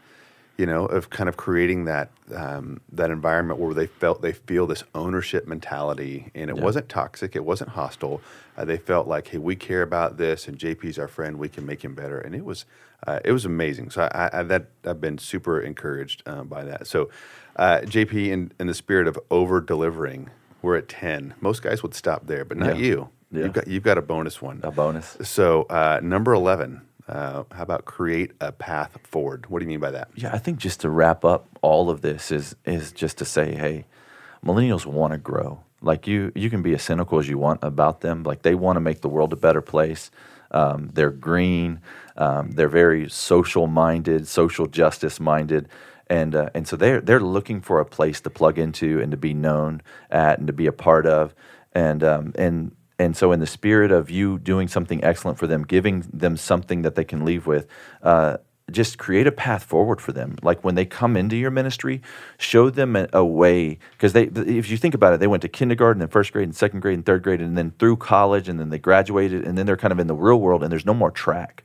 you 0.57 0.65
know, 0.67 0.87
of 0.87 1.11
kind 1.11 1.29
of 1.29 1.37
creating 1.37 1.85
that 1.85 2.11
um, 2.35 2.81
that 2.93 3.11
environment 3.11 3.61
where 3.61 3.75
they 3.75 3.87
felt 3.87 4.23
they 4.23 4.33
feel 4.33 4.67
this 4.67 4.85
ownership 4.95 5.47
mentality, 5.47 6.31
and 6.35 6.49
it 6.51 6.57
wasn't 6.57 6.89
toxic, 6.89 7.37
it 7.37 7.45
wasn't 7.45 7.71
hostile. 7.71 8.21
Uh, 8.57 8.65
they 8.65 8.79
felt 8.79 9.07
like, 9.07 9.29
hey, 9.29 9.39
we 9.39 9.55
care 9.55 9.83
about 9.83 10.17
this, 10.17 10.49
and 10.49 10.59
JP's 10.59 10.99
our 10.99 11.09
friend, 11.09 11.39
we 11.39 11.49
can 11.51 11.67
make 11.67 11.85
him 11.85 11.95
better, 11.95 12.19
and 12.19 12.35
it 12.35 12.45
was 12.45 12.65
uh, 13.07 13.21
it 13.25 13.33
was 13.33 13.45
amazing. 13.45 13.91
So 13.91 14.09
I, 14.13 14.31
I 14.33 14.43
that 14.45 14.67
I've 14.85 15.01
been 15.01 15.19
super 15.19 15.61
encouraged 15.61 16.23
um, 16.27 16.49
by 16.49 16.65
that. 16.65 16.87
So 16.87 17.11
uh, 17.57 17.81
JP, 17.85 18.29
in 18.29 18.53
in 18.59 18.67
the 18.67 18.75
spirit 18.75 19.07
of 19.09 19.19
over 19.31 19.61
delivering, 19.61 20.31
we're 20.63 20.77
at 20.77 20.89
ten. 20.89 21.35
Most 21.41 21.63
guys 21.63 21.83
would 21.83 21.95
stop 21.95 22.27
there, 22.27 22.45
but 22.47 22.57
not 22.57 22.79
Yeah. 22.79 22.83
you. 22.87 23.09
Yeah. 23.31 23.43
You've 23.45 23.53
got 23.53 23.69
you've 23.69 23.83
got 23.83 23.99
a 23.99 24.03
bonus 24.03 24.41
one. 24.41 24.61
A 24.63 24.71
bonus. 24.71 25.19
So 25.23 25.65
uh, 25.65 26.01
number 26.03 26.33
eleven. 26.33 26.81
Uh, 27.09 27.45
how 27.53 27.63
about 27.63 27.85
create 27.85 28.33
a 28.41 28.51
path 28.51 28.99
forward? 29.05 29.49
What 29.49 29.61
do 29.61 29.65
you 29.65 29.69
mean 29.69 29.81
by 29.81 29.93
that? 29.93 30.09
Yeah, 30.17 30.31
I 30.33 30.39
think 30.39 30.59
just 30.59 30.81
to 30.81 30.91
wrap 30.91 31.25
up 31.25 31.47
all 31.63 31.89
of 31.89 32.01
this 32.01 32.33
is 32.33 32.57
is 32.65 32.93
just 32.93 33.19
to 33.19 33.25
say, 33.25 33.55
hey, 33.55 33.85
millennials 34.45 34.87
want 34.87 35.13
to 35.13 35.19
grow. 35.19 35.61
Like 35.83 36.07
you, 36.07 36.33
you 36.35 36.51
can 36.51 36.63
be 36.63 36.75
as 36.75 36.83
cynical 36.83 37.19
as 37.19 37.29
you 37.29 37.39
want 37.39 37.61
about 37.63 38.01
them. 38.01 38.23
Like 38.23 38.43
they 38.43 38.55
want 38.55 38.77
to 38.77 38.81
make 38.81 39.03
the 39.03 39.09
world 39.09 39.33
a 39.33 39.37
better 39.37 39.61
place. 39.61 40.11
Um, 40.51 40.91
they're 40.95 41.11
green. 41.11 41.81
Um, 42.17 42.53
they're 42.53 42.69
very 42.69 43.09
social 43.09 43.67
minded, 43.67 44.27
social 44.27 44.67
justice 44.67 45.21
minded, 45.21 45.69
and 46.09 46.35
uh, 46.35 46.51
and 46.55 46.67
so 46.67 46.77
they're 46.77 47.01
they're 47.01 47.21
looking 47.21 47.61
for 47.61 47.81
a 47.81 47.85
place 47.85 48.21
to 48.23 48.31
plug 48.31 48.59
into 48.59 49.01
and 49.01 49.11
to 49.11 49.17
be 49.17 49.35
known 49.35 49.83
at 50.11 50.39
and 50.39 50.47
to 50.47 50.53
be 50.53 50.67
a 50.67 50.73
part 50.73 51.07
of, 51.07 51.35
and 51.73 52.03
um, 52.03 52.33
and 52.37 52.75
and 52.99 53.17
so 53.17 53.33
in 53.33 53.41
the 53.41 53.47
spirit 53.47 53.91
of 53.91 54.11
you 54.11 54.39
doing 54.39 54.69
something 54.69 55.03
excellent 55.05 55.39
for 55.39 55.47
them, 55.47 55.65
giving 55.65 56.01
them 56.13 56.37
something 56.37 56.83
that 56.83 56.95
they 56.95 57.05
can 57.05 57.25
leave 57.25 57.47
with. 57.47 57.67
Uh, 58.03 58.39
just 58.71 58.99
create 58.99 59.29
a 59.29 59.33
path 59.33 59.63
forward 59.63 60.01
for 60.01 60.13
them. 60.13 60.37
Like 60.43 60.65
when 60.65 60.75
they 60.75 60.85
come 60.85 61.17
into 61.17 61.37
your 61.37 61.53
ministry, 61.53 62.03
show 62.37 62.69
them 62.69 62.97
a, 62.97 63.07
a 63.13 63.25
way 63.25 63.79
because 63.93 64.13
they, 64.13 64.25
if 64.25 64.69
you 64.69 64.77
think 64.77 64.95
about 64.95 65.13
it, 65.13 65.21
they 65.21 65.29
went 65.29 65.43
to 65.43 65.49
kindergarten 65.49 66.03
and 66.03 66.11
first 66.11 66.33
grade 66.33 66.49
and 66.49 66.57
second 66.57 66.81
grade 66.81 66.95
and 66.95 67.07
third 67.07 67.23
grade, 67.23 67.41
and 67.41 67.57
then 67.57 67.73
through 67.79 67.97
college, 67.97 68.49
and 68.49 68.59
then 68.59 68.71
they 68.71 68.79
graduated, 68.79 69.45
and 69.45 69.57
then 69.57 69.67
they're 69.67 69.77
kind 69.77 69.93
of 69.93 70.01
in 70.01 70.09
the 70.09 70.15
real 70.15 70.41
world, 70.41 70.63
and 70.63 70.73
there's 70.73 70.87
no 70.87 70.95
more 70.95 71.11
track. 71.11 71.63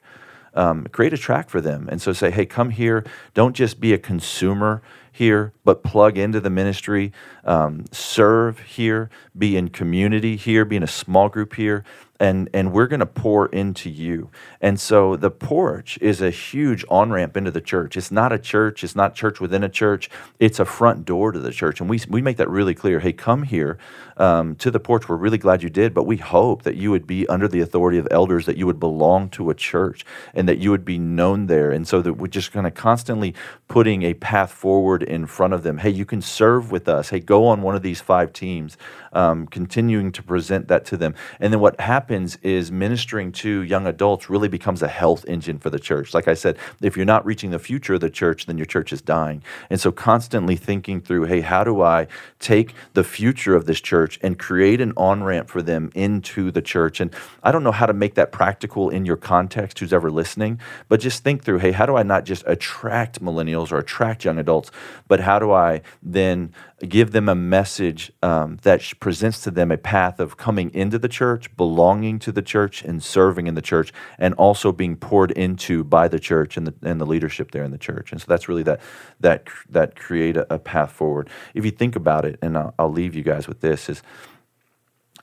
Um, 0.54 0.86
create 0.92 1.14
a 1.14 1.18
track 1.18 1.50
for 1.50 1.62
them, 1.62 1.88
and 1.90 2.02
so 2.02 2.14
say, 2.14 2.30
hey, 2.30 2.46
come 2.46 2.72
here. 2.72 3.06
Don't 3.34 3.56
just 3.56 3.80
be 3.80 3.94
a 3.94 3.98
consumer 3.98 4.82
here, 5.12 5.54
but 5.64 5.84
plug 5.84 6.18
into 6.18 6.40
the 6.40 6.50
ministry, 6.50 7.12
um, 7.44 7.86
serve 7.92 8.60
here, 8.60 9.10
be 9.38 9.58
in 9.58 9.70
community 9.70 10.36
here, 10.36 10.66
be 10.66 10.76
in 10.76 10.84
a 10.84 10.88
small 10.88 11.30
group 11.30 11.56
here, 11.56 11.84
and 12.22 12.50
and 12.54 12.72
we're 12.72 12.88
going 12.88 13.00
to 13.00 13.06
pour 13.08 13.48
into 13.48 13.90
you. 13.90 14.30
And 14.62 14.80
so 14.80 15.16
the 15.16 15.32
porch 15.32 15.98
is 16.02 16.22
a 16.22 16.30
huge 16.30 16.86
on 16.88 17.12
ramp 17.12 17.36
into 17.36 17.50
the 17.50 17.62
church. 17.62 17.98
It's 17.98 18.12
not 18.12 18.32
a 18.32 18.38
church. 18.38 18.84
It's 18.84 18.96
not 18.96 19.16
church 19.16 19.42
within 19.42 19.64
a 19.64 19.70
church. 19.70 20.10
It's 20.40 20.60
a 20.60 20.66
front 20.66 21.04
door 21.04 21.32
to 21.32 21.40
the 21.40 21.52
church, 21.52 21.82
and 21.82 21.90
we 21.90 22.00
we 22.08 22.22
make 22.22 22.38
that 22.38 22.50
really 22.50 22.76
clear. 22.76 23.00
Hey, 23.00 23.12
come 23.12 23.44
here 23.44 23.80
um, 24.18 24.56
to 24.58 24.70
the 24.70 24.80
porch. 24.80 25.10
We're 25.10 25.16
really 25.16 25.40
glad 25.40 25.64
you 25.64 25.70
did, 25.70 25.96
but 25.96 26.04
we 26.04 26.18
hope 26.18 26.62
that 26.62 26.76
you 26.76 26.92
would 26.92 27.08
be 27.08 27.28
under 27.28 27.48
the 27.48 27.62
authority 27.62 27.98
of 27.98 28.08
elders, 28.12 28.46
that 28.46 28.58
you 28.58 28.68
would 28.68 28.80
belong 28.80 29.30
to 29.30 29.50
a 29.50 29.56
church, 29.56 30.06
and 30.36 30.48
that 30.48 30.60
you 30.60 30.70
would 30.70 30.86
be 30.86 31.00
known 31.00 31.48
there. 31.48 31.72
And 31.72 31.88
so 31.88 32.04
that 32.04 32.14
we're 32.14 32.28
just 32.28 32.52
kind 32.52 32.68
of 32.68 32.76
constantly 32.76 33.34
putting 33.68 34.04
a 34.04 34.14
path 34.14 34.52
forward 34.52 35.02
in 35.02 35.26
front 35.26 35.54
of 35.54 35.64
them. 35.64 35.80
Hey, 35.80 35.90
you 35.90 36.06
can 36.06 36.22
serve 36.22 36.72
with 36.72 36.88
us. 36.88 37.10
Hey, 37.10 37.20
go 37.20 37.48
on 37.48 37.64
one 37.64 37.76
of 37.76 37.82
these 37.82 38.00
five 38.00 38.32
teams. 38.32 38.78
Um, 39.14 39.46
continuing 39.48 40.12
to 40.14 40.24
present 40.24 40.70
that 40.70 40.86
to 40.86 40.98
them, 40.98 41.16
and 41.40 41.52
then 41.52 41.60
what 41.60 41.80
happens 41.80 42.38
is 42.44 42.72
ministering 42.72 43.32
to 43.34 43.62
young 43.62 43.86
adults 43.86 44.30
really 44.30 44.48
becomes 44.48 44.82
a 44.82 44.88
health 44.88 45.26
engine 45.28 45.60
for 45.60 45.70
the 45.70 45.80
church. 45.80 46.14
Like 46.14 46.28
I 46.28 46.34
said, 46.34 46.58
if 46.82 46.96
you're 46.96 47.06
not 47.06 47.26
reaching 47.26 47.52
the 47.52 47.60
future 47.60 47.96
of 47.96 48.02
the 48.02 48.10
church, 48.10 48.46
then 48.46 48.58
your 48.58 48.66
church 48.66 48.94
is 48.94 49.02
dying. 49.02 49.44
And 49.70 49.80
so, 49.80 49.92
constantly 49.92 50.56
thinking 50.56 51.02
through, 51.02 51.26
hey, 51.26 51.42
how 51.42 51.64
do 51.64 51.82
I 51.82 52.08
take 52.40 52.74
the 52.94 53.04
future 53.04 53.56
of 53.56 53.66
this 53.66 53.82
church 53.82 54.20
and 54.22 54.40
create 54.40 54.82
an 54.82 54.94
on 54.96 55.24
ramp 55.24 55.50
for 55.50 55.62
them 55.62 55.92
into 55.94 56.52
the 56.52 56.62
church? 56.62 57.00
And 57.00 57.14
I 57.44 57.52
don't 57.52 57.64
know 57.64 57.72
how 57.72 57.86
to 57.86 57.94
make 57.94 58.16
that 58.16 58.32
practical 58.32 58.90
in 58.90 59.06
your 59.06 59.18
context, 59.18 59.80
who's 59.80 59.94
ever 59.94 60.10
listening, 60.10 60.60
but 60.88 61.00
just 61.00 61.24
think 61.24 61.44
through, 61.44 61.60
hey, 61.60 61.72
how 61.72 61.86
do 61.86 61.96
I 61.96 62.04
not 62.04 62.26
just 62.26 62.44
attract 62.48 63.22
millennials 63.22 63.72
or 63.72 63.78
attract 63.78 64.26
young 64.26 64.40
adults, 64.40 64.72
but 65.08 65.20
how 65.20 65.40
do 65.40 65.52
I 65.52 65.82
then 66.02 66.54
give 66.88 67.12
them 67.12 67.30
a 67.30 67.36
message 67.36 68.12
um, 68.24 68.58
that 68.64 68.82
presents 69.00 69.42
to 69.44 69.52
them 69.52 69.72
a 69.72 69.78
path 69.78 70.20
of 70.20 70.38
coming 70.38 70.74
into 70.74 70.98
the 70.98 71.08
church, 71.08 71.56
belonging 71.56 72.20
to 72.20 72.32
the 72.32 72.42
church, 72.42 72.84
and 72.84 73.04
serving 73.04 73.48
in 73.48 73.56
the 73.56 73.62
church, 73.62 73.94
and 74.18 74.34
also 74.36 74.72
being 74.72 74.96
poured 74.96 75.32
into 75.32 75.84
by 75.84 76.08
the 76.08 76.20
church 76.20 76.58
and 76.58 76.68
the, 76.68 76.74
and 76.82 77.00
the 77.00 77.06
leadership 77.06 77.52
there 77.52 77.64
in 77.64 77.72
the 77.72 77.78
church. 77.78 78.12
And 78.12 78.20
so 78.20 78.26
that's 78.28 78.50
really 78.50 78.64
that 78.64 78.82
that 79.20 79.48
that 79.70 79.96
create 79.96 80.38
a, 80.38 80.54
a 80.54 80.60
path 80.60 80.92
forward. 80.92 81.30
If 81.54 81.66
you 81.66 81.72
think 81.72 81.96
about 81.96 82.26
it, 82.26 82.40
and 82.42 82.58
I'll, 82.58 82.74
I'll 82.80 82.92
leave 82.92 83.16
you 83.16 83.24
guys 83.24 83.48
with 83.48 83.62
this: 83.62 83.90
is 83.90 84.02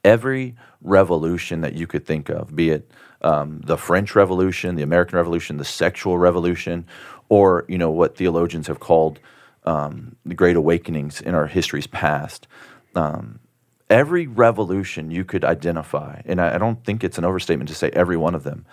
every 0.05 0.55
revolution 0.81 1.61
that 1.63 1.75
you 1.75 1.87
could 1.87 2.07
think 2.07 2.29
of, 2.29 2.55
be 2.55 2.71
it 2.71 2.91
um, 3.23 3.61
the 3.65 3.77
French 3.77 4.15
Revolution, 4.15 4.77
the 4.77 4.83
American 4.83 5.17
Revolution, 5.17 5.57
the 5.57 5.65
sexual 5.65 6.19
revolution, 6.19 6.87
or 7.29 7.65
you 7.69 7.79
know 7.79 7.91
what 7.91 8.17
theologians 8.17 8.69
have 8.69 8.81
called 8.81 9.19
um, 9.69 10.17
the 10.25 10.35
Great 10.35 10.57
Awakenings 10.57 11.21
in 11.21 11.35
our 11.35 11.47
history's 11.47 11.87
past. 11.87 12.49
Um, 12.95 13.41
every 13.91 14.27
revolution 14.27 15.11
you 15.11 15.25
could 15.25 15.45
identify, 15.45 16.23
and 16.25 16.41
I, 16.41 16.55
I 16.55 16.59
don't 16.59 16.83
think 16.85 17.05
it's 17.05 17.19
an 17.19 17.25
overstatement 17.25 17.69
to 17.69 17.75
say 17.75 17.91
every 17.93 18.17
one 18.17 18.35
of 18.35 18.45
them, 18.45 18.65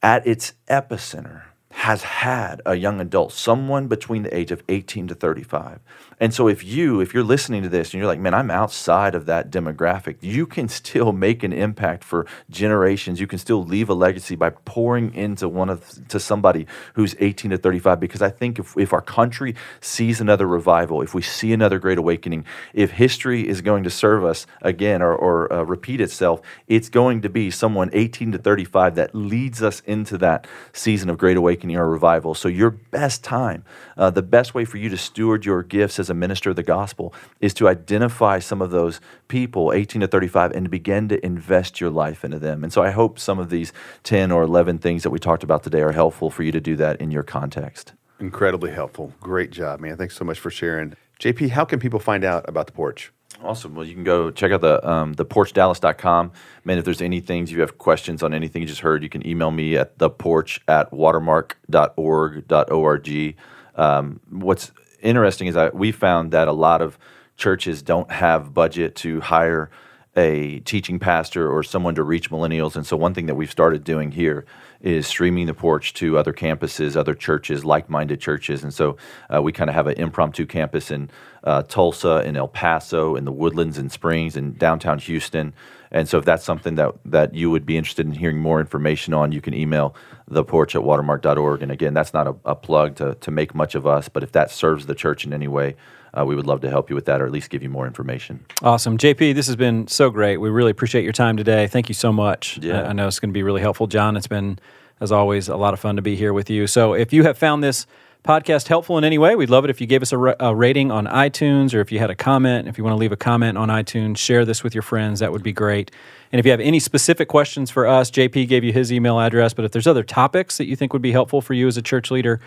at 0.00 0.24
its 0.24 0.52
epicenter 0.70 1.42
has 1.70 2.02
had 2.02 2.62
a 2.64 2.74
young 2.74 3.00
adult, 3.00 3.32
someone 3.32 3.88
between 3.88 4.22
the 4.22 4.34
age 4.34 4.50
of 4.50 4.62
18 4.68 5.08
to 5.08 5.14
35. 5.14 5.80
And 6.18 6.32
so 6.32 6.48
if 6.48 6.64
you, 6.64 7.00
if 7.00 7.12
you're 7.12 7.22
listening 7.22 7.62
to 7.62 7.68
this 7.68 7.92
and 7.92 7.98
you're 7.98 8.08
like, 8.08 8.18
man, 8.18 8.34
I'm 8.34 8.50
outside 8.50 9.14
of 9.14 9.26
that 9.26 9.50
demographic, 9.50 10.16
you 10.20 10.46
can 10.46 10.68
still 10.68 11.12
make 11.12 11.42
an 11.42 11.52
impact 11.52 12.02
for 12.04 12.26
generations. 12.50 13.20
You 13.20 13.26
can 13.26 13.38
still 13.38 13.62
leave 13.62 13.88
a 13.90 13.94
legacy 13.94 14.34
by 14.34 14.50
pouring 14.50 15.14
into 15.14 15.48
one 15.48 15.68
of 15.68 16.08
to 16.08 16.18
somebody 16.18 16.66
who's 16.94 17.14
18 17.20 17.50
to 17.52 17.58
35. 17.58 18.00
Because 18.00 18.22
I 18.22 18.30
think 18.30 18.58
if, 18.58 18.76
if 18.76 18.92
our 18.92 19.02
country 19.02 19.54
sees 19.80 20.20
another 20.20 20.46
revival, 20.46 21.02
if 21.02 21.14
we 21.14 21.22
see 21.22 21.52
another 21.52 21.78
great 21.78 21.98
awakening, 21.98 22.46
if 22.72 22.92
history 22.92 23.46
is 23.46 23.60
going 23.60 23.84
to 23.84 23.90
serve 23.90 24.24
us 24.24 24.46
again 24.62 25.02
or, 25.02 25.14
or 25.14 25.52
uh, 25.52 25.62
repeat 25.62 26.00
itself, 26.00 26.40
it's 26.66 26.88
going 26.88 27.20
to 27.20 27.28
be 27.28 27.50
someone 27.50 27.90
18 27.92 28.32
to 28.32 28.38
35 28.38 28.94
that 28.96 29.14
leads 29.14 29.62
us 29.62 29.80
into 29.80 30.18
that 30.18 30.46
season 30.72 31.10
of 31.10 31.18
great 31.18 31.36
awakening 31.36 31.57
or 31.64 31.88
revival. 31.88 32.34
So 32.34 32.48
your 32.48 32.70
best 32.70 33.24
time, 33.24 33.64
uh, 33.96 34.10
the 34.10 34.22
best 34.22 34.54
way 34.54 34.64
for 34.64 34.76
you 34.76 34.88
to 34.88 34.96
steward 34.96 35.44
your 35.44 35.62
gifts 35.62 35.98
as 35.98 36.10
a 36.10 36.14
minister 36.14 36.50
of 36.50 36.56
the 36.56 36.62
gospel 36.62 37.14
is 37.40 37.54
to 37.54 37.68
identify 37.68 38.38
some 38.38 38.62
of 38.62 38.70
those 38.70 39.00
people, 39.28 39.72
18 39.72 40.00
to 40.02 40.08
35, 40.08 40.52
and 40.52 40.70
begin 40.70 41.08
to 41.08 41.24
invest 41.24 41.80
your 41.80 41.90
life 41.90 42.24
into 42.24 42.38
them. 42.38 42.64
And 42.64 42.72
so 42.72 42.82
I 42.82 42.90
hope 42.90 43.18
some 43.18 43.38
of 43.38 43.50
these 43.50 43.72
10 44.04 44.30
or 44.30 44.42
11 44.42 44.78
things 44.78 45.02
that 45.02 45.10
we 45.10 45.18
talked 45.18 45.42
about 45.42 45.62
today 45.62 45.80
are 45.80 45.92
helpful 45.92 46.30
for 46.30 46.42
you 46.42 46.52
to 46.52 46.60
do 46.60 46.76
that 46.76 47.00
in 47.00 47.10
your 47.10 47.22
context. 47.22 47.92
Incredibly 48.20 48.72
helpful. 48.72 49.12
Great 49.20 49.50
job, 49.50 49.80
man. 49.80 49.96
Thanks 49.96 50.16
so 50.16 50.24
much 50.24 50.38
for 50.38 50.50
sharing. 50.50 50.94
JP, 51.20 51.50
how 51.50 51.64
can 51.64 51.80
people 51.80 52.00
find 52.00 52.24
out 52.24 52.48
about 52.48 52.66
the 52.66 52.72
porch? 52.72 53.12
Awesome. 53.42 53.74
Well, 53.76 53.86
you 53.86 53.94
can 53.94 54.02
go 54.02 54.32
check 54.32 54.50
out 54.50 54.62
the 54.62 54.84
um, 54.88 55.14
theporchdallas.com. 55.14 56.32
Man, 56.64 56.78
if 56.78 56.84
there's 56.84 57.00
any 57.00 57.20
things 57.20 57.52
you 57.52 57.60
have 57.60 57.78
questions 57.78 58.20
on 58.22 58.34
anything 58.34 58.62
you 58.62 58.68
just 58.68 58.80
heard, 58.80 59.04
you 59.04 59.08
can 59.08 59.24
email 59.24 59.52
me 59.52 59.76
at 59.76 59.96
theporch 59.98 60.58
at 60.66 60.90
watermark.org.org. 60.90 63.36
Um, 63.76 64.20
what's 64.28 64.72
interesting 65.00 65.46
is 65.46 65.54
that 65.54 65.74
we 65.74 65.92
found 65.92 66.32
that 66.32 66.48
a 66.48 66.52
lot 66.52 66.82
of 66.82 66.98
churches 67.36 67.80
don't 67.80 68.10
have 68.10 68.52
budget 68.52 68.96
to 68.96 69.20
hire 69.20 69.70
a 70.16 70.58
teaching 70.60 70.98
pastor 70.98 71.48
or 71.48 71.62
someone 71.62 71.94
to 71.94 72.02
reach 72.02 72.32
millennials. 72.32 72.74
And 72.74 72.84
so, 72.84 72.96
one 72.96 73.14
thing 73.14 73.26
that 73.26 73.36
we've 73.36 73.50
started 73.50 73.84
doing 73.84 74.10
here 74.10 74.46
is 74.80 75.06
streaming 75.06 75.46
the 75.46 75.54
porch 75.54 75.92
to 75.94 76.16
other 76.16 76.32
campuses, 76.32 76.96
other 76.96 77.14
churches, 77.14 77.64
like 77.64 77.90
minded 77.90 78.20
churches. 78.20 78.62
And 78.62 78.72
so, 78.72 78.96
uh, 79.34 79.42
we 79.42 79.52
kind 79.52 79.68
of 79.68 79.74
have 79.74 79.86
an 79.86 79.94
impromptu 79.94 80.46
campus 80.46 80.90
in 80.90 81.10
uh, 81.44 81.62
Tulsa, 81.62 82.22
in 82.24 82.36
El 82.36 82.48
Paso, 82.48 83.16
in 83.16 83.24
the 83.24 83.32
Woodlands 83.32 83.78
and 83.78 83.90
Springs, 83.90 84.36
in 84.36 84.54
downtown 84.54 84.98
Houston. 84.98 85.52
And 85.90 86.08
so, 86.08 86.18
if 86.18 86.24
that's 86.24 86.44
something 86.44 86.76
that, 86.76 86.94
that 87.06 87.34
you 87.34 87.50
would 87.50 87.66
be 87.66 87.76
interested 87.76 88.06
in 88.06 88.12
hearing 88.12 88.38
more 88.38 88.60
information 88.60 89.14
on, 89.14 89.32
you 89.32 89.40
can 89.40 89.54
email 89.54 89.96
the 90.28 90.44
porch 90.44 90.74
at 90.76 90.84
watermark.org. 90.84 91.62
And 91.62 91.72
again, 91.72 91.94
that's 91.94 92.14
not 92.14 92.26
a, 92.26 92.36
a 92.44 92.54
plug 92.54 92.96
to, 92.96 93.14
to 93.16 93.30
make 93.30 93.54
much 93.54 93.74
of 93.74 93.86
us, 93.86 94.08
but 94.08 94.22
if 94.22 94.32
that 94.32 94.50
serves 94.50 94.86
the 94.86 94.94
church 94.94 95.24
in 95.24 95.32
any 95.32 95.48
way, 95.48 95.76
uh, 96.14 96.24
we 96.24 96.34
would 96.34 96.46
love 96.46 96.60
to 96.62 96.70
help 96.70 96.90
you 96.90 96.96
with 96.96 97.04
that 97.06 97.20
or 97.20 97.26
at 97.26 97.32
least 97.32 97.50
give 97.50 97.62
you 97.62 97.68
more 97.68 97.86
information. 97.86 98.44
Awesome. 98.62 98.98
JP, 98.98 99.34
this 99.34 99.46
has 99.46 99.56
been 99.56 99.86
so 99.88 100.10
great. 100.10 100.38
We 100.38 100.50
really 100.50 100.70
appreciate 100.70 101.04
your 101.04 101.12
time 101.12 101.36
today. 101.36 101.66
Thank 101.66 101.88
you 101.88 101.94
so 101.94 102.12
much. 102.12 102.58
Yeah. 102.58 102.82
I, 102.82 102.88
I 102.88 102.92
know 102.92 103.06
it's 103.06 103.20
going 103.20 103.30
to 103.30 103.34
be 103.34 103.42
really 103.42 103.60
helpful. 103.60 103.86
John, 103.86 104.16
it's 104.16 104.26
been, 104.26 104.58
as 105.00 105.12
always, 105.12 105.48
a 105.48 105.56
lot 105.56 105.74
of 105.74 105.80
fun 105.80 105.96
to 105.96 106.02
be 106.02 106.16
here 106.16 106.32
with 106.32 106.50
you. 106.50 106.66
So 106.66 106.94
if 106.94 107.12
you 107.12 107.24
have 107.24 107.38
found 107.38 107.62
this 107.62 107.86
podcast 108.24 108.68
helpful 108.68 108.98
in 108.98 109.04
any 109.04 109.16
way, 109.16 109.36
we'd 109.36 109.50
love 109.50 109.64
it 109.64 109.70
if 109.70 109.80
you 109.80 109.86
gave 109.86 110.02
us 110.02 110.12
a, 110.12 110.18
ra- 110.18 110.34
a 110.40 110.54
rating 110.54 110.90
on 110.90 111.06
iTunes 111.06 111.72
or 111.72 111.80
if 111.80 111.92
you 111.92 111.98
had 111.98 112.10
a 112.10 112.14
comment. 112.14 112.68
If 112.68 112.76
you 112.76 112.84
want 112.84 112.92
to 112.94 112.98
leave 112.98 113.12
a 113.12 113.16
comment 113.16 113.56
on 113.56 113.68
iTunes, 113.68 114.18
share 114.18 114.44
this 114.44 114.64
with 114.64 114.74
your 114.74 114.82
friends. 114.82 115.20
That 115.20 115.32
would 115.32 115.42
be 115.42 115.52
great. 115.52 115.90
And 116.32 116.38
if 116.38 116.44
you 116.44 116.50
have 116.50 116.60
any 116.60 116.80
specific 116.80 117.28
questions 117.28 117.70
for 117.70 117.86
us, 117.86 118.10
JP 118.10 118.48
gave 118.48 118.64
you 118.64 118.72
his 118.72 118.92
email 118.92 119.18
address, 119.18 119.54
but 119.54 119.64
if 119.64 119.72
there's 119.72 119.86
other 119.86 120.02
topics 120.02 120.58
that 120.58 120.66
you 120.66 120.76
think 120.76 120.92
would 120.92 121.02
be 121.02 121.12
helpful 121.12 121.40
for 121.40 121.54
you 121.54 121.68
as 121.68 121.76
a 121.76 121.82
church 121.82 122.10
leader, 122.10 122.40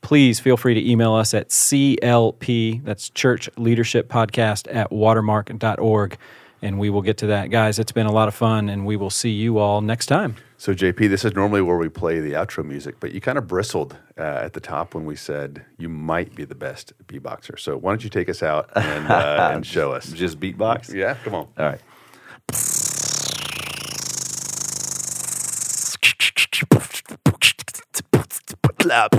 please 0.00 0.40
feel 0.40 0.56
free 0.56 0.74
to 0.74 0.90
email 0.90 1.14
us 1.14 1.34
at 1.34 1.48
CLP, 1.48 2.84
that's 2.84 3.10
Church 3.10 3.48
Leadership 3.56 4.08
Podcast 4.08 4.72
at 4.74 4.90
watermark.org, 4.92 6.16
and 6.62 6.78
we 6.78 6.90
will 6.90 7.02
get 7.02 7.18
to 7.18 7.26
that. 7.28 7.50
Guys, 7.50 7.78
it's 7.78 7.92
been 7.92 8.06
a 8.06 8.12
lot 8.12 8.28
of 8.28 8.34
fun, 8.34 8.68
and 8.68 8.86
we 8.86 8.96
will 8.96 9.10
see 9.10 9.30
you 9.30 9.58
all 9.58 9.80
next 9.80 10.06
time. 10.06 10.36
So, 10.58 10.74
JP, 10.74 11.10
this 11.10 11.24
is 11.24 11.34
normally 11.34 11.60
where 11.60 11.76
we 11.76 11.90
play 11.90 12.20
the 12.20 12.32
outro 12.32 12.64
music, 12.64 12.96
but 12.98 13.12
you 13.12 13.20
kind 13.20 13.36
of 13.36 13.46
bristled 13.46 13.96
uh, 14.16 14.22
at 14.22 14.54
the 14.54 14.60
top 14.60 14.94
when 14.94 15.04
we 15.04 15.14
said 15.14 15.64
you 15.76 15.88
might 15.88 16.34
be 16.34 16.44
the 16.44 16.54
best 16.54 16.92
beatboxer. 17.06 17.58
So, 17.58 17.76
why 17.76 17.90
don't 17.90 18.02
you 18.02 18.10
take 18.10 18.30
us 18.30 18.42
out 18.42 18.70
and, 18.74 19.06
uh, 19.06 19.50
and 19.52 19.66
show 19.76 19.92
us? 19.92 20.10
Just 20.10 20.40
beatbox? 20.40 20.94
Yeah, 20.94 21.14
come 21.24 21.34
on. 21.34 21.48
All 21.58 21.66
right. 21.66 21.80
Club. 28.86 29.10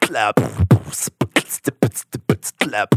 Club. 0.00 0.34
Club. 2.60 2.88